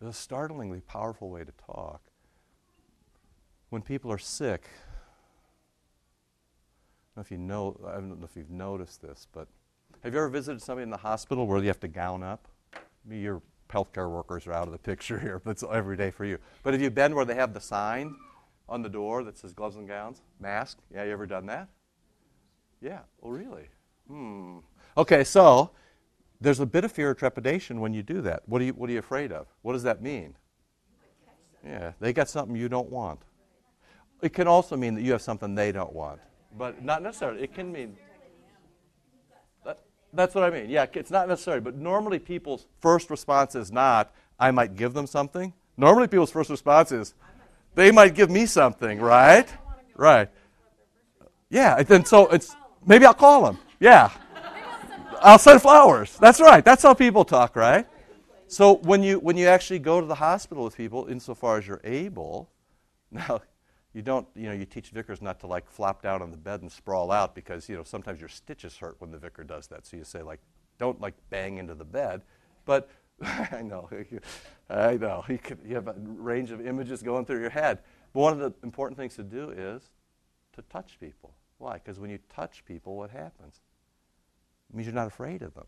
It's 0.00 0.08
a 0.08 0.12
startlingly 0.12 0.82
powerful 0.82 1.30
way 1.30 1.42
to 1.42 1.52
talk. 1.66 2.00
When 3.70 3.82
people 3.82 4.12
are 4.12 4.18
sick, 4.18 4.68
know 7.18 7.22
if 7.22 7.30
you 7.30 7.38
know, 7.38 7.76
I 7.86 7.94
don't 7.94 8.20
know 8.20 8.24
if 8.24 8.36
you've 8.36 8.50
noticed 8.50 9.02
this, 9.02 9.26
but 9.32 9.48
have 10.02 10.12
you 10.12 10.20
ever 10.20 10.28
visited 10.28 10.62
somebody 10.62 10.84
in 10.84 10.90
the 10.90 10.96
hospital 10.96 11.46
where 11.46 11.60
you 11.60 11.66
have 11.66 11.80
to 11.80 11.88
gown 11.88 12.22
up? 12.22 12.46
Maybe 13.04 13.20
your 13.20 13.42
healthcare 13.68 14.08
workers 14.08 14.46
are 14.46 14.52
out 14.52 14.68
of 14.68 14.72
the 14.72 14.78
picture 14.78 15.18
here, 15.20 15.40
but 15.44 15.50
it's 15.50 15.64
every 15.70 15.96
day 15.96 16.10
for 16.10 16.24
you. 16.24 16.38
But 16.62 16.74
have 16.74 16.80
you 16.80 16.90
been 16.90 17.14
where 17.14 17.24
they 17.24 17.34
have 17.34 17.54
the 17.54 17.60
sign 17.60 18.14
on 18.68 18.82
the 18.82 18.88
door 18.88 19.24
that 19.24 19.36
says 19.36 19.52
gloves 19.52 19.76
and 19.76 19.88
gowns, 19.88 20.22
mask? 20.38 20.78
Yeah, 20.94 21.04
you 21.04 21.12
ever 21.12 21.26
done 21.26 21.46
that? 21.46 21.68
Yeah. 22.80 23.00
Oh, 23.22 23.30
really? 23.30 23.66
Hmm. 24.06 24.58
Okay, 24.96 25.24
so 25.24 25.72
there's 26.40 26.60
a 26.60 26.66
bit 26.66 26.84
of 26.84 26.92
fear 26.92 27.10
or 27.10 27.14
trepidation 27.14 27.80
when 27.80 27.92
you 27.92 28.04
do 28.04 28.20
that. 28.22 28.42
What 28.46 28.62
are 28.62 28.64
you, 28.64 28.72
what 28.74 28.88
are 28.90 28.92
you 28.92 29.00
afraid 29.00 29.32
of? 29.32 29.48
What 29.62 29.72
does 29.72 29.82
that 29.82 30.00
mean? 30.00 30.36
Yeah, 31.64 31.92
they 31.98 32.12
got 32.12 32.28
something 32.28 32.54
you 32.54 32.68
don't 32.68 32.90
want. 32.90 33.22
It 34.22 34.32
can 34.32 34.46
also 34.46 34.76
mean 34.76 34.94
that 34.94 35.02
you 35.02 35.12
have 35.12 35.22
something 35.22 35.56
they 35.56 35.72
don't 35.72 35.92
want 35.92 36.20
but 36.56 36.82
not 36.82 37.02
necessarily. 37.02 37.42
It 37.42 37.54
can 37.54 37.72
mean. 37.72 37.96
That, 39.64 39.80
that's 40.12 40.34
what 40.34 40.44
I 40.44 40.50
mean. 40.50 40.70
Yeah, 40.70 40.86
it's 40.92 41.10
not 41.10 41.28
necessary. 41.28 41.60
But 41.60 41.76
normally 41.76 42.18
people's 42.18 42.66
first 42.80 43.10
response 43.10 43.54
is 43.54 43.70
not, 43.70 44.12
I 44.38 44.50
might 44.50 44.76
give 44.76 44.94
them 44.94 45.06
something. 45.06 45.52
Normally 45.76 46.08
people's 46.08 46.30
first 46.30 46.50
response 46.50 46.92
is, 46.92 47.14
they 47.74 47.90
might 47.90 48.14
give 48.14 48.30
me 48.30 48.46
something, 48.46 48.98
right? 48.98 49.46
Right. 49.94 50.28
Yeah, 51.50 51.82
and 51.88 52.06
so 52.06 52.26
it's, 52.28 52.56
maybe 52.84 53.06
I'll 53.06 53.14
call 53.14 53.44
them. 53.44 53.58
Yeah. 53.80 54.10
I'll 55.20 55.38
send 55.38 55.62
flowers. 55.62 56.16
That's 56.18 56.40
right. 56.40 56.64
That's 56.64 56.82
how 56.82 56.94
people 56.94 57.24
talk, 57.24 57.56
right? 57.56 57.86
So 58.46 58.76
when 58.76 59.02
you 59.02 59.18
when 59.18 59.36
you 59.36 59.46
actually 59.46 59.78
go 59.78 60.00
to 60.00 60.06
the 60.06 60.14
hospital 60.14 60.64
with 60.64 60.76
people, 60.76 61.06
insofar 61.06 61.58
as 61.58 61.66
you're 61.66 61.82
able, 61.84 62.48
now 63.10 63.42
you 63.98 64.02
don't, 64.02 64.28
you 64.36 64.44
know, 64.44 64.52
you 64.52 64.64
teach 64.64 64.90
vicars 64.90 65.20
not 65.20 65.40
to 65.40 65.48
like 65.48 65.68
flop 65.68 66.02
down 66.02 66.22
on 66.22 66.30
the 66.30 66.36
bed 66.36 66.62
and 66.62 66.70
sprawl 66.70 67.10
out 67.10 67.34
because, 67.34 67.68
you 67.68 67.74
know, 67.74 67.82
sometimes 67.82 68.20
your 68.20 68.28
stitches 68.28 68.76
hurt 68.76 68.94
when 69.00 69.10
the 69.10 69.18
vicar 69.18 69.42
does 69.42 69.66
that. 69.66 69.84
So 69.86 69.96
you 69.96 70.04
say, 70.04 70.22
like, 70.22 70.38
don't 70.78 71.00
like 71.00 71.14
bang 71.30 71.58
into 71.58 71.74
the 71.74 71.84
bed. 71.84 72.22
But 72.64 72.88
I 73.22 73.60
know, 73.60 73.90
I 74.70 74.96
know, 74.96 75.24
you, 75.28 75.38
could, 75.38 75.58
you 75.66 75.74
have 75.74 75.88
a 75.88 75.96
range 75.98 76.52
of 76.52 76.64
images 76.64 77.02
going 77.02 77.24
through 77.24 77.40
your 77.40 77.50
head. 77.50 77.80
But 78.12 78.20
one 78.20 78.32
of 78.34 78.38
the 78.38 78.54
important 78.62 78.96
things 78.96 79.16
to 79.16 79.24
do 79.24 79.50
is 79.50 79.82
to 80.52 80.62
touch 80.70 81.00
people. 81.00 81.34
Why? 81.56 81.74
Because 81.74 81.98
when 81.98 82.08
you 82.08 82.20
touch 82.32 82.64
people, 82.64 82.96
what 82.96 83.10
happens? 83.10 83.62
It 84.70 84.76
means 84.76 84.86
you're 84.86 84.94
not 84.94 85.08
afraid 85.08 85.42
of 85.42 85.54
them. 85.54 85.66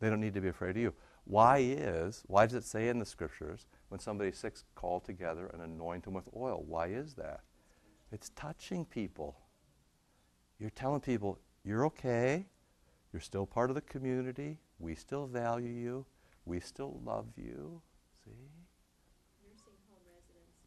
They 0.00 0.08
don't 0.08 0.22
need 0.22 0.32
to 0.32 0.40
be 0.40 0.48
afraid 0.48 0.70
of 0.70 0.78
you. 0.78 0.94
Why 1.24 1.58
is, 1.58 2.22
why 2.26 2.46
does 2.46 2.54
it 2.54 2.64
say 2.64 2.88
in 2.88 2.98
the 2.98 3.04
scriptures, 3.04 3.66
when 3.90 4.00
somebody's 4.00 4.38
sick, 4.38 4.54
call 4.74 4.98
together 4.98 5.50
and 5.52 5.60
anoint 5.60 6.04
them 6.04 6.14
with 6.14 6.30
oil? 6.34 6.64
Why 6.66 6.86
is 6.86 7.12
that? 7.16 7.42
It's 8.12 8.30
touching 8.30 8.84
people. 8.84 9.36
You're 10.58 10.70
telling 10.70 11.00
people, 11.00 11.38
you're 11.64 11.86
okay, 11.86 12.46
you're 13.12 13.20
still 13.20 13.46
part 13.46 13.70
of 13.70 13.74
the 13.74 13.80
community, 13.82 14.58
we 14.78 14.94
still 14.94 15.26
value 15.26 15.70
you, 15.70 16.06
we 16.44 16.60
still 16.60 17.00
love 17.04 17.26
you. 17.36 17.80
See? 18.24 18.30
Nursing 19.42 19.72
home 19.88 20.02
residents 20.06 20.58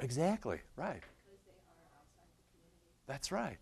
Exactly, 0.00 0.58
right. 0.76 1.02
because 1.02 1.40
they 1.46 1.52
are 1.52 1.86
outside 1.96 2.28
the 2.36 2.44
community. 2.50 2.90
That's 3.06 3.30
right. 3.30 3.58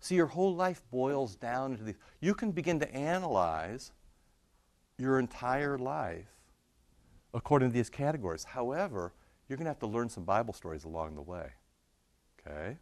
See, 0.00 0.14
your 0.14 0.26
whole 0.26 0.54
life 0.54 0.82
boils 0.90 1.34
down 1.34 1.72
into 1.72 1.84
these. 1.84 1.98
You 2.20 2.34
can 2.34 2.52
begin 2.52 2.78
to 2.80 2.94
analyze 2.94 3.92
your 4.98 5.18
entire 5.18 5.78
life 5.78 6.28
according 7.34 7.70
to 7.70 7.74
these 7.74 7.90
categories. 7.90 8.44
However, 8.44 9.12
you're 9.48 9.56
going 9.56 9.66
to 9.66 9.70
have 9.70 9.78
to 9.80 9.86
learn 9.86 10.08
some 10.08 10.24
Bible 10.24 10.54
stories 10.54 10.84
along 10.84 11.14
the 11.14 11.22
way. 11.22 11.50
Okay? 12.40 12.76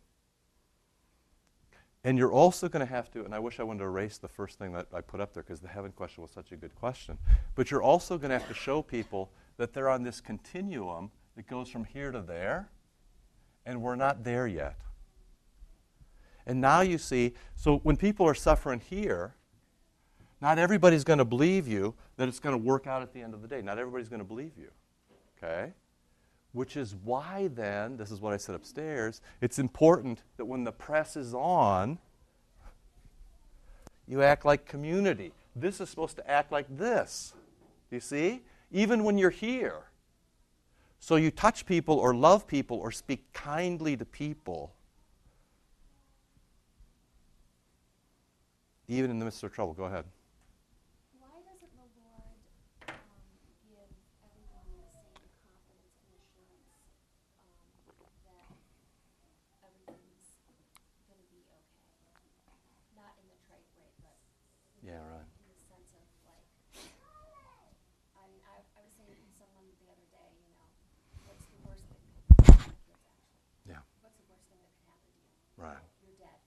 And 2.05 2.19
you're 2.19 2.33
also 2.33 2.69
going 2.69 2.87
to 2.87 2.93
have 2.93 3.11
to, 3.13 3.25
and 3.25 3.35
I 3.35 3.39
wish 3.39 3.59
I 3.59 3.65
to 3.65 3.85
erase 3.85 4.19
the 4.19 4.29
first 4.29 4.59
thing 4.59 4.73
that 4.73 4.89
I 4.93 5.01
put 5.01 5.21
up 5.21 5.33
there 5.33 5.43
because 5.43 5.61
the 5.61 5.69
heaven 5.69 5.91
question 5.91 6.23
was 6.23 6.31
such 6.31 6.53
a 6.53 6.57
good 6.57 6.75
question. 6.75 7.17
But 7.55 7.71
you're 7.71 7.83
also 7.83 8.19
going 8.19 8.31
to 8.31 8.39
have 8.39 8.49
to 8.49 8.55
show 8.55 8.83
people 8.83 9.31
that 9.57 9.73
they're 9.73 9.89
on 9.89 10.03
this 10.03 10.21
continuum 10.21 11.11
that 11.37 11.47
goes 11.49 11.71
from 11.71 11.85
here 11.85 12.13
to 12.13 12.21
there, 12.21 12.69
and 13.65 13.81
we're 13.81 13.97
not 13.97 14.23
there 14.23 14.47
yet. 14.47 14.77
And 16.47 16.61
now 16.61 16.83
you 16.83 16.99
see, 16.99 17.33
so 17.57 17.79
when 17.79 17.97
people 17.97 18.27
are 18.27 18.35
suffering 18.35 18.81
here, 18.81 19.35
not 20.43 20.59
everybody's 20.59 21.05
going 21.05 21.21
to 21.21 21.25
believe 21.25 21.67
you 21.67 21.95
that 22.19 22.29
it's 22.29 22.39
going 22.39 22.53
to 22.53 22.63
work 22.63 22.87
out 22.87 23.01
at 23.01 23.15
the 23.15 23.23
end 23.23 23.33
of 23.33 23.41
the 23.41 23.49
day. 23.49 23.63
Not 23.63 23.79
everybody's 23.79 24.11
going 24.11 24.21
to 24.21 24.27
believe 24.27 24.53
you. 24.59 24.71
Okay? 25.39 25.73
Which 26.55 26.79
is 26.79 26.95
why 26.95 27.49
then, 27.49 27.99
this 27.99 28.11
is 28.11 28.23
what 28.23 28.33
I 28.33 28.39
said 28.39 28.55
upstairs, 28.55 29.21
it's 29.43 29.59
important 29.59 30.23
that 30.39 30.47
when 30.47 30.65
the 30.65 30.73
press 30.73 31.17
is 31.17 31.35
on, 31.35 31.99
you 34.09 34.23
act 34.23 34.47
like 34.47 34.65
community. 34.65 35.33
This 35.55 35.81
is 35.81 35.91
supposed 35.91 36.17
to 36.17 36.31
act 36.31 36.51
like 36.51 36.67
this. 36.75 37.35
Do 37.91 37.97
you 37.97 38.01
see? 38.01 38.41
Even 38.73 39.05
when 39.05 39.19
you're 39.19 39.31
here. 39.31 39.83
So 40.99 41.17
you 41.17 41.31
touch 41.31 41.67
people 41.67 41.99
or 41.99 42.15
love 42.15 42.47
people 42.47 42.79
or 42.79 42.91
speak 42.91 43.31
kindly 43.35 43.97
to 43.99 44.07
people 44.07 44.73
even 48.89 49.11
in 49.11 49.19
the 49.19 49.25
midst 49.25 49.43
of 49.43 49.53
trouble. 49.53 49.73
Go 49.73 49.85
ahead. 49.85 50.05
Why 51.17 51.41
doesn't 51.41 51.73
the 51.73 51.89
Lord 51.97 52.37
um, 52.93 53.25
give 53.65 53.89
everyone 54.21 54.69
the 54.85 55.33
same 55.33 55.33
confidence 55.41 55.97
and 56.05 56.13
assurance 56.21 56.69
um, 57.33 57.49
that 58.29 58.53
everything's 59.65 60.37
going 61.09 61.17
to 61.17 61.29
be 61.33 61.41
okay? 61.49 61.65
Not 62.93 63.17
in 63.17 63.27
the 63.33 63.39
trite 63.49 63.65
way, 63.81 63.89
but 64.05 64.21
you 64.85 64.93
Yeah, 64.93 65.01
know, 65.01 65.17
right. 65.17 65.29
in 65.41 65.49
the 65.49 65.61
sense 65.65 65.89
of 65.97 66.05
like, 66.29 66.45
I 68.21 68.29
mean, 68.29 68.45
I, 68.45 68.61
I 68.77 68.81
was 68.85 68.93
saying 68.93 69.17
to 69.17 69.29
someone 69.33 69.65
the 69.81 69.89
other 69.89 70.09
day, 70.13 70.29
you 70.45 70.53
know, 70.53 70.69
what's 71.25 71.49
the 71.49 71.61
worst 71.65 71.89
thing 71.89 72.05
that 72.05 72.21
could 72.37 72.53
happen 72.53 72.69
to 72.69 72.85
kids 72.85 73.01
actually? 73.09 73.41
Yeah. 73.65 73.81
What's 74.05 74.21
the 74.21 74.29
worst 74.29 74.45
thing 74.53 74.61
that 74.61 74.73
could 74.77 74.89
happen 74.93 75.09
to 75.09 75.25
you? 75.25 75.41
Right. 75.57 75.85
You're 76.05 76.21
dead. 76.21 76.41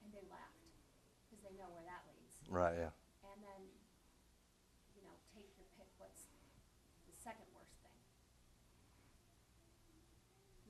And 0.00 0.08
they 0.08 0.24
laughed 0.32 0.56
because 1.26 1.42
they 1.42 1.54
know 1.58 1.68
where 1.74 1.84
that 1.84 2.06
leads. 2.08 2.38
Right, 2.48 2.78
yeah. 2.78 2.94
And 3.26 3.42
then, 3.42 3.62
you 4.94 5.02
know, 5.02 5.12
take 5.34 5.50
your 5.58 5.66
pick, 5.74 5.90
what's 5.98 6.30
the 7.04 7.12
second 7.18 7.50
worst 7.52 7.74
thing? 7.82 7.92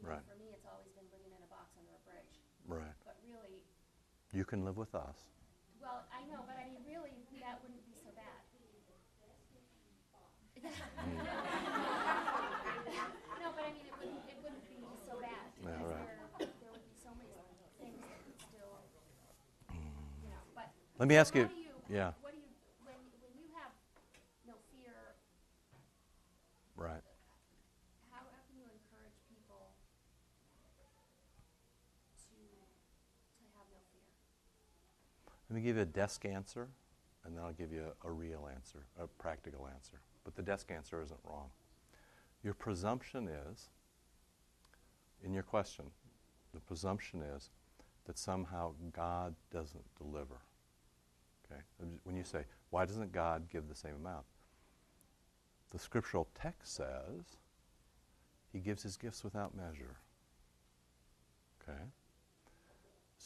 You 0.01 0.09
know, 0.09 0.17
Right. 0.17 0.25
for 0.25 0.35
me, 0.41 0.51
it's 0.57 0.65
always 0.67 0.91
been 0.97 1.07
living 1.13 1.31
in 1.31 1.41
a 1.45 1.51
box 1.53 1.77
under 1.77 1.93
a 1.95 2.03
bridge, 2.09 2.41
Right. 2.67 2.97
but 3.05 3.21
really, 3.23 3.63
You 4.37 4.45
can 4.45 4.69
live 4.69 4.77
with 4.77 4.93
us. 4.95 5.17
well, 5.81 6.05
I 6.13 6.21
know, 6.29 6.45
but 6.45 6.61
I 6.61 6.69
mean, 6.69 6.85
really, 6.85 7.25
that 7.41 7.57
wouldn't 7.65 7.81
be 7.89 7.97
so 7.97 8.13
bad. 8.13 8.45
No, 13.41 13.53
but 13.57 13.65
I 13.65 13.73
mean, 13.73 13.89
it 13.89 13.97
wouldn't, 13.97 14.21
it 14.29 14.37
wouldn't 14.45 14.69
be 14.69 14.77
so 15.09 15.17
bad, 15.25 15.49
Yeah, 15.57 15.73
because 15.73 15.89
right. 15.89 16.09
there, 16.37 16.53
there 16.61 16.73
would 16.73 16.85
be 16.85 16.93
so 17.01 17.17
many 17.17 17.33
things 17.81 17.97
that 18.05 18.21
would 18.29 18.37
still, 18.45 18.77
you 20.21 20.29
know, 20.29 20.43
but. 20.53 20.69
Let 21.01 21.09
me 21.09 21.17
ask 21.17 21.33
you- 21.35 21.49
you- 21.57 21.81
yeah. 21.89 22.13
What 22.21 22.37
do 22.37 22.41
you, 22.45 22.53
when, 22.85 22.99
when 23.25 23.33
you 23.41 23.49
have 23.57 23.73
no 24.45 24.61
fear 24.69 24.93
Right. 26.77 27.01
how, 28.13 28.21
how 28.29 28.41
can 28.45 28.57
you 28.61 28.69
encourage 28.69 29.17
people 29.33 29.73
to, 32.29 32.37
to 32.37 33.43
have 33.57 33.69
no 33.73 33.81
fear? 33.93 34.11
Let 35.49 35.57
me 35.57 35.63
give 35.63 35.77
you 35.77 35.83
a 35.83 35.87
desk 35.87 36.25
answer, 36.25 36.69
and 37.25 37.37
then 37.37 37.45
I'll 37.45 37.53
give 37.53 37.73
you 37.73 37.85
a, 38.05 38.09
a 38.09 38.11
real 38.11 38.49
answer, 38.53 38.87
a 39.01 39.07
practical 39.07 39.69
answer. 39.73 40.01
But 40.25 40.35
the 40.35 40.43
desk 40.43 40.71
answer 40.73 41.03
isn't 41.03 41.21
wrong. 41.25 41.51
Your 42.43 42.55
presumption 42.55 43.29
is, 43.29 43.69
in 45.25 45.33
your 45.33 45.43
question, 45.43 45.87
the 46.53 46.61
presumption 46.61 47.23
is 47.23 47.51
that 48.07 48.19
somehow 48.19 48.73
God 48.93 49.35
doesn't 49.53 49.85
deliver. 49.97 50.41
Okay? 51.45 51.61
When 52.05 52.17
you 52.17 52.25
say, 52.25 52.45
why 52.71 52.85
doesn't 52.85 53.13
God 53.13 53.49
give 53.51 53.69
the 53.69 53.75
same 53.75 53.95
amount? 53.97 54.25
The 55.71 55.79
scriptural 55.79 56.29
text 56.41 56.75
says 56.77 57.37
he 58.53 58.59
gives 58.59 58.83
his 58.83 58.97
gifts 58.97 59.23
without 59.23 59.57
measure. 59.57 59.97
Okay? 61.63 61.83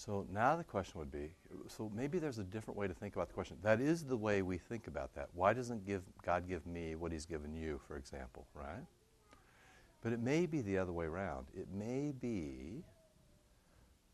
So 0.00 0.26
now 0.32 0.56
the 0.56 0.64
question 0.64 0.98
would 0.98 1.12
be 1.12 1.28
so 1.68 1.92
maybe 1.94 2.18
there's 2.18 2.38
a 2.38 2.44
different 2.44 2.78
way 2.78 2.88
to 2.88 2.94
think 2.94 3.16
about 3.16 3.28
the 3.28 3.34
question. 3.34 3.58
That 3.62 3.82
is 3.82 4.02
the 4.02 4.16
way 4.16 4.40
we 4.40 4.56
think 4.56 4.86
about 4.86 5.14
that. 5.14 5.28
Why 5.34 5.52
doesn't 5.52 5.86
give, 5.86 6.00
God 6.24 6.48
give 6.48 6.66
me 6.66 6.94
what 6.94 7.12
he's 7.12 7.26
given 7.26 7.52
you, 7.52 7.78
for 7.86 7.98
example, 7.98 8.46
right? 8.54 8.86
But 10.02 10.14
it 10.14 10.20
may 10.20 10.46
be 10.46 10.62
the 10.62 10.78
other 10.78 10.90
way 10.90 11.04
around. 11.04 11.48
It 11.54 11.68
may 11.70 12.14
be 12.18 12.82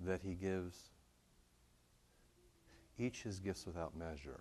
that 0.00 0.22
he 0.22 0.34
gives 0.34 0.90
each 2.98 3.22
his 3.22 3.38
gifts 3.38 3.64
without 3.64 3.96
measure. 3.96 4.40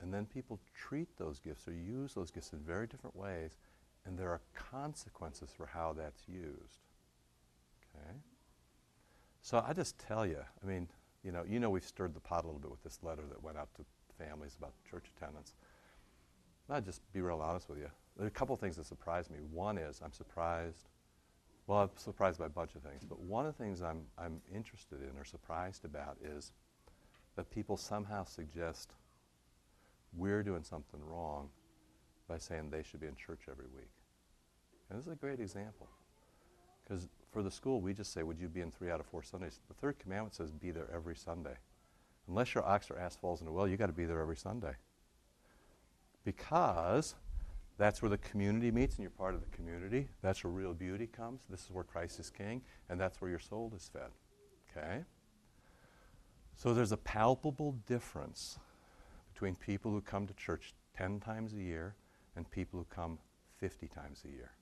And 0.00 0.12
then 0.12 0.26
people 0.26 0.58
treat 0.74 1.16
those 1.16 1.38
gifts 1.38 1.68
or 1.68 1.74
use 1.74 2.12
those 2.12 2.32
gifts 2.32 2.52
in 2.52 2.58
very 2.58 2.88
different 2.88 3.14
ways, 3.14 3.52
and 4.04 4.18
there 4.18 4.30
are 4.30 4.40
consequences 4.56 5.50
for 5.56 5.66
how 5.66 5.92
that's 5.92 6.24
used. 6.26 6.80
Okay? 7.94 8.18
So 9.46 9.64
I 9.64 9.74
just 9.74 9.96
tell 10.00 10.26
you, 10.26 10.40
I 10.60 10.66
mean, 10.66 10.88
you 11.22 11.30
know, 11.30 11.44
you 11.48 11.60
know 11.60 11.70
we've 11.70 11.84
stirred 11.84 12.14
the 12.14 12.20
pot 12.20 12.42
a 12.42 12.48
little 12.48 12.58
bit 12.58 12.68
with 12.68 12.82
this 12.82 12.98
letter 13.04 13.22
that 13.28 13.40
went 13.40 13.56
out 13.56 13.68
to 13.76 13.84
families 14.18 14.56
about 14.58 14.72
church 14.90 15.04
attendance. 15.16 15.52
I'll 16.68 16.80
just 16.80 17.00
be 17.12 17.20
real 17.20 17.40
honest 17.40 17.68
with 17.68 17.78
you. 17.78 17.88
There 18.16 18.24
are 18.24 18.26
a 18.26 18.32
couple 18.32 18.54
of 18.54 18.60
things 18.60 18.74
that 18.74 18.86
surprised 18.86 19.30
me. 19.30 19.38
One 19.52 19.78
is 19.78 20.00
I'm 20.04 20.12
surprised, 20.12 20.88
well, 21.68 21.78
I'm 21.82 21.90
surprised 21.94 22.40
by 22.40 22.46
a 22.46 22.48
bunch 22.48 22.74
of 22.74 22.82
things, 22.82 23.04
but 23.08 23.20
one 23.20 23.46
of 23.46 23.56
the 23.56 23.62
things 23.62 23.82
I'm, 23.82 24.00
I'm 24.18 24.40
interested 24.52 24.98
in 25.00 25.16
or 25.16 25.24
surprised 25.24 25.84
about 25.84 26.16
is 26.24 26.50
that 27.36 27.48
people 27.48 27.76
somehow 27.76 28.24
suggest 28.24 28.94
we're 30.12 30.42
doing 30.42 30.64
something 30.64 30.98
wrong 31.08 31.50
by 32.26 32.38
saying 32.38 32.70
they 32.70 32.82
should 32.82 32.98
be 32.98 33.06
in 33.06 33.14
church 33.14 33.42
every 33.48 33.66
week. 33.76 33.92
And 34.90 34.98
this 34.98 35.06
is 35.06 35.12
a 35.12 35.14
great 35.14 35.38
example. 35.38 35.86
Because 36.82 37.08
for 37.36 37.42
the 37.42 37.50
school, 37.50 37.82
we 37.82 37.92
just 37.92 38.14
say, 38.14 38.22
Would 38.22 38.40
you 38.40 38.48
be 38.48 38.62
in 38.62 38.70
three 38.70 38.90
out 38.90 38.98
of 38.98 39.04
four 39.04 39.22
Sundays? 39.22 39.60
The 39.68 39.74
third 39.74 39.98
commandment 39.98 40.34
says, 40.34 40.50
Be 40.52 40.70
there 40.70 40.88
every 40.90 41.14
Sunday. 41.14 41.52
Unless 42.28 42.54
your 42.54 42.64
ox 42.64 42.90
or 42.90 42.98
ass 42.98 43.14
falls 43.14 43.42
in 43.42 43.46
a 43.46 43.52
well, 43.52 43.68
you've 43.68 43.78
got 43.78 43.88
to 43.88 43.92
be 43.92 44.06
there 44.06 44.22
every 44.22 44.38
Sunday. 44.38 44.72
Because 46.24 47.14
that's 47.76 48.00
where 48.00 48.08
the 48.08 48.16
community 48.16 48.70
meets 48.70 48.94
and 48.94 49.02
you're 49.02 49.10
part 49.10 49.34
of 49.34 49.42
the 49.42 49.54
community. 49.54 50.08
That's 50.22 50.42
where 50.44 50.50
real 50.50 50.72
beauty 50.72 51.06
comes. 51.06 51.42
This 51.50 51.60
is 51.60 51.70
where 51.70 51.84
Christ 51.84 52.18
is 52.20 52.30
king, 52.30 52.62
and 52.88 52.98
that's 52.98 53.20
where 53.20 53.28
your 53.28 53.38
soul 53.38 53.70
is 53.76 53.90
fed. 53.92 54.12
Okay? 54.74 55.04
So 56.54 56.72
there's 56.72 56.92
a 56.92 56.96
palpable 56.96 57.72
difference 57.86 58.58
between 59.34 59.56
people 59.56 59.90
who 59.90 60.00
come 60.00 60.26
to 60.26 60.32
church 60.32 60.72
10 60.96 61.20
times 61.20 61.52
a 61.52 61.60
year 61.60 61.96
and 62.34 62.50
people 62.50 62.78
who 62.78 62.86
come 62.86 63.18
50 63.58 63.88
times 63.88 64.22
a 64.24 64.30
year. 64.30 64.52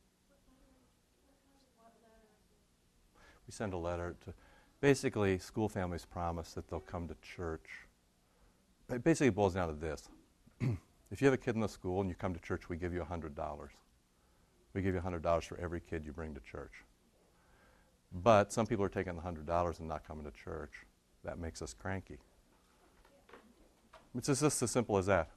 We 3.47 3.53
send 3.53 3.73
a 3.75 3.79
letter 3.79 4.17
to 4.25 4.35
basically 4.81 5.39
school 5.39 5.69
families 5.69 6.05
promise 6.05 6.53
that 6.53 6.69
they'll 6.69 6.81
come 6.81 7.09
to 7.09 7.17
church. 7.23 7.71
It 8.91 9.03
basically 9.03 9.31
boils 9.31 9.55
down 9.55 9.69
to 9.69 9.75
this. 9.75 10.09
if 11.11 11.21
you 11.21 11.27
have 11.27 11.35
a 11.35 11.39
kid 11.39 11.55
in 11.55 11.61
the 11.61 11.69
school 11.69 12.01
and 12.01 12.11
you 12.11 12.17
come 12.17 12.35
to 12.35 12.41
church, 12.41 12.69
we 12.69 12.77
give 12.77 12.93
you 12.93 13.01
$100. 13.01 13.31
We 14.75 14.83
give 14.83 14.95
you 14.95 15.01
$100 15.01 15.45
for 15.45 15.59
every 15.59 15.81
kid 15.81 16.05
you 16.05 16.13
bring 16.13 16.35
to 16.35 16.41
church. 16.41 16.73
But 18.13 18.53
some 18.53 18.67
people 18.67 18.85
are 18.85 18.89
taking 18.89 19.17
the 19.17 19.23
$100 19.23 19.79
and 19.79 19.89
not 19.89 20.07
coming 20.07 20.25
to 20.25 20.31
church. 20.31 20.73
That 21.25 21.39
makes 21.39 21.63
us 21.63 21.75
cranky. 21.75 22.19
It's 24.17 24.29
just, 24.29 24.43
as 24.43 24.71
simple 24.71 24.97
as 24.99 25.07
that. 25.07 25.31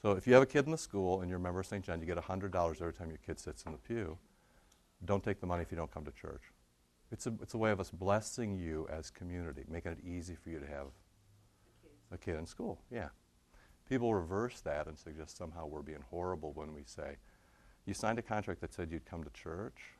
So 0.00 0.12
if 0.12 0.26
you 0.26 0.34
have 0.34 0.42
a 0.42 0.46
kid 0.46 0.64
in 0.64 0.70
the 0.70 0.78
school 0.78 1.20
and 1.20 1.28
you're 1.28 1.38
a 1.38 1.42
member 1.42 1.60
of 1.60 1.66
St. 1.66 1.84
John, 1.84 2.00
you 2.00 2.06
get 2.06 2.16
$100 2.16 2.80
every 2.80 2.92
time 2.92 3.08
your 3.08 3.18
kid 3.18 3.38
sits 3.38 3.64
in 3.64 3.72
the 3.72 3.78
pew. 3.78 4.16
Don't 5.04 5.22
take 5.22 5.40
the 5.40 5.46
money 5.46 5.62
if 5.62 5.70
you 5.70 5.76
don't 5.76 5.92
come 5.92 6.04
to 6.04 6.12
church. 6.12 6.42
It's 7.12 7.26
a, 7.26 7.34
it's 7.40 7.54
a 7.54 7.58
way 7.58 7.70
of 7.70 7.80
us 7.80 7.90
blessing 7.90 8.56
you 8.56 8.86
as 8.90 9.10
community, 9.10 9.64
making 9.68 9.92
it 9.92 9.98
easy 10.04 10.34
for 10.34 10.50
you 10.50 10.58
to 10.58 10.66
have 10.66 10.86
a 12.10 12.18
kid 12.18 12.36
in 12.36 12.46
school. 12.46 12.80
Yeah. 12.90 13.08
People 13.88 14.12
reverse 14.14 14.60
that 14.62 14.86
and 14.88 14.98
suggest 14.98 15.36
somehow 15.36 15.66
we're 15.66 15.82
being 15.82 16.04
horrible 16.10 16.52
when 16.54 16.74
we 16.74 16.82
say, 16.84 17.16
you 17.86 17.94
signed 17.94 18.18
a 18.18 18.22
contract 18.22 18.60
that 18.60 18.74
said 18.74 18.90
you'd 18.90 19.06
come 19.06 19.22
to 19.22 19.30
church. 19.30 19.94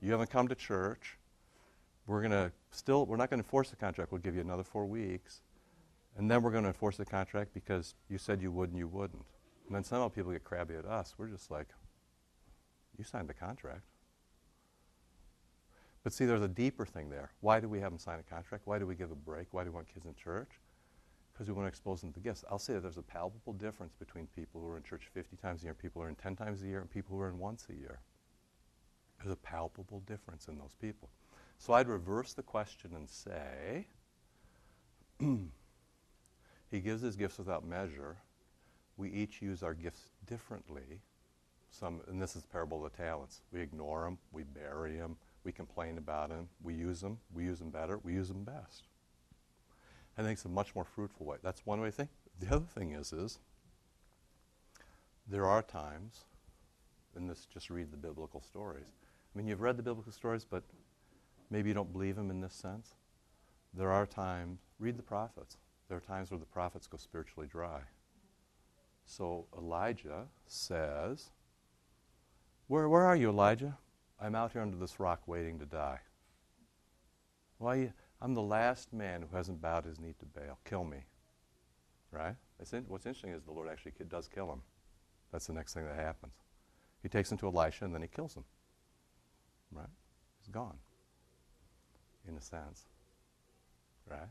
You 0.00 0.12
haven't 0.12 0.30
come 0.30 0.46
to 0.46 0.54
church. 0.54 1.18
We're 2.06 2.20
going 2.20 2.30
to 2.30 2.52
still, 2.70 3.04
we're 3.06 3.16
not 3.16 3.28
going 3.28 3.40
to 3.40 3.44
enforce 3.44 3.70
the 3.70 3.76
contract. 3.76 4.12
We'll 4.12 4.20
give 4.20 4.36
you 4.36 4.40
another 4.40 4.62
four 4.62 4.86
weeks. 4.86 5.42
And 6.16 6.30
then 6.30 6.42
we're 6.42 6.52
going 6.52 6.62
to 6.62 6.68
enforce 6.68 6.96
the 6.96 7.04
contract 7.04 7.52
because 7.52 7.94
you 8.08 8.18
said 8.18 8.40
you 8.40 8.52
would 8.52 8.70
and 8.70 8.78
you 8.78 8.86
wouldn't. 8.86 9.24
And 9.66 9.74
then 9.74 9.82
somehow 9.82 10.08
people 10.08 10.32
get 10.32 10.44
crabby 10.44 10.74
at 10.74 10.84
us. 10.84 11.14
We're 11.18 11.28
just 11.28 11.50
like, 11.50 11.68
you 12.96 13.04
signed 13.04 13.28
the 13.28 13.34
contract. 13.34 13.82
But 16.04 16.12
see, 16.12 16.24
there's 16.24 16.42
a 16.42 16.48
deeper 16.48 16.86
thing 16.86 17.10
there. 17.10 17.32
Why 17.40 17.60
do 17.60 17.68
we 17.68 17.80
have 17.80 17.90
them 17.90 17.98
sign 17.98 18.18
a 18.18 18.22
contract? 18.22 18.66
Why 18.66 18.78
do 18.78 18.86
we 18.86 18.94
give 18.94 19.10
a 19.10 19.16
break? 19.16 19.48
Why 19.52 19.64
do 19.64 19.70
we 19.70 19.74
want 19.74 19.92
kids 19.92 20.06
in 20.06 20.14
church? 20.14 20.60
Because 21.32 21.48
we 21.48 21.54
want 21.54 21.64
to 21.66 21.68
expose 21.68 22.00
them 22.00 22.12
to 22.12 22.20
gifts. 22.20 22.44
I'll 22.50 22.58
say 22.58 22.74
that 22.74 22.80
there's 22.80 22.98
a 22.98 23.02
palpable 23.02 23.52
difference 23.52 23.94
between 23.94 24.26
people 24.28 24.60
who 24.60 24.68
are 24.68 24.76
in 24.76 24.82
church 24.82 25.08
50 25.12 25.36
times 25.36 25.62
a 25.62 25.66
year, 25.66 25.74
people 25.74 26.00
who 26.00 26.06
are 26.06 26.10
in 26.10 26.16
10 26.16 26.36
times 26.36 26.62
a 26.62 26.66
year, 26.66 26.80
and 26.80 26.90
people 26.90 27.16
who 27.16 27.22
are 27.22 27.28
in 27.28 27.38
once 27.38 27.66
a 27.70 27.74
year. 27.74 28.00
There's 29.18 29.32
a 29.32 29.36
palpable 29.36 30.00
difference 30.06 30.48
in 30.48 30.58
those 30.58 30.74
people. 30.80 31.10
So 31.58 31.72
I'd 31.72 31.88
reverse 31.88 32.34
the 32.34 32.42
question 32.42 32.92
and 32.94 33.08
say, 33.08 33.86
He 36.70 36.80
gives 36.80 37.02
his 37.02 37.16
gifts 37.16 37.38
without 37.38 37.66
measure. 37.66 38.18
We 38.96 39.10
each 39.10 39.40
use 39.40 39.62
our 39.62 39.74
gifts 39.74 40.10
differently. 40.26 41.00
Some, 41.70 42.00
and 42.08 42.20
this 42.20 42.36
is 42.36 42.44
parable 42.44 42.84
of 42.84 42.92
the 42.92 42.96
talents. 42.96 43.42
We 43.52 43.60
ignore 43.60 44.04
them, 44.04 44.18
we 44.32 44.42
bury 44.42 44.96
them, 44.96 45.16
we 45.44 45.52
complain 45.52 45.98
about 45.98 46.30
them, 46.30 46.48
we 46.62 46.74
use 46.74 47.00
them, 47.00 47.18
we 47.32 47.44
use 47.44 47.58
them 47.58 47.70
better, 47.70 47.98
we 47.98 48.14
use 48.14 48.28
them 48.28 48.44
best. 48.44 48.84
I 50.16 50.22
think 50.22 50.32
it's 50.32 50.44
a 50.44 50.48
much 50.48 50.74
more 50.74 50.84
fruitful 50.84 51.26
way. 51.26 51.36
That's 51.42 51.64
one 51.64 51.80
way 51.80 51.88
to 51.88 51.92
think. 51.92 52.10
The 52.40 52.54
other 52.54 52.66
thing 52.66 52.92
is, 52.92 53.12
is 53.12 53.38
there 55.28 55.46
are 55.46 55.62
times, 55.62 56.24
and 57.14 57.28
this 57.28 57.46
just 57.52 57.70
read 57.70 57.92
the 57.92 57.96
biblical 57.96 58.40
stories. 58.40 58.86
I 59.34 59.38
mean, 59.38 59.46
you've 59.46 59.60
read 59.60 59.76
the 59.76 59.82
biblical 59.82 60.12
stories, 60.12 60.44
but 60.44 60.62
maybe 61.50 61.68
you 61.68 61.74
don't 61.74 61.92
believe 61.92 62.16
them 62.16 62.30
in 62.30 62.40
this 62.40 62.54
sense. 62.54 62.94
There 63.74 63.92
are 63.92 64.06
times, 64.06 64.60
read 64.78 64.96
the 64.96 65.02
prophets. 65.02 65.56
There 65.88 65.96
are 65.96 66.00
times 66.00 66.30
where 66.30 66.40
the 66.40 66.46
prophets 66.46 66.86
go 66.86 66.96
spiritually 66.96 67.48
dry. 67.50 67.80
So 69.04 69.46
Elijah 69.56 70.26
says, 70.46 71.30
Where, 72.66 72.88
where 72.88 73.04
are 73.04 73.16
you, 73.16 73.30
Elijah? 73.30 73.78
I'm 74.20 74.34
out 74.34 74.52
here 74.52 74.62
under 74.62 74.76
this 74.76 74.98
rock 74.98 75.22
waiting 75.26 75.58
to 75.60 75.66
die. 75.66 76.00
Why? 77.58 77.92
I'm 78.20 78.34
the 78.34 78.42
last 78.42 78.92
man 78.92 79.22
who 79.22 79.36
hasn't 79.36 79.60
bowed 79.60 79.84
his 79.84 80.00
knee 80.00 80.14
to 80.18 80.26
Baal. 80.26 80.58
Kill 80.64 80.84
me. 80.84 81.04
Right? 82.10 82.34
In, 82.72 82.84
what's 82.88 83.06
interesting 83.06 83.32
is 83.32 83.44
the 83.44 83.52
Lord 83.52 83.68
actually 83.68 83.92
does 84.08 84.26
kill 84.26 84.50
him. 84.52 84.62
That's 85.30 85.46
the 85.46 85.52
next 85.52 85.74
thing 85.74 85.84
that 85.84 85.94
happens. 85.94 86.32
He 87.02 87.08
takes 87.08 87.30
him 87.30 87.38
to 87.38 87.46
Elisha 87.46 87.84
and 87.84 87.94
then 87.94 88.02
he 88.02 88.08
kills 88.08 88.34
him. 88.34 88.44
Right? 89.70 89.86
He's 90.40 90.48
gone. 90.48 90.78
In 92.26 92.36
a 92.36 92.40
sense. 92.40 92.86
Right? 94.10 94.28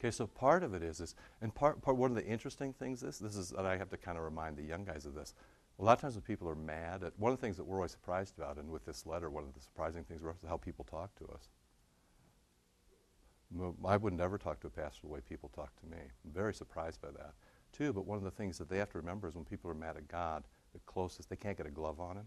Okay, 0.00 0.10
so 0.10 0.26
part 0.26 0.62
of 0.62 0.74
it 0.74 0.82
is 0.82 0.98
this, 0.98 1.14
and 1.40 1.54
part, 1.54 1.80
part 1.80 1.96
one 1.96 2.10
of 2.10 2.16
the 2.16 2.26
interesting 2.26 2.72
things 2.72 3.02
is 3.02 3.18
this 3.18 3.36
is 3.36 3.50
that 3.50 3.64
I 3.64 3.76
have 3.76 3.88
to 3.90 3.96
kind 3.96 4.18
of 4.18 4.24
remind 4.24 4.56
the 4.56 4.62
young 4.62 4.84
guys 4.84 5.06
of 5.06 5.14
this. 5.14 5.34
A 5.78 5.84
lot 5.84 5.92
of 5.92 6.00
times 6.00 6.14
when 6.14 6.22
people 6.22 6.48
are 6.48 6.54
mad 6.54 7.02
at 7.02 7.18
one 7.18 7.32
of 7.32 7.38
the 7.38 7.42
things 7.42 7.56
that 7.58 7.64
we're 7.64 7.76
always 7.76 7.90
surprised 7.90 8.38
about, 8.38 8.56
and 8.56 8.70
with 8.70 8.86
this 8.86 9.04
letter, 9.04 9.28
one 9.28 9.44
of 9.44 9.52
the 9.52 9.60
surprising 9.60 10.04
things 10.04 10.22
was 10.22 10.36
how 10.48 10.56
people 10.56 10.84
talk 10.84 11.14
to 11.16 11.26
us. 11.26 11.48
I 13.84 13.96
would 13.96 14.14
never 14.14 14.38
talk 14.38 14.60
to 14.60 14.66
a 14.66 14.70
pastor 14.70 15.02
the 15.02 15.08
way 15.08 15.20
people 15.20 15.50
talk 15.54 15.78
to 15.80 15.86
me. 15.86 15.98
I'm 15.98 16.32
very 16.32 16.54
surprised 16.54 17.00
by 17.00 17.10
that, 17.12 17.34
too. 17.72 17.92
But 17.92 18.06
one 18.06 18.18
of 18.18 18.24
the 18.24 18.30
things 18.30 18.58
that 18.58 18.68
they 18.68 18.78
have 18.78 18.90
to 18.90 18.98
remember 18.98 19.28
is 19.28 19.34
when 19.34 19.44
people 19.44 19.70
are 19.70 19.74
mad 19.74 19.96
at 19.96 20.08
God, 20.08 20.44
the 20.72 20.80
closest 20.80 21.30
they 21.30 21.36
can't 21.36 21.56
get 21.56 21.66
a 21.66 21.70
glove 21.70 22.00
on 22.00 22.16
him, 22.16 22.26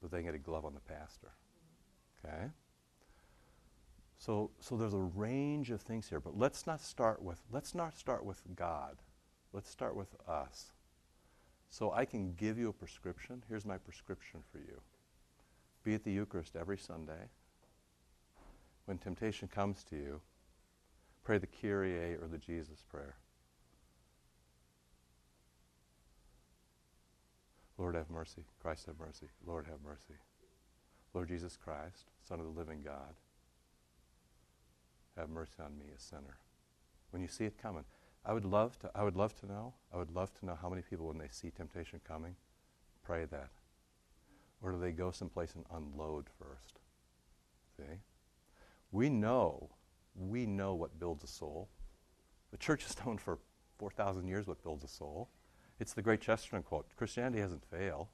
but 0.00 0.10
they 0.10 0.18
can 0.18 0.26
get 0.26 0.34
a 0.34 0.38
glove 0.38 0.64
on 0.64 0.74
the 0.74 0.80
pastor. 0.80 1.32
Okay. 2.24 2.50
So, 4.18 4.50
so 4.60 4.76
there's 4.76 4.94
a 4.94 4.98
range 4.98 5.70
of 5.70 5.80
things 5.80 6.08
here, 6.08 6.20
but 6.20 6.36
let's 6.36 6.66
not 6.66 6.80
start 6.80 7.22
with 7.22 7.40
let's 7.52 7.74
not 7.74 7.96
start 7.96 8.24
with 8.24 8.42
God. 8.54 8.96
Let's 9.52 9.70
start 9.70 9.96
with 9.96 10.14
us. 10.28 10.72
So 11.70 11.92
I 11.92 12.04
can 12.04 12.34
give 12.34 12.58
you 12.58 12.68
a 12.68 12.72
prescription. 12.72 13.42
Here's 13.48 13.66
my 13.66 13.78
prescription 13.78 14.40
for 14.50 14.58
you. 14.58 14.80
Be 15.84 15.94
at 15.94 16.04
the 16.04 16.12
Eucharist 16.12 16.56
every 16.56 16.78
Sunday. 16.78 17.28
When 18.86 18.98
temptation 18.98 19.48
comes 19.48 19.84
to 19.84 19.96
you, 19.96 20.20
pray 21.24 21.38
the 21.38 21.46
Kyrie 21.46 22.14
or 22.14 22.26
the 22.30 22.38
Jesus 22.38 22.82
prayer. 22.90 23.16
Lord 27.76 27.94
have 27.94 28.10
mercy. 28.10 28.44
Christ 28.60 28.86
have 28.86 28.98
mercy. 28.98 29.26
Lord 29.46 29.66
have 29.66 29.80
mercy. 29.84 30.18
Lord 31.14 31.28
Jesus 31.28 31.56
Christ, 31.56 32.10
Son 32.26 32.40
of 32.40 32.46
the 32.46 32.58
living 32.58 32.82
God 32.84 33.14
have 35.16 35.30
mercy 35.30 35.54
on 35.64 35.78
me, 35.78 35.86
a 35.96 36.00
sinner. 36.00 36.38
When 37.10 37.22
you 37.22 37.28
see 37.28 37.44
it 37.44 37.60
coming, 37.60 37.84
I 38.28 38.34
would 38.34 38.44
love 38.44 38.78
to. 38.80 38.90
I 38.94 39.02
would 39.04 39.16
love 39.16 39.34
to 39.40 39.46
know. 39.46 39.72
I 39.92 39.96
would 39.96 40.10
love 40.10 40.38
to 40.38 40.46
know 40.46 40.58
how 40.60 40.68
many 40.68 40.82
people, 40.82 41.06
when 41.06 41.16
they 41.16 41.28
see 41.30 41.50
temptation 41.50 41.98
coming, 42.06 42.36
pray 43.02 43.24
that, 43.24 43.48
or 44.60 44.72
do 44.72 44.78
they 44.78 44.92
go 44.92 45.10
someplace 45.10 45.54
and 45.54 45.64
unload 45.74 46.26
first? 46.38 46.78
See, 47.78 48.00
we 48.92 49.08
know, 49.08 49.70
we 50.14 50.44
know 50.44 50.74
what 50.74 51.00
builds 51.00 51.24
a 51.24 51.26
soul. 51.26 51.70
The 52.50 52.58
church 52.58 52.84
has 52.84 53.02
known 53.04 53.16
for 53.16 53.38
four 53.78 53.90
thousand 53.90 54.28
years 54.28 54.46
what 54.46 54.62
builds 54.62 54.84
a 54.84 54.88
soul. 54.88 55.30
It's 55.80 55.94
the 55.94 56.02
great 56.02 56.20
Chesterton 56.20 56.62
quote: 56.62 56.86
"Christianity 56.96 57.40
hasn't 57.40 57.64
failed; 57.64 58.08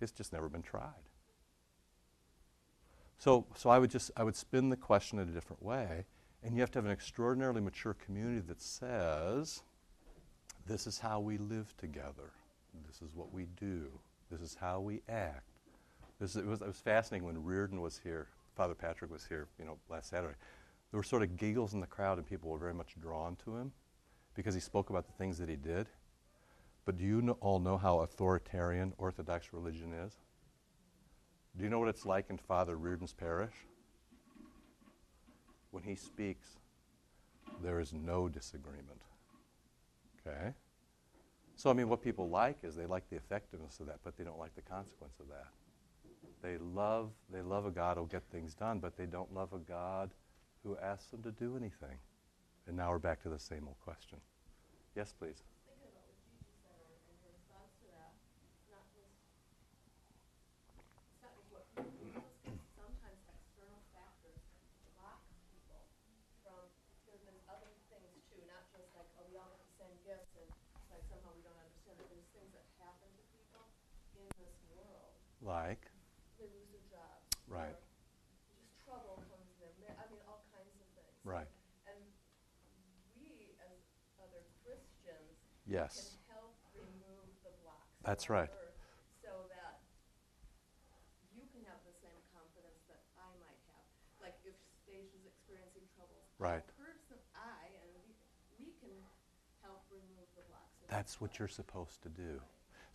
it's 0.00 0.10
just 0.10 0.32
never 0.32 0.48
been 0.48 0.62
tried." 0.62 1.08
So, 3.18 3.46
so 3.54 3.70
I 3.70 3.78
would 3.78 3.90
just 3.92 4.10
I 4.16 4.24
would 4.24 4.34
spin 4.34 4.70
the 4.70 4.76
question 4.76 5.20
in 5.20 5.28
a 5.28 5.32
different 5.32 5.62
way 5.62 6.06
and 6.44 6.54
you 6.54 6.60
have 6.60 6.70
to 6.72 6.78
have 6.78 6.84
an 6.84 6.92
extraordinarily 6.92 7.62
mature 7.62 7.94
community 7.94 8.40
that 8.46 8.60
says, 8.60 9.62
this 10.66 10.86
is 10.86 10.98
how 10.98 11.18
we 11.18 11.38
live 11.38 11.74
together. 11.78 12.32
This 12.86 13.00
is 13.00 13.14
what 13.14 13.32
we 13.32 13.46
do. 13.58 13.86
This 14.30 14.40
is 14.40 14.56
how 14.60 14.80
we 14.80 15.00
act. 15.08 15.48
This, 16.20 16.36
it, 16.36 16.46
was, 16.46 16.60
it 16.60 16.66
was 16.66 16.76
fascinating 16.76 17.26
when 17.26 17.42
Reardon 17.42 17.80
was 17.80 17.98
here, 18.02 18.28
Father 18.56 18.74
Patrick 18.74 19.10
was 19.10 19.24
here, 19.26 19.48
you 19.58 19.64
know, 19.64 19.78
last 19.88 20.10
Saturday. 20.10 20.34
There 20.90 20.98
were 20.98 21.04
sort 21.04 21.22
of 21.22 21.36
giggles 21.36 21.72
in 21.72 21.80
the 21.80 21.86
crowd, 21.86 22.18
and 22.18 22.26
people 22.26 22.50
were 22.50 22.58
very 22.58 22.74
much 22.74 22.94
drawn 23.00 23.36
to 23.44 23.56
him 23.56 23.72
because 24.34 24.54
he 24.54 24.60
spoke 24.60 24.90
about 24.90 25.06
the 25.06 25.12
things 25.14 25.38
that 25.38 25.48
he 25.48 25.56
did. 25.56 25.88
But 26.84 26.98
do 26.98 27.04
you 27.04 27.22
know, 27.22 27.38
all 27.40 27.58
know 27.58 27.78
how 27.78 28.00
authoritarian 28.00 28.92
Orthodox 28.98 29.52
religion 29.52 29.92
is? 29.92 30.12
Do 31.56 31.64
you 31.64 31.70
know 31.70 31.78
what 31.78 31.88
it's 31.88 32.04
like 32.04 32.26
in 32.28 32.36
Father 32.36 32.76
Reardon's 32.76 33.14
parish? 33.14 33.54
When 35.74 35.82
he 35.82 35.96
speaks, 35.96 36.50
there 37.60 37.80
is 37.80 37.92
no 37.92 38.28
disagreement. 38.28 39.02
Okay? 40.24 40.52
So, 41.56 41.68
I 41.68 41.72
mean, 41.72 41.88
what 41.88 42.00
people 42.00 42.28
like 42.28 42.58
is 42.62 42.76
they 42.76 42.86
like 42.86 43.10
the 43.10 43.16
effectiveness 43.16 43.80
of 43.80 43.86
that, 43.86 43.98
but 44.04 44.16
they 44.16 44.22
don't 44.22 44.38
like 44.38 44.54
the 44.54 44.62
consequence 44.62 45.14
of 45.18 45.26
that. 45.28 45.48
They 46.42 46.58
love, 46.58 47.10
they 47.28 47.42
love 47.42 47.66
a 47.66 47.72
God 47.72 47.96
who'll 47.96 48.06
get 48.06 48.22
things 48.30 48.54
done, 48.54 48.78
but 48.78 48.96
they 48.96 49.06
don't 49.06 49.34
love 49.34 49.52
a 49.52 49.58
God 49.58 50.10
who 50.62 50.78
asks 50.78 51.10
them 51.10 51.24
to 51.24 51.32
do 51.32 51.56
anything. 51.56 51.98
And 52.68 52.76
now 52.76 52.90
we're 52.90 52.98
back 53.00 53.20
to 53.24 53.28
the 53.28 53.38
same 53.38 53.64
old 53.66 53.80
question. 53.82 54.18
Yes, 54.94 55.12
please. 55.12 55.42
Like? 75.44 75.92
They 76.40 76.48
lose 76.48 76.72
their 76.72 76.88
jobs. 76.88 77.20
Right. 77.44 77.76
Just 77.76 78.80
trouble 78.80 79.20
comes 79.28 79.52
to 79.60 79.68
them. 79.84 79.92
I 80.00 80.08
mean, 80.08 80.24
all 80.24 80.40
kinds 80.56 80.72
of 80.72 80.88
things. 80.96 81.12
Right. 81.20 81.48
And 81.84 82.00
we, 83.12 83.52
as 83.60 83.76
other 84.16 84.40
Christians, 84.64 85.36
yes. 85.68 86.16
can 86.32 86.40
help 86.40 86.56
remove 86.72 87.28
the 87.44 87.52
blocks. 87.60 87.92
That's 88.00 88.32
right. 88.32 88.48
So 89.20 89.52
that 89.52 89.84
you 91.36 91.44
can 91.52 91.60
have 91.68 91.84
the 91.84 91.92
same 92.00 92.16
confidence 92.32 92.80
that 92.88 93.04
I 93.20 93.28
might 93.44 93.60
have. 93.76 93.84
Like 94.24 94.40
if 94.48 94.56
Stace 94.80 95.12
is 95.12 95.28
experiencing 95.28 95.84
troubles, 95.92 96.24
right. 96.40 96.64
person, 96.80 97.20
I, 97.36 97.68
and 97.84 97.92
we, 98.00 98.16
we 98.56 98.72
can 98.80 98.96
help 99.60 99.84
remove 99.92 100.24
the 100.40 100.44
blocks. 100.48 100.72
That's 100.88 101.20
what 101.20 101.36
you're 101.36 101.52
supposed 101.52 102.00
to 102.04 102.08
do. 102.08 102.40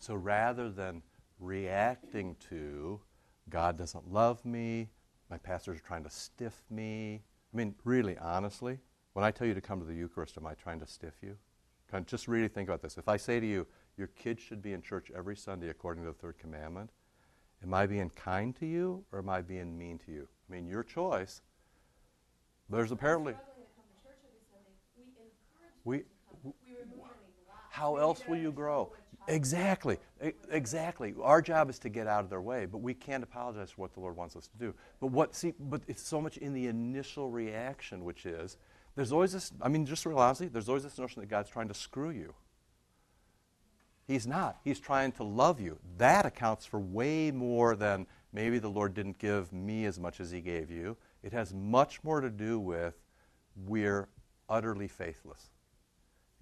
So 0.02 0.18
rather 0.18 0.66
than 0.66 1.06
reacting 1.40 2.36
to, 2.50 3.00
God 3.48 3.76
doesn't 3.76 4.12
love 4.12 4.44
me, 4.44 4.90
my 5.30 5.38
pastors 5.38 5.78
are 5.78 5.82
trying 5.82 6.04
to 6.04 6.10
stiff 6.10 6.62
me. 6.70 7.22
I 7.52 7.56
mean, 7.56 7.74
really, 7.84 8.18
honestly, 8.18 8.78
when 9.12 9.24
I 9.24 9.30
tell 9.30 9.46
you 9.46 9.54
to 9.54 9.60
come 9.60 9.80
to 9.80 9.86
the 9.86 9.94
Eucharist, 9.94 10.36
am 10.36 10.46
I 10.46 10.54
trying 10.54 10.80
to 10.80 10.86
stiff 10.86 11.14
you? 11.22 11.36
Kind 11.90 12.02
of 12.02 12.06
just 12.06 12.28
really 12.28 12.48
think 12.48 12.68
about 12.68 12.82
this. 12.82 12.98
If 12.98 13.08
I 13.08 13.16
say 13.16 13.40
to 13.40 13.46
you, 13.46 13.66
your 13.96 14.08
kids 14.08 14.42
should 14.42 14.62
be 14.62 14.72
in 14.72 14.82
church 14.82 15.10
every 15.16 15.36
Sunday 15.36 15.68
according 15.68 16.04
to 16.04 16.10
the 16.10 16.14
third 16.14 16.38
commandment, 16.38 16.90
am 17.62 17.74
I 17.74 17.86
being 17.86 18.10
kind 18.10 18.54
to 18.56 18.66
you 18.66 19.04
or 19.12 19.18
am 19.20 19.28
I 19.28 19.42
being 19.42 19.76
mean 19.76 19.98
to 20.06 20.12
you? 20.12 20.28
I 20.48 20.52
mean, 20.54 20.66
your 20.66 20.82
choice. 20.82 21.42
There's 22.68 22.92
apparently. 22.92 23.32
Struggling 23.32 23.66
to 23.66 23.72
come 23.74 23.84
to 23.90 24.08
church 24.08 24.18
every 24.24 24.42
Sunday, 24.50 24.70
we 24.96 25.02
We, 25.84 25.96
them 25.98 26.06
to 26.06 26.42
come. 26.42 26.54
We 26.64 26.72
remove 26.74 27.10
any 27.10 27.32
blocks. 27.44 27.66
how 27.70 27.96
else 27.96 28.22
will 28.28 28.38
you 28.38 28.52
grow? 28.52 28.92
Exactly. 29.30 29.96
Exactly. 30.50 31.14
Our 31.22 31.40
job 31.40 31.70
is 31.70 31.78
to 31.80 31.88
get 31.88 32.08
out 32.08 32.24
of 32.24 32.30
their 32.30 32.40
way, 32.40 32.66
but 32.66 32.78
we 32.78 32.94
can't 32.94 33.22
apologize 33.22 33.70
for 33.70 33.82
what 33.82 33.94
the 33.94 34.00
Lord 34.00 34.16
wants 34.16 34.34
us 34.34 34.48
to 34.48 34.58
do. 34.58 34.74
But 34.98 35.08
what 35.08 35.36
see 35.36 35.54
but 35.58 35.82
it's 35.86 36.02
so 36.02 36.20
much 36.20 36.36
in 36.36 36.52
the 36.52 36.66
initial 36.66 37.30
reaction, 37.30 38.04
which 38.04 38.26
is 38.26 38.56
there's 38.96 39.12
always 39.12 39.32
this 39.32 39.52
I 39.62 39.68
mean, 39.68 39.86
just 39.86 40.04
real 40.04 40.18
honestly, 40.18 40.48
there's 40.48 40.68
always 40.68 40.82
this 40.82 40.98
notion 40.98 41.20
that 41.20 41.28
God's 41.28 41.48
trying 41.48 41.68
to 41.68 41.74
screw 41.74 42.10
you. 42.10 42.34
He's 44.08 44.26
not. 44.26 44.58
He's 44.64 44.80
trying 44.80 45.12
to 45.12 45.22
love 45.22 45.60
you. 45.60 45.78
That 45.98 46.26
accounts 46.26 46.66
for 46.66 46.80
way 46.80 47.30
more 47.30 47.76
than 47.76 48.08
maybe 48.32 48.58
the 48.58 48.68
Lord 48.68 48.94
didn't 48.94 49.18
give 49.18 49.52
me 49.52 49.84
as 49.84 50.00
much 50.00 50.18
as 50.18 50.32
he 50.32 50.40
gave 50.40 50.72
you. 50.72 50.96
It 51.22 51.32
has 51.32 51.54
much 51.54 52.02
more 52.02 52.20
to 52.20 52.30
do 52.30 52.58
with 52.58 52.94
we're 53.54 54.08
utterly 54.48 54.88
faithless 54.88 55.50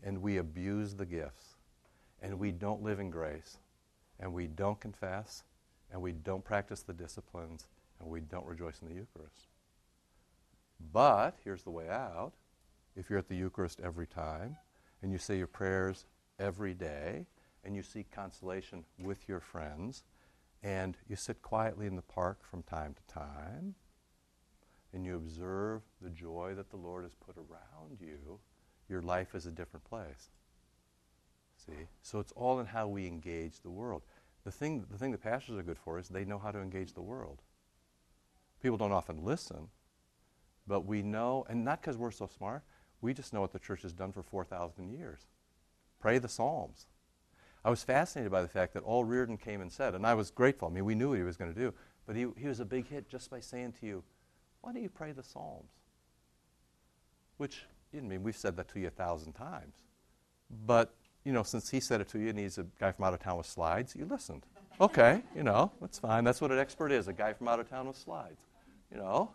and 0.03 0.23
we 0.23 0.39
abuse 0.39 0.95
the 0.95 1.05
gifts 1.05 1.48
and 2.23 2.39
we 2.39 2.51
don't 2.51 2.83
live 2.83 3.01
in 3.01 3.11
grace 3.11 3.59
and 4.21 4.33
we 4.33 4.47
don't 4.47 4.81
confess 4.81 5.45
and 5.93 6.01
we 6.01 6.13
don't 6.13 6.45
practice 6.45 6.83
the 6.83 6.93
disciplines 6.93 7.67
and 8.01 8.09
we 8.09 8.21
don't 8.21 8.47
rejoice 8.47 8.81
in 8.83 8.89
the 8.89 8.95
Eucharist. 8.95 9.47
But 10.93 11.37
here's 11.45 11.63
the 11.63 11.71
way 11.71 11.89
out. 11.89 12.33
If 12.97 13.09
you're 13.09 13.19
at 13.19 13.29
the 13.29 13.37
Eucharist 13.37 13.81
every 13.83 14.07
time 14.07 14.57
and 15.03 15.13
you 15.13 15.19
say 15.19 15.39
your 15.39 15.47
prayers 15.47 16.07
every 16.39 16.75
day 16.75 17.27
and 17.65 17.75
you 17.75 17.83
seek 17.83 18.11
consolation 18.11 18.85
with 18.99 19.29
your 19.29 19.41
friends 19.41 20.03
and 20.63 20.97
you 21.09 21.17
sit 21.17 21.41
quietly 21.43 21.87
in 21.87 21.97
the 21.97 22.03
park 22.03 22.39
from 22.43 22.63
time 22.63 22.95
to 22.95 23.15
time 23.15 23.75
and 24.93 25.05
you 25.05 25.17
observe 25.17 25.83
the 26.01 26.11
joy 26.11 26.55
that 26.57 26.71
the 26.71 26.77
Lord 26.77 27.05
has 27.05 27.15
put 27.15 27.37
around 27.37 27.99
you, 28.01 28.39
your 28.89 29.03
life 29.03 29.35
is 29.35 29.47
a 29.47 29.51
different 29.51 29.85
place. 29.85 30.31
See? 31.69 31.87
So 32.03 32.19
it's 32.19 32.33
all 32.33 32.61
in 32.61 32.67
how 32.67 32.89
we 32.89 33.07
engage 33.07 33.61
the 33.61 33.71
world. 33.71 34.03
The 34.45 34.51
thing, 34.51 34.85
the 34.91 34.97
thing 34.97 35.13
that 35.13 35.23
pastors 35.23 35.59
are 35.59 35.63
good 35.63 35.79
for 35.79 35.99
is 35.99 36.09
they 36.09 36.25
know 36.25 36.39
how 36.39 36.51
to 36.51 36.59
engage 36.59 36.95
the 36.95 37.03
world. 37.03 37.43
People 38.63 38.79
don't 38.79 38.93
often 38.93 39.25
listen, 39.25 39.69
but 40.67 40.87
we 40.87 41.03
know, 41.03 41.45
and 41.49 41.65
not 41.65 41.81
because 41.81 41.97
we're 41.97 42.11
so 42.11 42.27
smart, 42.27 42.63
we 43.01 43.15
just 43.15 43.33
know 43.33 43.41
what 43.41 43.53
the 43.53 43.59
church 43.59 43.83
has 43.83 43.93
done 43.93 44.13
for 44.13 44.23
4,000 44.23 44.89
years. 44.89 45.27
Pray 46.01 46.19
the 46.19 46.29
Psalms. 46.29 46.87
I 47.65 47.71
was 47.71 47.83
fascinated 47.83 48.33
by 48.33 48.43
the 48.43 48.49
fact 48.49 48.75
that 48.75 48.83
all 48.83 49.05
Reardon 49.05 49.37
came 49.37 49.61
and 49.61 49.71
said, 49.71 49.95
and 49.95 50.07
I 50.07 50.15
was 50.15 50.31
grateful. 50.31 50.69
I 50.69 50.71
mean, 50.71 50.85
we 50.85 50.95
knew 50.95 51.11
what 51.11 51.19
he 51.19 51.25
was 51.25 51.37
going 51.37 51.53
to 51.53 51.59
do, 51.59 51.75
but 52.07 52.17
he, 52.17 52.27
he 52.37 52.49
was 52.49 52.61
a 52.61 52.65
big 52.65 52.89
hit 52.89 53.09
just 53.09 53.31
by 53.31 53.41
saying 53.41 53.75
to 53.81 53.87
you, 53.87 54.05
why 54.61 54.73
don't 54.73 54.83
you 54.83 54.89
pray 54.89 55.13
the 55.13 55.23
Psalms? 55.23 55.71
Which, 57.37 57.65
I 57.97 58.01
mean, 58.01 58.23
we've 58.23 58.37
said 58.37 58.57
that 58.57 58.69
to 58.71 58.81
you 58.81 58.89
a 58.89 58.91
thousand 58.91 59.35
times. 59.35 59.77
But, 60.67 60.95
you 61.25 61.33
know, 61.33 61.43
since 61.43 61.71
he 61.71 61.81
said 61.81 62.01
it 62.01 62.09
to 62.09 62.19
you 62.19 62.29
and 62.29 62.39
he's 62.39 62.59
a 62.59 62.67
guy 62.79 62.93
from 62.93 63.05
out 63.05 63.15
of 63.15 63.21
town 63.21 63.37
with 63.37 63.47
slides, 63.47 63.95
you 63.97 64.05
listened. 64.05 64.45
Okay, 64.81 65.23
you 65.35 65.43
know, 65.43 65.73
that's 65.81 65.99
fine. 65.99 66.25
That's 66.25 66.41
what 66.41 66.53
an 66.53 66.59
expert 66.59 66.93
is 66.93 67.09
a 67.09 67.13
guy 67.13 67.33
from 67.33 67.49
out 67.49 67.59
of 67.59 67.69
town 67.69 67.89
with 67.89 67.97
slides. 67.97 68.43
You 68.93 68.99
know? 68.99 69.35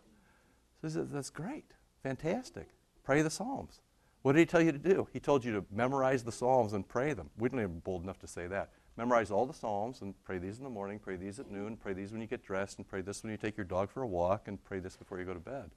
So 0.80 0.86
this 0.86 0.96
is- 0.96 1.10
that's 1.10 1.30
great. 1.30 1.72
Fantastic. 2.02 2.68
Pray 3.02 3.22
the 3.22 3.30
Psalms. 3.30 3.80
What 4.22 4.32
did 4.32 4.40
he 4.40 4.46
tell 4.46 4.62
you 4.62 4.72
to 4.72 4.78
do? 4.78 5.06
He 5.12 5.20
told 5.20 5.44
you 5.44 5.52
to 5.52 5.66
memorize 5.70 6.24
the 6.24 6.32
Psalms 6.32 6.72
and 6.72 6.88
pray 6.88 7.12
them. 7.12 7.30
We 7.36 7.50
don't 7.50 7.60
even 7.60 7.80
bold 7.80 8.02
enough 8.02 8.18
to 8.20 8.26
say 8.26 8.46
that. 8.46 8.70
Memorize 8.96 9.30
all 9.30 9.44
the 9.44 9.52
Psalms 9.52 10.00
and 10.00 10.14
pray 10.24 10.38
these 10.38 10.58
in 10.58 10.64
the 10.64 10.70
morning, 10.70 10.98
pray 10.98 11.16
these 11.16 11.38
at 11.38 11.50
noon, 11.50 11.76
pray 11.76 11.92
these 11.92 12.12
when 12.12 12.20
you 12.20 12.26
get 12.26 12.42
dressed, 12.42 12.78
and 12.78 12.88
pray 12.88 13.02
this 13.02 13.22
when 13.22 13.32
you 13.32 13.36
take 13.36 13.56
your 13.56 13.66
dog 13.66 13.90
for 13.90 14.02
a 14.02 14.06
walk, 14.06 14.48
and 14.48 14.62
pray 14.64 14.78
this 14.78 14.96
before 14.96 15.18
you 15.18 15.26
go 15.26 15.34
to 15.34 15.40
bed. 15.40 15.70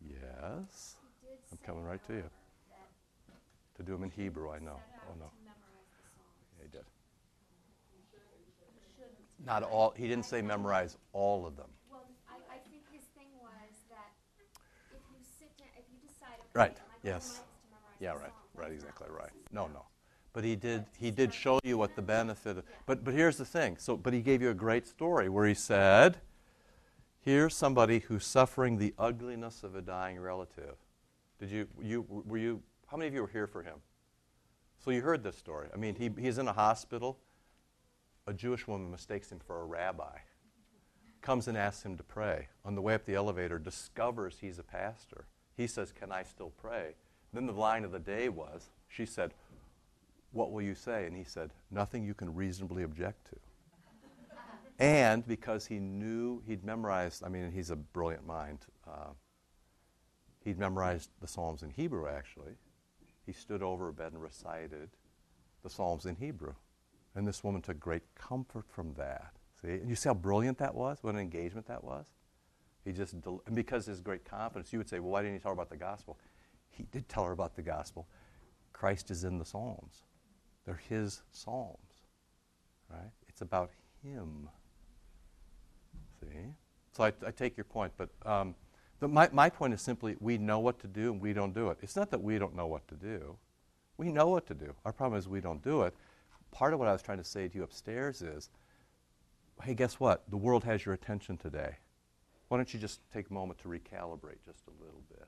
Yes. 0.00 0.96
I'm 1.50 1.58
coming 1.64 1.84
right 1.84 2.04
to 2.06 2.14
you. 2.14 2.30
To 3.76 3.82
do 3.82 3.92
them 3.92 4.04
in 4.04 4.10
Hebrew, 4.10 4.50
I 4.50 4.58
know. 4.58 4.78
Oh, 5.08 5.14
no. 5.18 5.26
to 5.26 5.32
memorize 5.44 5.88
the 5.96 6.04
Psalms. 6.14 6.36
Yeah, 6.58 6.64
he 6.64 6.68
did. 6.70 6.84
Shouldn't. 8.96 9.70
All, 9.70 9.94
he 9.96 10.08
didn't 10.08 10.26
say 10.26 10.42
memorize 10.42 10.98
all 11.12 11.46
of 11.46 11.56
them. 11.56 11.68
Well, 11.90 12.04
I, 12.28 12.34
I 12.54 12.58
think 12.58 12.82
his 12.92 13.02
thing 13.16 13.28
was 13.40 13.74
that 13.90 14.12
if 14.92 15.00
you 15.10 15.24
sit 15.24 15.56
down, 15.56 15.68
if 15.78 15.84
you 15.90 15.98
decide, 16.06 16.36
okay, 16.38 16.52
Right, 16.54 16.76
yes. 17.02 17.12
life 17.12 17.32
is 17.32 17.38
to 17.38 17.68
memorize 17.70 17.96
Yeah, 18.00 18.12
right, 18.12 18.34
right, 18.54 18.72
exactly 18.72 19.08
right. 19.10 19.30
No, 19.52 19.68
no. 19.68 19.86
But 20.32 20.44
he 20.44 20.56
did, 20.56 20.86
he 20.98 21.10
did 21.10 21.32
show 21.32 21.60
you 21.62 21.76
what 21.76 21.94
the 21.94 22.02
benefit 22.02 22.58
of, 22.58 22.64
but, 22.86 23.04
but 23.04 23.12
here's 23.12 23.36
the 23.36 23.44
thing. 23.44 23.76
So, 23.78 23.96
but 23.96 24.14
he 24.14 24.20
gave 24.20 24.40
you 24.40 24.48
a 24.48 24.54
great 24.54 24.86
story 24.86 25.28
where 25.28 25.46
he 25.46 25.54
said, 25.54 26.18
here's 27.20 27.54
somebody 27.54 27.98
who's 28.00 28.24
suffering 28.24 28.78
the 28.78 28.94
ugliness 28.98 29.62
of 29.62 29.76
a 29.76 29.82
dying 29.82 30.18
relative. 30.18 30.76
Did 31.38 31.50
you, 31.50 31.68
you, 31.82 32.06
were 32.08 32.38
you, 32.38 32.62
how 32.92 32.98
many 32.98 33.08
of 33.08 33.14
you 33.14 33.22
were 33.22 33.28
here 33.28 33.46
for 33.46 33.62
him? 33.62 33.78
So 34.84 34.90
you 34.90 35.00
heard 35.00 35.24
this 35.24 35.38
story. 35.38 35.68
I 35.72 35.78
mean, 35.78 35.94
he, 35.94 36.10
he's 36.20 36.36
in 36.36 36.46
a 36.46 36.52
hospital. 36.52 37.18
A 38.26 38.34
Jewish 38.34 38.68
woman 38.68 38.90
mistakes 38.90 39.32
him 39.32 39.40
for 39.46 39.62
a 39.62 39.64
rabbi, 39.64 40.18
comes 41.22 41.48
and 41.48 41.56
asks 41.56 41.82
him 41.84 41.96
to 41.96 42.02
pray. 42.02 42.48
On 42.66 42.74
the 42.74 42.82
way 42.82 42.92
up 42.92 43.06
the 43.06 43.14
elevator, 43.14 43.58
discovers 43.58 44.36
he's 44.42 44.58
a 44.58 44.62
pastor. 44.62 45.24
He 45.56 45.66
says, 45.66 45.90
Can 45.90 46.12
I 46.12 46.22
still 46.22 46.52
pray? 46.60 46.94
Then 47.32 47.46
the 47.46 47.54
line 47.54 47.84
of 47.84 47.92
the 47.92 47.98
day 47.98 48.28
was, 48.28 48.68
She 48.88 49.06
said, 49.06 49.32
What 50.32 50.52
will 50.52 50.62
you 50.62 50.74
say? 50.74 51.06
And 51.06 51.16
he 51.16 51.24
said, 51.24 51.50
Nothing 51.70 52.04
you 52.04 52.12
can 52.12 52.34
reasonably 52.34 52.82
object 52.82 53.30
to. 53.30 53.36
and 54.78 55.26
because 55.26 55.64
he 55.64 55.78
knew, 55.78 56.42
he'd 56.46 56.62
memorized, 56.62 57.24
I 57.24 57.30
mean, 57.30 57.50
he's 57.52 57.70
a 57.70 57.76
brilliant 57.76 58.26
mind. 58.26 58.58
Uh, 58.86 59.14
he'd 60.44 60.58
memorized 60.58 61.08
the 61.22 61.26
Psalms 61.26 61.62
in 61.62 61.70
Hebrew, 61.70 62.06
actually. 62.06 62.52
He 63.26 63.32
stood 63.32 63.62
over 63.62 63.88
a 63.88 63.92
bed 63.92 64.12
and 64.12 64.22
recited 64.22 64.90
the 65.62 65.70
Psalms 65.70 66.06
in 66.06 66.16
Hebrew. 66.16 66.54
And 67.14 67.26
this 67.26 67.44
woman 67.44 67.62
took 67.62 67.78
great 67.78 68.02
comfort 68.14 68.64
from 68.68 68.94
that. 68.94 69.32
See? 69.60 69.68
And 69.68 69.88
you 69.88 69.94
see 69.94 70.08
how 70.08 70.14
brilliant 70.14 70.58
that 70.58 70.74
was? 70.74 70.98
What 71.02 71.14
an 71.14 71.20
engagement 71.20 71.66
that 71.68 71.84
was? 71.84 72.06
He 72.84 72.92
just, 72.92 73.20
del- 73.20 73.42
and 73.46 73.54
because 73.54 73.86
his 73.86 74.00
great 74.00 74.24
confidence, 74.24 74.72
you 74.72 74.78
would 74.78 74.88
say, 74.88 74.98
well, 74.98 75.12
why 75.12 75.22
didn't 75.22 75.34
he 75.34 75.40
tell 75.40 75.50
her 75.50 75.54
about 75.54 75.70
the 75.70 75.76
gospel? 75.76 76.18
He 76.70 76.84
did 76.90 77.08
tell 77.08 77.24
her 77.24 77.32
about 77.32 77.54
the 77.54 77.62
gospel. 77.62 78.08
Christ 78.72 79.10
is 79.10 79.24
in 79.24 79.38
the 79.38 79.44
Psalms, 79.44 80.02
they're 80.64 80.80
his 80.88 81.22
Psalms, 81.30 82.06
right? 82.90 83.12
It's 83.28 83.42
about 83.42 83.70
him. 84.02 84.48
See? 86.20 86.54
So 86.92 87.04
I, 87.04 87.12
I 87.26 87.30
take 87.30 87.56
your 87.56 87.64
point, 87.64 87.92
but 87.96 88.08
um, 88.26 88.54
the, 89.02 89.08
my, 89.08 89.28
my 89.32 89.50
point 89.50 89.74
is 89.74 89.82
simply 89.82 90.16
we 90.20 90.38
know 90.38 90.60
what 90.60 90.78
to 90.78 90.86
do 90.86 91.10
and 91.10 91.20
we 91.20 91.32
don't 91.32 91.52
do 91.52 91.70
it. 91.70 91.78
It's 91.82 91.96
not 91.96 92.12
that 92.12 92.22
we 92.22 92.38
don't 92.38 92.54
know 92.54 92.68
what 92.68 92.86
to 92.86 92.94
do. 92.94 93.36
We 93.96 94.12
know 94.12 94.28
what 94.28 94.46
to 94.46 94.54
do. 94.54 94.74
Our 94.84 94.92
problem 94.92 95.18
is 95.18 95.26
we 95.26 95.40
don't 95.40 95.60
do 95.60 95.82
it. 95.82 95.94
Part 96.52 96.72
of 96.72 96.78
what 96.78 96.86
I 96.86 96.92
was 96.92 97.02
trying 97.02 97.18
to 97.18 97.24
say 97.24 97.48
to 97.48 97.58
you 97.58 97.64
upstairs 97.64 98.22
is 98.22 98.48
hey, 99.62 99.74
guess 99.74 99.98
what? 99.98 100.22
The 100.30 100.36
world 100.36 100.62
has 100.64 100.84
your 100.84 100.94
attention 100.94 101.36
today. 101.36 101.78
Why 102.46 102.58
don't 102.58 102.72
you 102.72 102.78
just 102.78 103.00
take 103.12 103.28
a 103.28 103.32
moment 103.32 103.58
to 103.62 103.68
recalibrate 103.68 104.38
just 104.46 104.62
a 104.68 104.84
little 104.84 105.02
bit? 105.08 105.26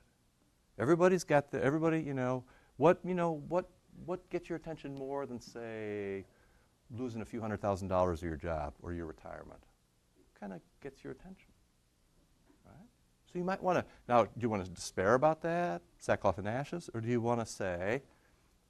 Everybody's 0.79 1.25
got 1.25 1.51
the, 1.51 1.61
everybody, 1.63 1.99
you 1.99 2.13
know, 2.13 2.45
what, 2.77 2.99
you 3.03 3.13
know, 3.13 3.43
what, 3.49 3.69
what 4.05 4.29
gets 4.29 4.47
your 4.49 4.55
attention 4.57 4.95
more 4.95 5.25
than, 5.25 5.39
say, 5.39 6.25
losing 6.97 7.21
a 7.21 7.25
few 7.25 7.41
hundred 7.41 7.61
thousand 7.61 7.89
dollars 7.89 8.21
of 8.21 8.27
your 8.27 8.37
job 8.37 8.73
or 8.81 8.93
your 8.93 9.05
retirement? 9.05 9.63
Kind 10.39 10.53
of 10.53 10.61
gets 10.81 11.03
your 11.03 11.11
attention? 11.11 11.47
So 13.35 13.39
you 13.39 13.43
might 13.43 13.61
want 13.61 13.77
to, 13.79 13.85
now, 14.07 14.23
do 14.23 14.29
you 14.39 14.47
want 14.47 14.63
to 14.63 14.71
despair 14.71 15.13
about 15.13 15.41
that, 15.41 15.81
sackcloth 15.99 16.37
and 16.37 16.47
ashes, 16.47 16.89
or 16.93 17.01
do 17.01 17.09
you 17.09 17.19
want 17.19 17.41
to 17.41 17.45
say, 17.45 18.01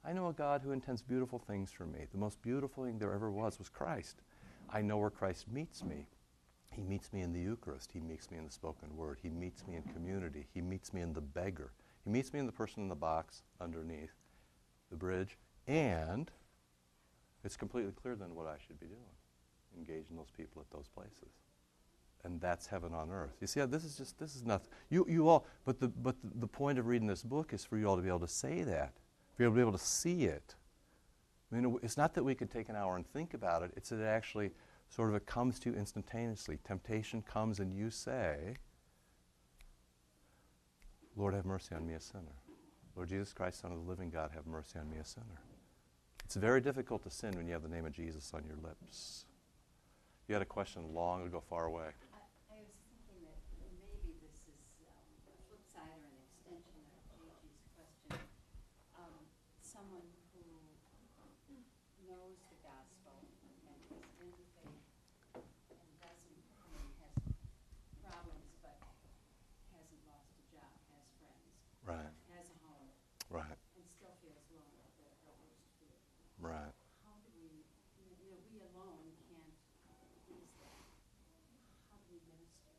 I 0.04 0.12
know 0.12 0.26
a 0.26 0.32
God 0.32 0.60
who 0.60 0.72
intends 0.72 1.02
beautiful 1.02 1.38
things 1.38 1.70
for 1.70 1.86
me. 1.86 2.06
The 2.10 2.18
most 2.18 2.42
beautiful 2.42 2.84
thing 2.84 2.98
there 2.98 3.12
ever 3.12 3.30
was 3.30 3.60
was 3.60 3.68
Christ. 3.68 4.22
I 4.68 4.82
know 4.82 4.96
where 4.98 5.08
Christ 5.08 5.46
meets 5.48 5.84
me. 5.84 6.08
He 6.72 6.82
meets 6.82 7.12
me 7.12 7.20
in 7.20 7.32
the 7.32 7.38
Eucharist. 7.38 7.92
He 7.92 8.00
meets 8.00 8.28
me 8.28 8.38
in 8.38 8.44
the 8.44 8.50
spoken 8.50 8.96
word. 8.96 9.20
He 9.22 9.28
meets 9.28 9.64
me 9.68 9.76
in 9.76 9.82
community. 9.94 10.48
He 10.52 10.62
meets 10.62 10.92
me 10.92 11.00
in 11.00 11.12
the 11.12 11.20
beggar. 11.20 11.70
He 12.02 12.10
meets 12.10 12.32
me 12.32 12.40
in 12.40 12.46
the 12.46 12.52
person 12.52 12.82
in 12.82 12.88
the 12.88 12.96
box 12.96 13.44
underneath 13.60 14.14
the 14.90 14.96
bridge. 14.96 15.38
And 15.68 16.28
it's 17.44 17.56
completely 17.56 17.92
clear 17.92 18.16
then 18.16 18.34
what 18.34 18.48
I 18.48 18.56
should 18.66 18.80
be 18.80 18.86
doing 18.86 19.14
engaging 19.78 20.16
those 20.16 20.32
people 20.36 20.60
at 20.60 20.76
those 20.76 20.88
places. 20.88 21.45
And 22.24 22.40
that's 22.40 22.66
heaven 22.66 22.92
on 22.92 23.10
earth. 23.10 23.36
You 23.40 23.46
see, 23.46 23.60
this 23.66 23.84
is 23.84 23.96
just, 23.96 24.18
this 24.18 24.34
is 24.34 24.44
nothing. 24.44 24.68
You, 24.90 25.06
you 25.08 25.28
all, 25.28 25.46
but, 25.64 25.78
the, 25.78 25.88
but 25.88 26.16
the, 26.22 26.48
point 26.48 26.78
of 26.78 26.86
reading 26.86 27.06
this 27.06 27.22
book 27.22 27.52
is 27.52 27.64
for 27.64 27.78
you 27.78 27.86
all 27.86 27.96
to 27.96 28.02
be 28.02 28.08
able 28.08 28.20
to 28.20 28.28
say 28.28 28.62
that. 28.62 28.94
For 29.36 29.44
you 29.44 29.48
to 29.48 29.54
be 29.54 29.60
able 29.60 29.72
to 29.72 29.78
see 29.78 30.24
it. 30.24 30.56
I 31.52 31.56
mean, 31.56 31.78
it's 31.82 31.96
not 31.96 32.14
that 32.14 32.24
we 32.24 32.34
could 32.34 32.50
take 32.50 32.68
an 32.68 32.74
hour 32.74 32.96
and 32.96 33.06
think 33.06 33.34
about 33.34 33.62
it, 33.62 33.70
it's 33.76 33.90
that 33.90 34.00
it 34.00 34.06
actually 34.06 34.50
sort 34.88 35.10
of 35.10 35.14
it 35.14 35.26
comes 35.26 35.58
to 35.60 35.70
you 35.70 35.76
instantaneously. 35.76 36.58
Temptation 36.64 37.22
comes 37.22 37.60
and 37.60 37.72
you 37.72 37.90
say, 37.90 38.54
Lord, 41.16 41.34
have 41.34 41.46
mercy 41.46 41.74
on 41.74 41.86
me, 41.86 41.94
a 41.94 42.00
sinner. 42.00 42.36
Lord 42.94 43.08
Jesus 43.08 43.32
Christ, 43.32 43.60
Son 43.60 43.72
of 43.72 43.78
the 43.78 43.88
living 43.88 44.10
God, 44.10 44.30
have 44.34 44.46
mercy 44.46 44.78
on 44.78 44.90
me, 44.90 44.96
a 44.98 45.04
sinner. 45.04 45.40
It's 46.24 46.34
very 46.36 46.60
difficult 46.60 47.02
to 47.04 47.10
sin 47.10 47.32
when 47.36 47.46
you 47.46 47.52
have 47.52 47.62
the 47.62 47.68
name 47.68 47.86
of 47.86 47.92
Jesus 47.92 48.32
on 48.34 48.42
your 48.44 48.56
lips. 48.56 49.26
You 50.28 50.34
had 50.34 50.42
a 50.42 50.46
question 50.46 50.82
long 50.92 51.24
ago, 51.24 51.42
far 51.48 51.66
away. 51.66 51.86
I, 52.12 52.18
I 52.50 52.58
was 52.58 52.74
thinking 52.90 53.22
that 53.22 53.38
maybe 53.62 54.12
this 54.20 54.42
is 54.50 54.60
um, 54.90 55.06
a 55.30 55.34
flip 55.46 55.62
side 55.70 56.02
or 56.02 56.10
an 56.10 56.18
extension 56.26 56.82
of 56.98 57.00
Gigi's 57.14 57.62
question. 57.78 58.18
Um, 58.98 59.22
someone 59.62 60.02
who 60.34 60.42
knows 62.10 62.38
the 62.50 62.58
gospel 62.66 63.22
and 63.70 63.78
is 63.94 64.02
in 64.18 64.30
the 64.34 64.42
faith 64.58 64.82
and 65.78 65.90
doesn't, 66.02 66.42
I 66.58 66.66
mean, 66.74 66.90
has 66.98 67.14
problems 68.02 68.50
but 68.62 68.78
hasn't 69.74 70.02
lost 70.10 70.34
a 70.38 70.44
job, 70.50 70.74
has 70.90 71.06
friends, 71.22 71.54
Right, 71.86 72.14
has 72.34 72.50
a 72.50 72.58
home, 72.66 72.90
right, 73.30 73.58
and 73.78 73.86
still 73.94 74.14
feels 74.22 74.42
lonely, 74.50 74.90
the, 74.98 75.06
the 75.22 75.34
worst 75.38 75.70
fear. 75.78 76.02
right. 76.42 76.74
How 77.06 77.14
do 77.22 77.30
we, 77.38 77.62
you 77.94 78.02
know, 78.06 78.14
you 78.18 78.26
know, 78.34 78.42
we 78.50 78.58
alone 78.74 79.06
can't 79.30 79.54
ease 80.30 80.50
that. 80.62 80.82
How 81.90 81.98
do 82.02 82.10
we 82.10 82.18
minister? 82.26 82.74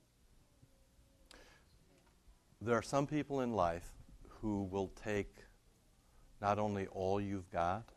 There 2.68 2.78
are 2.78 2.82
some 2.82 3.08
people 3.08 3.40
in 3.40 3.54
life 3.54 3.88
who 4.28 4.64
will 4.64 4.92
take 5.02 5.34
not 6.42 6.60
only 6.60 6.86
all 6.88 7.22
you've 7.22 7.50
got, 7.50 7.94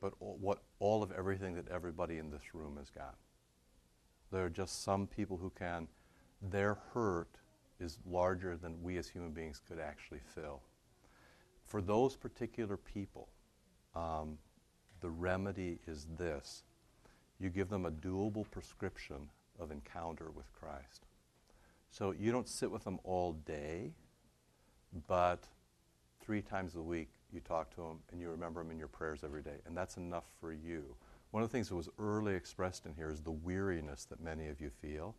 but 0.00 0.14
all, 0.20 0.38
what 0.40 0.62
all 0.78 1.02
of 1.02 1.12
everything 1.12 1.54
that 1.56 1.68
everybody 1.68 2.16
in 2.16 2.30
this 2.30 2.54
room 2.54 2.78
has 2.78 2.88
got. 2.88 3.16
There 4.32 4.42
are 4.42 4.48
just 4.48 4.82
some 4.82 5.06
people 5.06 5.36
who 5.36 5.50
can. 5.50 5.86
Their 6.40 6.78
hurt 6.94 7.28
is 7.78 7.98
larger 8.06 8.56
than 8.56 8.82
we 8.82 8.96
as 8.96 9.06
human 9.06 9.32
beings 9.32 9.60
could 9.68 9.78
actually 9.78 10.22
fill. 10.34 10.62
For 11.66 11.82
those 11.82 12.16
particular 12.16 12.78
people, 12.78 13.28
um, 13.94 14.38
the 15.02 15.10
remedy 15.10 15.78
is 15.86 16.06
this: 16.16 16.64
you 17.38 17.50
give 17.50 17.68
them 17.68 17.84
a 17.84 17.90
doable 17.90 18.50
prescription 18.50 19.28
of 19.60 19.70
encounter 19.70 20.30
with 20.30 20.50
Christ. 20.54 21.04
So 21.90 22.12
you 22.12 22.32
don't 22.32 22.48
sit 22.48 22.70
with 22.70 22.84
them 22.84 22.98
all 23.04 23.34
day, 23.34 23.92
but 25.06 25.46
three 26.20 26.42
times 26.42 26.76
a 26.76 26.82
week 26.82 27.08
you 27.32 27.40
talk 27.40 27.70
to 27.74 27.82
them 27.82 27.98
and 28.10 28.20
you 28.20 28.28
remember 28.28 28.62
them 28.62 28.70
in 28.70 28.78
your 28.78 28.88
prayers 28.88 29.20
every 29.24 29.42
day. 29.42 29.58
And 29.66 29.76
that's 29.76 29.96
enough 29.96 30.24
for 30.40 30.52
you. 30.52 30.94
One 31.30 31.42
of 31.42 31.48
the 31.48 31.52
things 31.52 31.68
that 31.68 31.76
was 31.76 31.88
early 31.98 32.34
expressed 32.34 32.86
in 32.86 32.94
here 32.94 33.10
is 33.10 33.20
the 33.20 33.30
weariness 33.30 34.04
that 34.06 34.20
many 34.20 34.48
of 34.48 34.60
you 34.60 34.70
feel. 34.70 35.14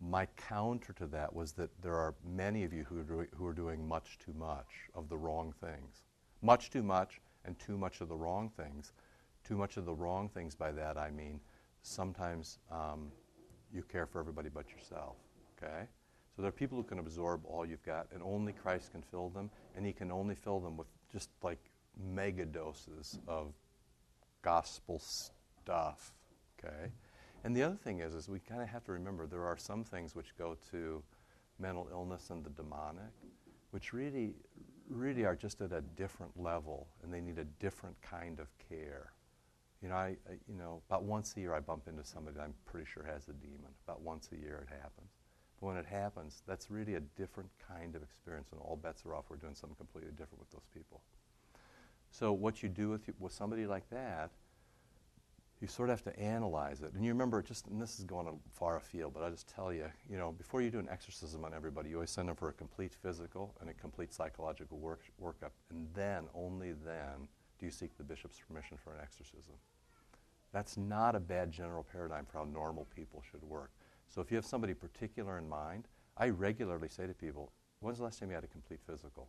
My 0.00 0.26
counter 0.36 0.92
to 0.94 1.06
that 1.08 1.34
was 1.34 1.52
that 1.52 1.70
there 1.82 1.96
are 1.96 2.14
many 2.24 2.64
of 2.64 2.72
you 2.72 2.84
who 2.84 3.00
are, 3.00 3.04
doing, 3.04 3.26
who 3.36 3.46
are 3.46 3.52
doing 3.52 3.86
much 3.86 4.18
too 4.24 4.32
much 4.38 4.88
of 4.94 5.08
the 5.08 5.16
wrong 5.16 5.52
things. 5.60 6.04
Much 6.42 6.70
too 6.70 6.82
much 6.82 7.20
and 7.44 7.58
too 7.58 7.76
much 7.76 8.00
of 8.00 8.08
the 8.08 8.16
wrong 8.16 8.48
things. 8.48 8.92
Too 9.44 9.56
much 9.56 9.76
of 9.76 9.84
the 9.86 9.94
wrong 9.94 10.28
things, 10.28 10.54
by 10.54 10.72
that 10.72 10.96
I 10.96 11.10
mean 11.10 11.40
sometimes 11.82 12.58
um, 12.70 13.10
you 13.72 13.82
care 13.82 14.06
for 14.06 14.20
everybody 14.20 14.48
but 14.48 14.70
yourself. 14.70 15.16
Okay? 15.56 15.86
So 16.38 16.42
there 16.42 16.50
are 16.50 16.52
people 16.52 16.78
who 16.78 16.84
can 16.84 17.00
absorb 17.00 17.44
all 17.46 17.66
you've 17.66 17.82
got, 17.82 18.06
and 18.14 18.22
only 18.22 18.52
Christ 18.52 18.92
can 18.92 19.02
fill 19.02 19.28
them, 19.28 19.50
and 19.74 19.84
He 19.84 19.92
can 19.92 20.12
only 20.12 20.36
fill 20.36 20.60
them 20.60 20.76
with 20.76 20.86
just 21.12 21.30
like 21.42 21.58
mega 22.00 22.46
doses 22.46 23.18
of 23.26 23.54
gospel 24.42 25.02
stuff. 25.02 26.12
Okay? 26.56 26.92
And 27.42 27.56
the 27.56 27.64
other 27.64 27.74
thing 27.74 27.98
is, 27.98 28.14
is 28.14 28.28
we 28.28 28.38
kind 28.38 28.62
of 28.62 28.68
have 28.68 28.84
to 28.84 28.92
remember 28.92 29.26
there 29.26 29.46
are 29.46 29.56
some 29.56 29.82
things 29.82 30.14
which 30.14 30.38
go 30.38 30.56
to 30.70 31.02
mental 31.58 31.88
illness 31.90 32.30
and 32.30 32.44
the 32.44 32.50
demonic, 32.50 33.10
which 33.72 33.92
really, 33.92 34.36
really 34.88 35.24
are 35.24 35.34
just 35.34 35.60
at 35.60 35.72
a 35.72 35.80
different 35.96 36.40
level, 36.40 36.86
and 37.02 37.12
they 37.12 37.20
need 37.20 37.40
a 37.40 37.46
different 37.58 38.00
kind 38.00 38.38
of 38.38 38.46
care. 38.68 39.10
You 39.82 39.88
know, 39.88 39.96
I, 39.96 40.16
I, 40.30 40.34
you 40.46 40.56
know, 40.56 40.82
about 40.88 41.02
once 41.02 41.34
a 41.36 41.40
year 41.40 41.52
I 41.52 41.58
bump 41.58 41.88
into 41.88 42.04
somebody 42.04 42.36
that 42.36 42.42
I'm 42.42 42.54
pretty 42.64 42.86
sure 42.86 43.02
has 43.02 43.26
a 43.26 43.32
demon. 43.32 43.74
About 43.88 44.02
once 44.02 44.28
a 44.32 44.36
year 44.36 44.64
it 44.70 44.72
happens. 44.72 45.17
But 45.60 45.66
when 45.66 45.76
it 45.76 45.86
happens, 45.86 46.42
that's 46.46 46.70
really 46.70 46.94
a 46.94 47.00
different 47.00 47.50
kind 47.66 47.94
of 47.94 48.02
experience, 48.02 48.48
and 48.52 48.60
all 48.60 48.76
bets 48.76 49.04
are 49.04 49.14
off. 49.14 49.24
We're 49.28 49.36
doing 49.36 49.54
something 49.54 49.76
completely 49.76 50.12
different 50.12 50.38
with 50.38 50.50
those 50.50 50.66
people. 50.72 51.00
So 52.10 52.32
what 52.32 52.62
you 52.62 52.68
do 52.68 52.90
with, 52.90 53.02
with 53.18 53.32
somebody 53.32 53.66
like 53.66 53.88
that, 53.90 54.30
you 55.60 55.66
sort 55.66 55.90
of 55.90 55.98
have 55.98 56.14
to 56.14 56.20
analyze 56.20 56.82
it. 56.82 56.92
And 56.94 57.04
you 57.04 57.10
remember, 57.10 57.42
just, 57.42 57.66
and 57.66 57.82
this 57.82 57.98
is 57.98 58.04
going 58.04 58.28
far 58.52 58.76
afield, 58.76 59.12
but 59.12 59.24
I'll 59.24 59.30
just 59.30 59.48
tell 59.48 59.72
you, 59.72 59.86
you 60.08 60.16
know, 60.16 60.30
before 60.32 60.62
you 60.62 60.70
do 60.70 60.78
an 60.78 60.88
exorcism 60.88 61.44
on 61.44 61.52
everybody, 61.52 61.90
you 61.90 61.96
always 61.96 62.10
send 62.10 62.28
them 62.28 62.36
for 62.36 62.48
a 62.48 62.52
complete 62.52 62.94
physical 62.94 63.56
and 63.60 63.68
a 63.68 63.74
complete 63.74 64.12
psychological 64.12 64.78
work, 64.78 65.00
workup. 65.20 65.50
And 65.70 65.88
then, 65.94 66.24
only 66.34 66.74
then, 66.84 67.26
do 67.58 67.66
you 67.66 67.72
seek 67.72 67.96
the 67.96 68.04
bishop's 68.04 68.40
permission 68.46 68.76
for 68.82 68.94
an 68.94 69.00
exorcism. 69.02 69.54
That's 70.52 70.76
not 70.76 71.14
a 71.14 71.20
bad 71.20 71.50
general 71.50 71.84
paradigm 71.92 72.24
for 72.24 72.38
how 72.38 72.44
normal 72.44 72.86
people 72.94 73.22
should 73.30 73.42
work. 73.42 73.72
So 74.08 74.20
if 74.20 74.30
you 74.30 74.36
have 74.36 74.46
somebody 74.46 74.74
particular 74.74 75.38
in 75.38 75.48
mind, 75.48 75.86
I 76.16 76.30
regularly 76.30 76.88
say 76.88 77.06
to 77.06 77.14
people, 77.14 77.52
when's 77.80 77.98
the 77.98 78.04
last 78.04 78.18
time 78.18 78.30
you 78.30 78.34
had 78.34 78.44
a 78.44 78.48
complete 78.48 78.80
physical? 78.86 79.28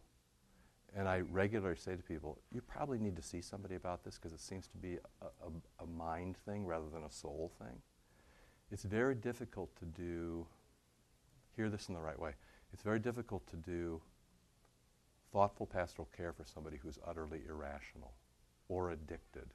And 0.95 1.07
I 1.07 1.19
regularly 1.19 1.75
say 1.75 1.95
to 1.95 2.01
people, 2.01 2.39
you 2.51 2.61
probably 2.61 2.97
need 2.97 3.15
to 3.15 3.21
see 3.21 3.41
somebody 3.41 3.75
about 3.75 4.03
this 4.03 4.15
because 4.15 4.33
it 4.33 4.39
seems 4.39 4.67
to 4.67 4.77
be 4.77 4.97
a, 5.21 5.25
a, 5.25 5.83
a, 5.83 5.85
mind 5.85 6.35
thing 6.45 6.65
rather 6.65 6.89
than 6.91 7.03
a 7.03 7.11
soul 7.11 7.51
thing. 7.59 7.81
It's 8.71 8.83
very 8.83 9.13
difficult 9.13 9.75
to 9.77 9.85
do, 9.85 10.47
hear 11.55 11.69
this 11.69 11.89
in 11.89 11.93
the 11.93 12.01
right 12.01 12.19
way, 12.19 12.31
it's 12.73 12.81
very 12.81 12.99
difficult 12.99 13.45
to 13.47 13.55
do 13.55 14.01
thoughtful 15.31 15.67
pastoral 15.67 16.09
care 16.15 16.33
for 16.33 16.43
somebody 16.43 16.77
who's 16.77 16.97
utterly 17.07 17.41
irrational 17.47 18.13
or 18.67 18.91
addicted. 18.91 19.45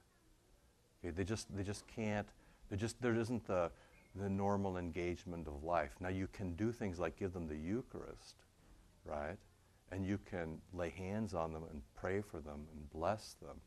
Okay, 1.01 1.11
they 1.11 1.25
just, 1.25 1.55
they 1.57 1.65
just 1.65 1.85
can't, 1.89 2.29
they 2.71 2.77
just, 2.77 3.01
there 3.03 3.15
isn't 3.15 3.45
the, 3.47 3.71
the 4.15 4.29
normal 4.29 4.77
engagement 4.77 5.47
of 5.49 5.65
life. 5.65 5.93
Now, 6.01 6.09
you 6.09 6.29
can 6.33 6.55
do 6.55 6.73
things 6.73 6.99
like 6.99 7.17
give 7.17 7.33
them 7.33 7.49
the 7.49 7.57
Eucharist, 7.57 8.37
right? 9.05 9.37
And 9.91 10.07
you 10.07 10.19
can 10.19 10.59
lay 10.73 10.91
hands 10.91 11.35
on 11.35 11.53
them 11.53 11.65
and 11.71 11.83
pray 11.95 12.21
for 12.21 12.41
them 12.41 12.67
and 12.73 12.91
bless 12.91 13.35
them. 13.35 13.61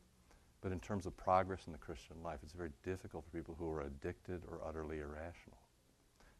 But 0.60 0.72
in 0.72 0.80
terms 0.80 1.06
of 1.06 1.16
progress 1.16 1.66
in 1.66 1.72
the 1.72 1.78
Christian 1.78 2.16
life, 2.22 2.40
it's 2.42 2.52
very 2.52 2.72
difficult 2.82 3.24
for 3.24 3.30
people 3.30 3.54
who 3.58 3.70
are 3.70 3.82
addicted 3.82 4.42
or 4.50 4.60
utterly 4.66 4.98
irrational. 4.98 5.58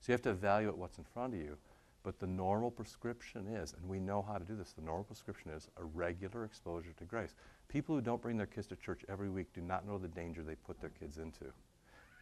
So 0.01 0.11
you 0.11 0.15
have 0.15 0.23
to 0.23 0.31
evaluate 0.31 0.77
what's 0.77 0.99
in 0.99 1.05
front 1.05 1.35
of 1.35 1.41
you. 1.41 1.57
But 2.03 2.21
the 2.21 2.27
normal 2.27 2.71
prescription 2.71 3.49
is, 3.49 3.75
and 3.75 3.89
we 3.89 3.99
know 3.99 4.23
how 4.23 4.39
to 4.39 4.45
do 4.45 4.57
this, 4.57 4.73
the 4.73 4.83
normal 4.83 5.05
prescription 5.05 5.51
is 5.51 5.69
a 5.77 5.85
regular 5.85 6.45
exposure 6.45 6.93
to 6.97 7.05
grace. 7.05 7.35
People 7.69 7.95
who 7.95 8.01
don't 8.01 8.23
bring 8.23 8.37
their 8.37 8.47
kids 8.47 8.67
to 8.69 8.77
church 8.77 9.05
every 9.09 9.29
week 9.29 9.53
do 9.53 9.61
not 9.61 9.87
know 9.87 9.99
the 9.99 10.09
danger 10.09 10.43
they 10.43 10.55
put 10.55 10.81
their 10.81 10.91
kids 10.91 11.19
into. 11.19 11.53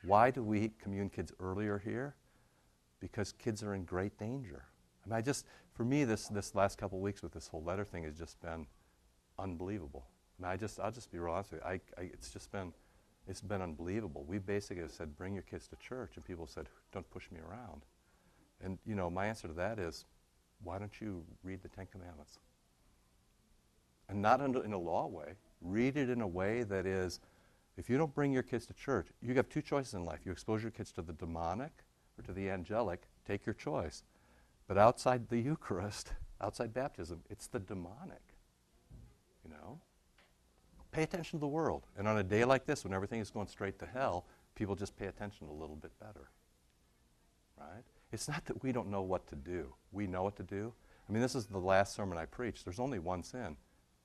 Why 0.06 0.30
do 0.30 0.42
we 0.42 0.70
commune 0.80 1.10
kids 1.10 1.32
earlier 1.40 1.78
here? 1.78 2.14
Because 3.00 3.32
kids 3.32 3.62
are 3.62 3.74
in 3.74 3.84
great 3.84 4.16
danger. 4.18 4.64
I 5.04 5.08
mean, 5.08 5.18
I 5.18 5.20
just, 5.20 5.46
for 5.74 5.84
me, 5.84 6.04
this, 6.04 6.28
this 6.28 6.54
last 6.54 6.78
couple 6.78 7.00
weeks 7.00 7.22
with 7.22 7.32
this 7.32 7.48
whole 7.48 7.62
letter 7.62 7.84
thing 7.84 8.04
has 8.04 8.16
just 8.16 8.40
been 8.40 8.66
unbelievable. 9.38 10.06
I 10.38 10.42
mean, 10.42 10.52
I 10.52 10.56
just, 10.56 10.78
I'll 10.80 10.92
just 10.92 11.10
be 11.10 11.18
real 11.18 11.34
honest 11.34 11.52
with 11.52 11.60
you. 11.62 11.68
I, 11.68 11.80
I, 12.00 12.04
it's 12.12 12.30
just 12.30 12.52
been, 12.52 12.72
it's 13.26 13.40
been 13.40 13.60
unbelievable. 13.60 14.24
We 14.26 14.38
basically 14.38 14.82
have 14.82 14.92
said, 14.92 15.16
bring 15.16 15.34
your 15.34 15.42
kids 15.42 15.66
to 15.68 15.76
church, 15.76 16.12
and 16.16 16.24
people 16.24 16.46
said, 16.46 16.68
don't 16.92 17.08
push 17.10 17.30
me 17.30 17.40
around. 17.40 17.82
And, 18.62 18.78
you 18.86 18.94
know, 18.94 19.10
my 19.10 19.26
answer 19.26 19.48
to 19.48 19.54
that 19.54 19.78
is, 19.78 20.04
why 20.62 20.78
don't 20.78 21.00
you 21.00 21.24
read 21.42 21.62
the 21.62 21.68
Ten 21.68 21.86
Commandments? 21.90 22.38
And 24.08 24.22
not 24.22 24.40
in 24.40 24.72
a 24.72 24.78
law 24.78 25.06
way. 25.06 25.32
Read 25.60 25.96
it 25.96 26.08
in 26.08 26.20
a 26.20 26.26
way 26.26 26.62
that 26.62 26.86
is, 26.86 27.20
if 27.76 27.90
you 27.90 27.98
don't 27.98 28.14
bring 28.14 28.32
your 28.32 28.42
kids 28.42 28.66
to 28.66 28.74
church, 28.74 29.08
you 29.20 29.34
have 29.34 29.48
two 29.48 29.62
choices 29.62 29.94
in 29.94 30.04
life. 30.04 30.20
You 30.24 30.32
expose 30.32 30.62
your 30.62 30.70
kids 30.70 30.92
to 30.92 31.02
the 31.02 31.12
demonic 31.12 31.72
or 32.18 32.24
to 32.24 32.32
the 32.32 32.48
angelic, 32.50 33.02
take 33.26 33.44
your 33.44 33.54
choice. 33.54 34.02
But 34.66 34.78
outside 34.78 35.28
the 35.28 35.38
Eucharist, 35.38 36.12
outside 36.40 36.72
baptism, 36.72 37.20
it's 37.30 37.46
the 37.46 37.60
demonic. 37.60 38.22
You 39.44 39.50
know? 39.50 39.80
Pay 40.90 41.02
attention 41.02 41.38
to 41.38 41.40
the 41.40 41.46
world. 41.46 41.86
And 41.98 42.08
on 42.08 42.18
a 42.18 42.24
day 42.24 42.44
like 42.44 42.64
this, 42.64 42.84
when 42.84 42.94
everything 42.94 43.20
is 43.20 43.30
going 43.30 43.48
straight 43.48 43.78
to 43.80 43.86
hell, 43.86 44.26
people 44.54 44.74
just 44.74 44.96
pay 44.96 45.06
attention 45.06 45.46
a 45.46 45.52
little 45.52 45.76
bit 45.76 45.92
better. 46.00 46.30
Right? 47.58 47.84
It's 48.12 48.28
not 48.28 48.44
that 48.46 48.62
we 48.62 48.72
don't 48.72 48.90
know 48.90 49.02
what 49.02 49.26
to 49.28 49.36
do. 49.36 49.74
We 49.92 50.06
know 50.06 50.22
what 50.22 50.36
to 50.36 50.42
do. 50.42 50.72
I 51.08 51.12
mean, 51.12 51.22
this 51.22 51.34
is 51.34 51.46
the 51.46 51.58
last 51.58 51.94
sermon 51.94 52.18
I 52.18 52.24
preached. 52.24 52.64
There's 52.64 52.80
only 52.80 52.98
one 52.98 53.22
sin. 53.22 53.56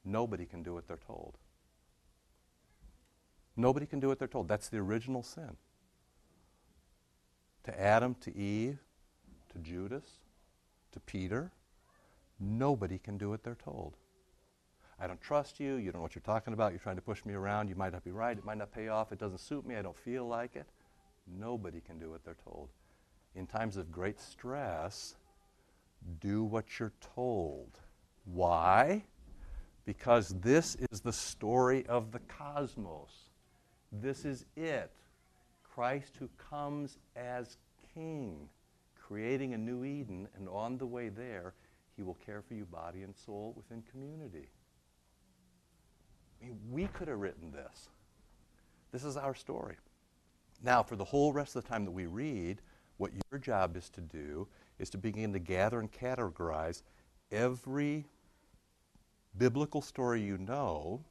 Nobody 0.04 0.46
can 0.46 0.64
do 0.64 0.74
what 0.74 0.88
they're 0.88 0.98
told. 0.98 1.38
Nobody 3.56 3.86
can 3.86 4.00
do 4.00 4.08
what 4.08 4.20
they're 4.20 4.28
told. 4.28 4.48
That's 4.48 4.70
the 4.70 4.78
original 4.78 5.24
sin. 5.24 5.58
To 7.66 7.80
Adam, 7.80 8.16
to 8.22 8.36
Eve, 8.36 8.80
to 9.52 9.60
Judas, 9.60 10.06
to 10.94 11.00
Peter, 11.02 11.52
nobody 12.40 12.98
can 12.98 13.18
do 13.18 13.30
what 13.30 13.44
they're 13.44 13.56
told. 13.56 13.98
I 15.00 15.08
don't 15.08 15.22
trust 15.22 15.60
you. 15.60 15.76
You 15.76 15.92
don't 15.92 16.00
know 16.00 16.04
what 16.04 16.16
you're 16.16 16.22
talking 16.22 16.54
about. 16.54 16.72
You're 16.72 16.80
trying 16.80 16.96
to 16.96 17.02
push 17.02 17.26
me 17.26 17.34
around. 17.34 17.70
You 17.70 17.76
might 17.76 17.92
not 17.92 18.04
be 18.04 18.12
right. 18.12 18.38
It 18.38 18.46
might 18.46 18.58
not 18.58 18.72
pay 18.72 18.88
off. 18.88 19.12
It 19.12 19.20
doesn't 19.20 19.40
suit 19.40 19.66
me. 19.66 19.76
I 19.76 19.82
don't 19.82 19.98
feel 19.98 20.28
like 20.28 20.56
it. 20.56 20.68
Nobody 21.28 21.82
can 21.82 21.98
do 21.98 22.10
what 22.10 22.24
they're 22.24 22.38
told. 22.44 22.70
In 23.36 23.48
times 23.48 23.78
of 23.78 23.92
great 23.92 24.20
stress, 24.20 25.16
do 26.20 26.44
what 26.44 26.80
you're 26.80 26.94
told. 27.16 27.80
Why? 28.26 29.04
Because 29.86 30.36
this 30.42 30.76
is 30.92 31.02
the 31.02 31.14
story 31.14 31.86
of 31.88 32.12
the 32.12 32.20
cosmos. 32.20 33.31
This 33.92 34.26
is 34.26 34.46
it. 34.56 34.92
Christ 35.64 36.16
who 36.18 36.30
comes 36.38 36.98
as 37.16 37.58
king, 37.94 38.50
creating 38.96 39.54
a 39.54 39.58
new 39.58 39.84
Eden, 39.84 40.28
and 40.36 40.48
on 40.50 40.78
the 40.78 40.86
way 40.86 41.10
there, 41.10 41.54
he 41.96 42.04
will 42.04 42.18
care 42.26 42.42
for 42.42 42.54
you 42.54 42.66
body 42.66 43.04
and 43.04 43.16
soul 43.16 43.54
within 43.56 43.84
community. 43.90 44.50
I 46.42 46.46
mean, 46.46 46.60
we 46.70 46.88
could 46.88 47.08
have 47.08 47.20
written 47.20 47.52
this. 47.52 47.90
This 48.92 49.04
is 49.04 49.18
our 49.18 49.36
story. 49.36 49.76
Now, 50.64 50.84
for 50.84 50.96
the 50.96 51.06
whole 51.06 51.34
rest 51.34 51.56
of 51.56 51.64
the 51.64 51.70
time 51.70 51.86
that 51.86 51.92
we 51.92 52.06
read, 52.06 52.62
what 52.98 53.12
your 53.32 53.40
job 53.40 53.76
is 53.76 53.90
to 53.92 54.02
do 54.02 54.48
is 54.78 54.90
to 54.92 54.98
begin 54.98 55.34
to 55.34 55.40
gather 55.40 55.80
and 55.80 55.92
categorize 55.92 56.84
every 57.32 58.06
biblical 59.38 59.82
story 59.82 60.22
you 60.22 60.38
know 60.38 61.02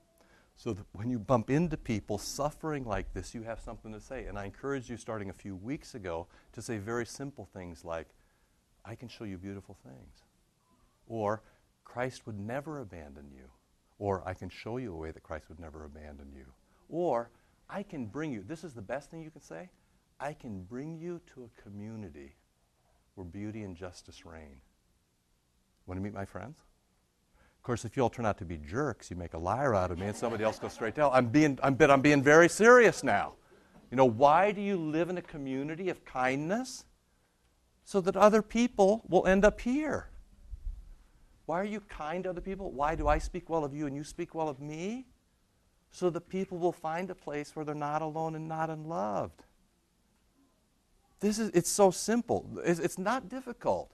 so 0.63 0.75
that 0.75 0.85
when 0.93 1.09
you 1.09 1.19
bump 1.19 1.49
into 1.49 1.75
people 1.75 2.19
suffering 2.19 2.85
like 2.85 3.15
this, 3.15 3.35
you 3.35 3.43
have 3.45 3.61
something 3.61 3.95
to 3.95 4.01
say. 4.01 4.27
And 4.27 4.39
I 4.39 4.45
encourage 4.45 4.91
you, 4.91 4.99
starting 4.99 5.31
a 5.31 5.33
few 5.33 5.57
weeks 5.57 5.95
ago, 5.95 6.27
to 6.53 6.61
say 6.61 6.77
very 6.77 7.07
simple 7.07 7.49
things 7.55 7.83
like, 7.83 8.09
I 8.85 8.95
can 8.95 9.09
show 9.09 9.25
you 9.25 9.39
beautiful 9.39 9.79
things. 9.83 10.25
Or, 11.07 11.43
Christ 11.83 12.27
would 12.27 12.39
never 12.39 12.81
abandon 12.81 13.31
you. 13.35 13.45
Or, 13.99 14.23
I 14.29 14.35
can 14.35 14.51
show 14.51 14.77
you 14.77 14.93
a 14.93 14.99
way 14.99 15.13
that 15.13 15.23
Christ 15.23 15.49
would 15.49 15.61
never 15.61 15.87
abandon 15.87 16.31
you. 16.37 16.45
Or, 16.91 17.31
I 17.71 17.83
can 17.83 18.05
bring 18.05 18.31
you, 18.31 18.45
this 18.47 18.63
is 18.63 18.75
the 18.75 18.83
best 18.83 19.11
thing 19.11 19.23
you 19.23 19.31
can 19.31 19.41
say, 19.41 19.71
I 20.21 20.35
can 20.35 20.65
bring 20.65 20.99
you 20.99 21.23
to 21.33 21.45
a 21.45 21.63
community 21.63 22.35
where 23.15 23.25
beauty 23.25 23.63
and 23.63 23.75
justice 23.75 24.27
reign. 24.27 24.61
Want 25.87 25.97
to 25.97 26.03
meet 26.03 26.13
my 26.13 26.27
friends? 26.27 26.59
Of 27.61 27.65
course, 27.65 27.85
if 27.85 27.95
you 27.95 28.03
all 28.03 28.09
turn 28.09 28.25
out 28.25 28.39
to 28.39 28.47
be 28.47 28.57
jerks, 28.57 29.11
you 29.11 29.19
make 29.19 29.35
a 29.35 29.39
liar 29.39 29.75
out 29.75 29.91
of 29.91 29.99
me, 29.99 30.07
and 30.07 30.17
somebody 30.17 30.43
else 30.43 30.59
goes 30.59 30.73
straight 30.73 30.95
to 30.95 31.03
hell. 31.03 31.11
I'm 31.13 31.27
being, 31.27 31.59
I'm, 31.63 31.75
but 31.75 31.91
I'm 31.91 32.01
being 32.01 32.23
very 32.23 32.49
serious 32.49 33.05
now. 33.05 33.35
You 33.91 33.99
know, 33.99 34.07
why 34.07 34.51
do 34.51 34.63
you 34.63 34.79
live 34.79 35.11
in 35.11 35.19
a 35.19 35.23
community 35.23 35.91
of 35.91 36.03
kindness? 36.07 36.87
So 37.85 38.01
that 38.01 38.17
other 38.17 38.41
people 38.41 39.03
will 39.11 39.27
end 39.27 39.45
up 39.45 39.61
here. 39.61 40.09
Why 41.45 41.61
are 41.61 41.65
you 41.65 41.81
kind 41.81 42.25
to 42.25 42.31
other 42.31 42.41
people? 42.41 42.73
Why 42.73 42.95
do 42.95 43.09
I 43.09 43.19
speak 43.19 43.51
well 43.51 43.63
of 43.63 43.75
you 43.75 43.87
and 43.87 43.95
you 43.95 44.05
speak 44.05 44.35
well 44.35 44.49
of 44.49 44.59
me? 44.59 45.05
So 45.91 46.09
that 46.09 46.31
people 46.31 46.57
will 46.57 46.73
find 46.73 47.11
a 47.11 47.15
place 47.15 47.55
where 47.55 47.67
they're 47.67 47.75
not 47.75 48.01
alone 48.01 48.37
and 48.37 48.49
not 48.49 48.71
unloved. 48.71 49.43
This 51.19 51.39
is, 51.39 51.51
it's 51.53 51.69
so 51.69 51.91
simple. 51.91 52.49
It's, 52.65 52.81
it's 52.81 52.97
not 52.97 53.29
difficult. 53.29 53.93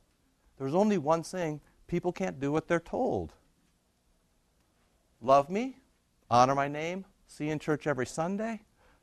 There's 0.56 0.74
only 0.74 0.98
one 0.98 1.24
thing 1.24 1.60
people 1.88 2.12
can't 2.12 2.38
do 2.38 2.52
what 2.52 2.68
they're 2.68 2.78
told. 2.78 3.32
Love 5.20 5.50
me, 5.50 5.76
honor 6.30 6.54
my 6.54 6.68
name, 6.68 7.04
see 7.26 7.46
you 7.46 7.52
in 7.52 7.58
church 7.58 7.86
every 7.86 8.06
Sunday. 8.06 8.62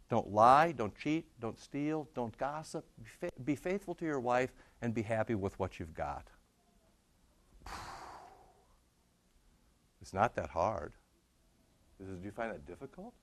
Don't 0.10 0.32
lie, 0.32 0.72
don't 0.72 0.96
cheat, 0.96 1.26
don't 1.40 1.60
steal, 1.60 2.08
don't 2.14 2.38
gossip. 2.38 2.86
Be, 3.02 3.10
fa- 3.10 3.42
be 3.44 3.56
faithful 3.56 3.96
to 3.96 4.06
your 4.06 4.20
wife 4.20 4.52
and 4.82 4.94
be 4.94 5.02
happy 5.02 5.34
with 5.34 5.58
what 5.60 5.80
you've 5.80 5.94
got. 5.94 6.28
It's 10.02 10.14
not 10.14 10.36
that 10.36 10.50
hard. 10.50 10.92
Do 11.98 12.06
you 12.22 12.32
find 12.32 12.52
that 12.52 12.66
difficult? 12.68 13.14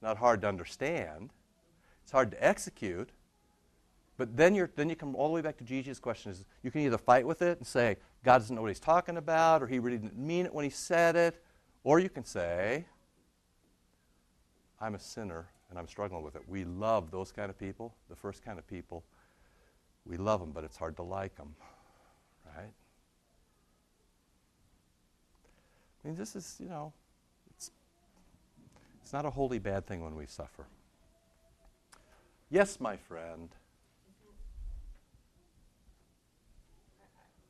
Not 0.00 0.16
hard 0.16 0.40
to 0.40 0.48
understand. 0.48 1.34
It's 2.02 2.12
hard 2.12 2.30
to 2.30 2.42
execute. 2.42 3.10
But 4.16 4.34
then, 4.34 4.54
you're, 4.54 4.70
then 4.74 4.88
you 4.88 4.96
come 4.96 5.14
all 5.14 5.28
the 5.28 5.34
way 5.34 5.42
back 5.42 5.58
to 5.58 5.64
Gigi's 5.64 6.00
question 6.00 6.32
is 6.32 6.46
you 6.62 6.70
can 6.70 6.80
either 6.80 6.96
fight 6.96 7.26
with 7.26 7.42
it 7.42 7.58
and 7.58 7.66
say, 7.66 7.98
God 8.24 8.38
doesn't 8.38 8.56
know 8.56 8.62
what 8.62 8.68
he's 8.68 8.80
talking 8.80 9.18
about, 9.18 9.62
or 9.62 9.66
he 9.66 9.78
really 9.78 9.98
didn't 9.98 10.18
mean 10.18 10.46
it 10.46 10.54
when 10.54 10.64
he 10.64 10.70
said 10.70 11.14
it, 11.14 11.42
or 11.84 11.98
you 11.98 12.08
can 12.08 12.24
say, 12.24 12.84
I'm 14.80 14.94
a 14.94 14.98
sinner 14.98 15.48
and 15.70 15.78
I'm 15.78 15.88
struggling 15.88 16.22
with 16.22 16.36
it. 16.36 16.42
We 16.46 16.64
love 16.64 17.10
those 17.10 17.32
kind 17.32 17.50
of 17.50 17.58
people, 17.58 17.94
the 18.08 18.16
first 18.16 18.44
kind 18.44 18.58
of 18.58 18.66
people. 18.66 19.04
We 20.06 20.16
love 20.16 20.40
them, 20.40 20.52
but 20.52 20.64
it's 20.64 20.76
hard 20.76 20.96
to 20.96 21.02
like 21.02 21.36
them, 21.36 21.54
right? 22.56 22.72
I 26.04 26.08
mean, 26.08 26.16
this 26.16 26.36
is, 26.36 26.56
you 26.58 26.68
know, 26.68 26.92
it's, 27.54 27.70
it's 29.02 29.12
not 29.12 29.26
a 29.26 29.30
wholly 29.30 29.58
bad 29.58 29.86
thing 29.86 30.02
when 30.02 30.14
we 30.14 30.26
suffer. 30.26 30.64
Yes, 32.50 32.80
my 32.80 32.96
friend. 32.96 33.50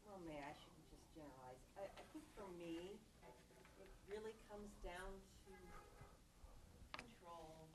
Well, 0.09 0.19
may 0.27 0.43
I 0.43 0.51
shouldn't 0.59 0.91
just 0.91 1.07
generalize. 1.15 1.63
I, 1.79 1.87
I 1.87 2.03
think 2.11 2.25
for 2.35 2.51
me, 2.59 2.99
it 3.79 3.91
really 4.11 4.35
comes 4.51 4.75
down 4.83 5.15
to 5.47 5.55
control. 6.99 7.69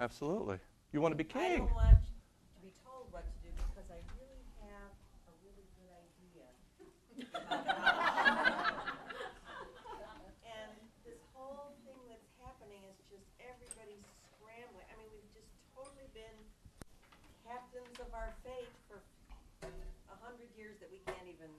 Absolutely. 0.00 0.56
You 0.96 1.04
want 1.04 1.12
to 1.12 1.20
be 1.20 1.28
king. 1.28 1.68
I 1.68 1.68
don't 1.68 1.76
want 1.76 2.00
to 2.00 2.58
be 2.64 2.72
told 2.80 3.12
what 3.12 3.28
to 3.28 3.36
do 3.44 3.52
because 3.52 3.84
I 3.92 4.00
really 4.16 4.40
have 4.64 4.88
a 5.28 5.32
really 5.44 5.68
good 5.76 5.92
idea. 5.92 6.48
and 10.48 10.72
this 11.04 11.20
whole 11.36 11.76
thing 11.84 12.00
that's 12.08 12.32
happening 12.40 12.80
is 12.88 12.96
just 13.12 13.28
everybody's 13.44 14.08
scrambling. 14.40 14.88
I 14.88 14.96
mean, 14.96 15.12
we've 15.12 15.32
just 15.36 15.52
totally 15.76 16.08
been 16.16 16.38
captains 17.44 18.00
of 18.00 18.08
our 18.16 18.32
fate 18.40 18.72
for 18.88 19.04
a 19.68 20.16
hundred 20.24 20.48
years 20.56 20.80
that 20.80 20.88
we 20.88 21.04
can't 21.04 21.28
even, 21.28 21.52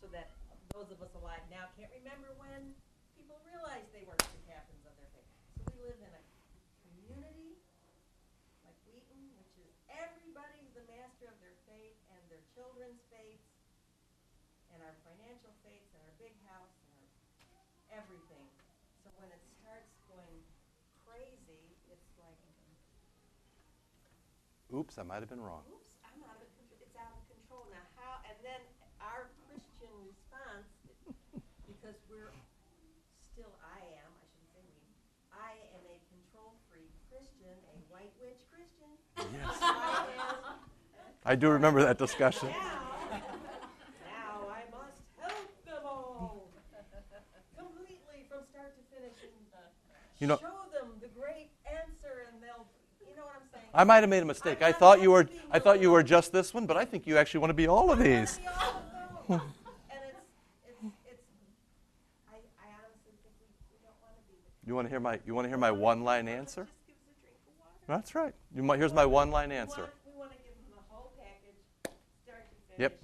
so 0.00 0.08
that 0.16 0.32
those 0.72 0.88
of 0.88 1.04
us 1.04 1.12
alive 1.20 1.44
now 1.52 1.68
can't 1.76 1.92
remember 1.92 2.32
when 2.40 2.72
people 3.20 3.36
realized 3.44 3.92
they 3.92 4.08
weren't 4.08 4.24
the 4.24 4.44
captains 4.48 4.80
of 4.88 4.96
their 4.96 5.12
fate. 5.12 5.28
So 5.60 5.68
we 5.76 5.84
live 5.84 6.00
in 6.00 6.08
a 6.08 6.22
community 6.88 7.60
like 8.66 8.76
Wheaton, 8.90 9.30
which 9.38 9.54
is 9.62 9.70
everybody's 9.88 10.70
the 10.74 10.84
master 10.90 11.30
of 11.30 11.38
their 11.38 11.54
fate 11.70 11.94
and 12.10 12.20
their 12.26 12.42
children's 12.54 12.98
fates 13.08 13.46
and 14.74 14.82
our 14.82 14.94
financial 15.06 15.54
fates 15.62 15.88
and 15.94 16.02
our 16.02 16.14
big 16.18 16.34
house 16.50 16.74
and 16.82 16.90
our 16.98 17.66
everything. 18.16 18.48
So 19.04 19.12
when 19.20 19.28
it 19.28 19.42
starts 19.60 19.92
going 20.08 20.40
crazy, 21.04 21.60
it's 21.92 22.08
like, 22.16 22.40
Oops, 24.72 24.96
I 24.98 25.04
might 25.04 25.20
have 25.20 25.28
been 25.28 25.44
wrong. 25.44 25.62
oops, 25.68 25.94
I'm 26.02 26.16
out 26.24 26.40
of 26.40 26.48
it, 26.48 26.80
it's 26.80 26.96
out 26.96 27.12
of 27.12 27.22
control. 27.28 27.68
Now 27.70 27.84
how, 28.00 28.24
and 28.26 28.34
then 28.40 28.58
our 29.04 29.28
Christian 29.46 29.92
response, 30.08 30.66
because 31.68 31.94
we're 32.10 32.32
still, 33.20 33.52
I 33.62 33.78
am, 34.00 34.10
I 34.16 34.24
shouldn't 34.32 34.50
say 34.56 34.64
we, 34.64 34.80
I 35.30 35.52
am 35.76 35.84
a 35.86 35.96
control-free 36.08 36.88
Christian, 37.12 37.52
a 37.52 37.76
white 37.92 38.16
witch 38.18 38.40
Christian. 38.48 38.96
Yes. 39.36 39.60
I 41.28 41.34
do 41.36 41.50
remember 41.52 41.84
that 41.84 41.98
discussion. 42.00 42.48
Now, 42.48 43.20
now 44.08 44.48
I 44.50 44.64
must 44.72 45.04
help 45.20 45.46
them 45.68 45.82
all 45.84 46.48
completely 47.56 48.26
from 48.28 48.42
start 48.50 48.74
to 48.76 48.82
finish 48.90 49.14
and 49.22 49.30
You 49.30 49.40
know- 49.40 49.46
show 49.46 49.54
them 49.54 49.54
the 49.54 49.54
great 49.54 49.54
answer, 49.54 49.54
and 49.54 49.54
they'll, 49.56 49.74
you 49.76 49.92
know 49.92 49.96
what 49.96 50.05
I'm 53.36 53.48
saying? 53.52 53.66
I 53.74 53.84
might 53.84 54.00
have 54.00 54.08
made 54.08 54.22
a 54.22 54.26
mistake. 54.26 54.62
I 54.62 54.72
thought 54.72 55.00
you 55.02 55.10
were 55.10 55.28
I 55.50 55.58
thought 55.58 55.80
you 55.80 55.90
were 55.90 56.02
just 56.02 56.32
this 56.32 56.54
one, 56.54 56.66
but 56.66 56.76
I 56.76 56.84
think 56.84 57.06
you 57.06 57.18
actually 57.18 57.40
want 57.40 57.50
to 57.50 57.54
be 57.54 57.66
all 57.66 57.90
of 57.90 57.98
these. 57.98 58.38
be 58.38 58.46
all 58.46 58.82
of 59.28 59.28
them. 59.28 59.40
it's, 59.90 60.02
it's, 60.68 60.94
it's. 61.06 61.22
I, 62.28 62.36
I 62.36 62.68
honestly 62.78 63.12
think 63.22 63.34
we, 63.40 63.46
we 63.70 63.78
don't 63.82 63.94
want 64.00 64.16
to 64.16 64.22
be. 64.28 64.36
The 64.40 64.68
You 64.68 64.74
want 64.74 64.86
to 64.86 64.90
hear 64.90 65.00
my 65.00 65.20
you 65.26 65.34
want 65.34 65.44
to 65.44 65.48
hear 65.48 65.58
my 65.58 65.70
one-line 65.70 66.28
answer? 66.28 66.64
Just 66.64 66.86
give 66.86 66.96
a 66.96 67.20
drink 67.20 67.36
of 67.46 67.58
water. 67.58 67.98
That's 67.98 68.14
right. 68.14 68.34
You 68.54 68.62
might, 68.62 68.78
here's 68.78 68.94
my 68.94 69.06
one-line 69.06 69.52
answer. 69.52 69.82
want, 69.82 69.92
we 70.06 70.18
want 70.18 70.30
to 70.32 70.38
give 70.38 70.54
them 70.54 70.72
the 70.76 70.94
whole 70.94 71.12
package, 71.18 71.92
start 72.24 72.48
to 72.48 72.56
finish. 72.74 72.78
Yep. 72.78 73.02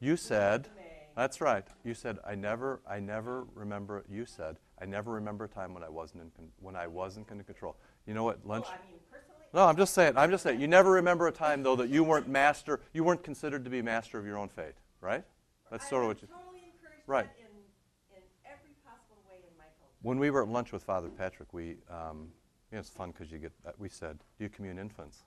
You 0.00 0.16
said 0.16 0.68
That's 1.16 1.40
right. 1.40 1.66
You 1.82 1.94
said 1.94 2.18
I 2.24 2.34
never 2.34 2.80
I 2.88 3.00
never 3.00 3.46
remember 3.54 4.04
you 4.08 4.26
said 4.26 4.58
I 4.80 4.84
never 4.84 5.12
remember 5.12 5.44
a 5.44 5.48
time 5.48 5.72
when 5.74 5.82
I 5.82 5.88
wasn't 5.88 6.22
in 6.22 6.30
con- 6.36 6.52
when 6.60 6.76
I 6.76 6.86
wasn't 6.86 7.30
in 7.30 7.42
control. 7.44 7.76
You 8.06 8.14
know 8.14 8.24
what? 8.24 8.46
Lunch 8.46 8.66
Oh, 8.68 8.72
I 8.74 8.86
mean, 8.90 9.00
personally, 9.10 9.36
No, 9.54 9.64
I'm 9.64 9.76
just 9.76 9.94
saying. 9.94 10.14
I'm 10.16 10.30
just 10.30 10.42
saying. 10.42 10.60
You 10.60 10.68
never 10.68 10.90
remember 10.90 11.26
a 11.28 11.32
time 11.32 11.62
though 11.62 11.76
that 11.76 11.88
you 11.88 12.04
weren't 12.04 12.28
master. 12.28 12.80
You 12.92 13.02
weren't 13.04 13.22
considered 13.22 13.64
to 13.64 13.70
be 13.70 13.80
master 13.82 14.18
of 14.18 14.26
your 14.26 14.36
own 14.38 14.48
fate, 14.48 14.74
right? 15.00 15.24
That's 15.70 15.88
sort 15.88 16.02
of 16.02 16.08
what 16.08 16.22
you. 16.22 16.28
totally 16.28 16.62
Right. 17.06 17.28
in, 17.38 18.16
in 18.16 18.22
every 18.44 18.72
possible 18.84 19.16
way 19.28 19.36
in 19.48 19.56
my 19.56 19.64
culture. 19.80 19.94
When 20.02 20.18
we 20.18 20.30
were 20.30 20.42
at 20.42 20.48
lunch 20.48 20.72
with 20.72 20.82
Father 20.82 21.08
Patrick, 21.08 21.52
we, 21.54 21.76
um, 21.88 22.32
you 22.70 22.76
know, 22.76 22.80
it's 22.80 22.90
fun 22.90 23.12
because 23.12 23.30
you 23.30 23.38
get. 23.38 23.52
Uh, 23.64 23.70
we 23.78 23.88
said, 23.88 24.18
"Do 24.38 24.44
you 24.44 24.50
commune 24.50 24.78
infants?" 24.78 25.24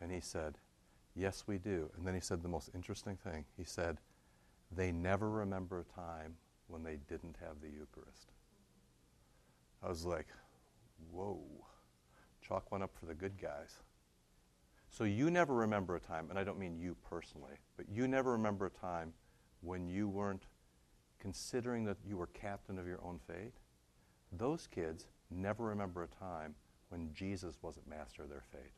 And 0.00 0.10
he 0.10 0.20
said, 0.20 0.56
"Yes, 1.14 1.44
we 1.46 1.58
do." 1.58 1.90
And 1.96 2.06
then 2.06 2.14
he 2.14 2.20
said 2.20 2.42
the 2.42 2.48
most 2.48 2.70
interesting 2.74 3.16
thing. 3.16 3.44
He 3.56 3.64
said, 3.64 3.98
"They 4.74 4.90
never 4.90 5.28
remember 5.30 5.80
a 5.80 5.84
time 5.84 6.36
when 6.68 6.82
they 6.82 6.96
didn't 7.08 7.36
have 7.40 7.60
the 7.60 7.68
Eucharist. 7.68 8.32
I 9.82 9.88
was 9.88 10.04
like, 10.04 10.28
whoa. 11.10 11.40
Chalk 12.40 12.70
one 12.70 12.82
up 12.82 12.90
for 12.98 13.06
the 13.06 13.14
good 13.14 13.40
guys. 13.40 13.76
So 14.88 15.04
you 15.04 15.30
never 15.30 15.54
remember 15.54 15.96
a 15.96 16.00
time, 16.00 16.28
and 16.28 16.38
I 16.38 16.44
don't 16.44 16.58
mean 16.58 16.78
you 16.78 16.96
personally, 17.08 17.54
but 17.76 17.86
you 17.88 18.06
never 18.06 18.32
remember 18.32 18.66
a 18.66 18.70
time 18.70 19.12
when 19.60 19.88
you 19.88 20.08
weren't 20.08 20.44
considering 21.18 21.84
that 21.84 21.96
you 22.06 22.16
were 22.16 22.26
captain 22.28 22.78
of 22.78 22.86
your 22.86 23.00
own 23.02 23.18
fate. 23.26 23.54
Those 24.32 24.66
kids 24.66 25.06
never 25.30 25.64
remember 25.64 26.02
a 26.02 26.08
time 26.08 26.54
when 26.90 27.10
Jesus 27.14 27.56
wasn't 27.62 27.88
master 27.88 28.22
of 28.22 28.28
their 28.28 28.44
fate. 28.52 28.70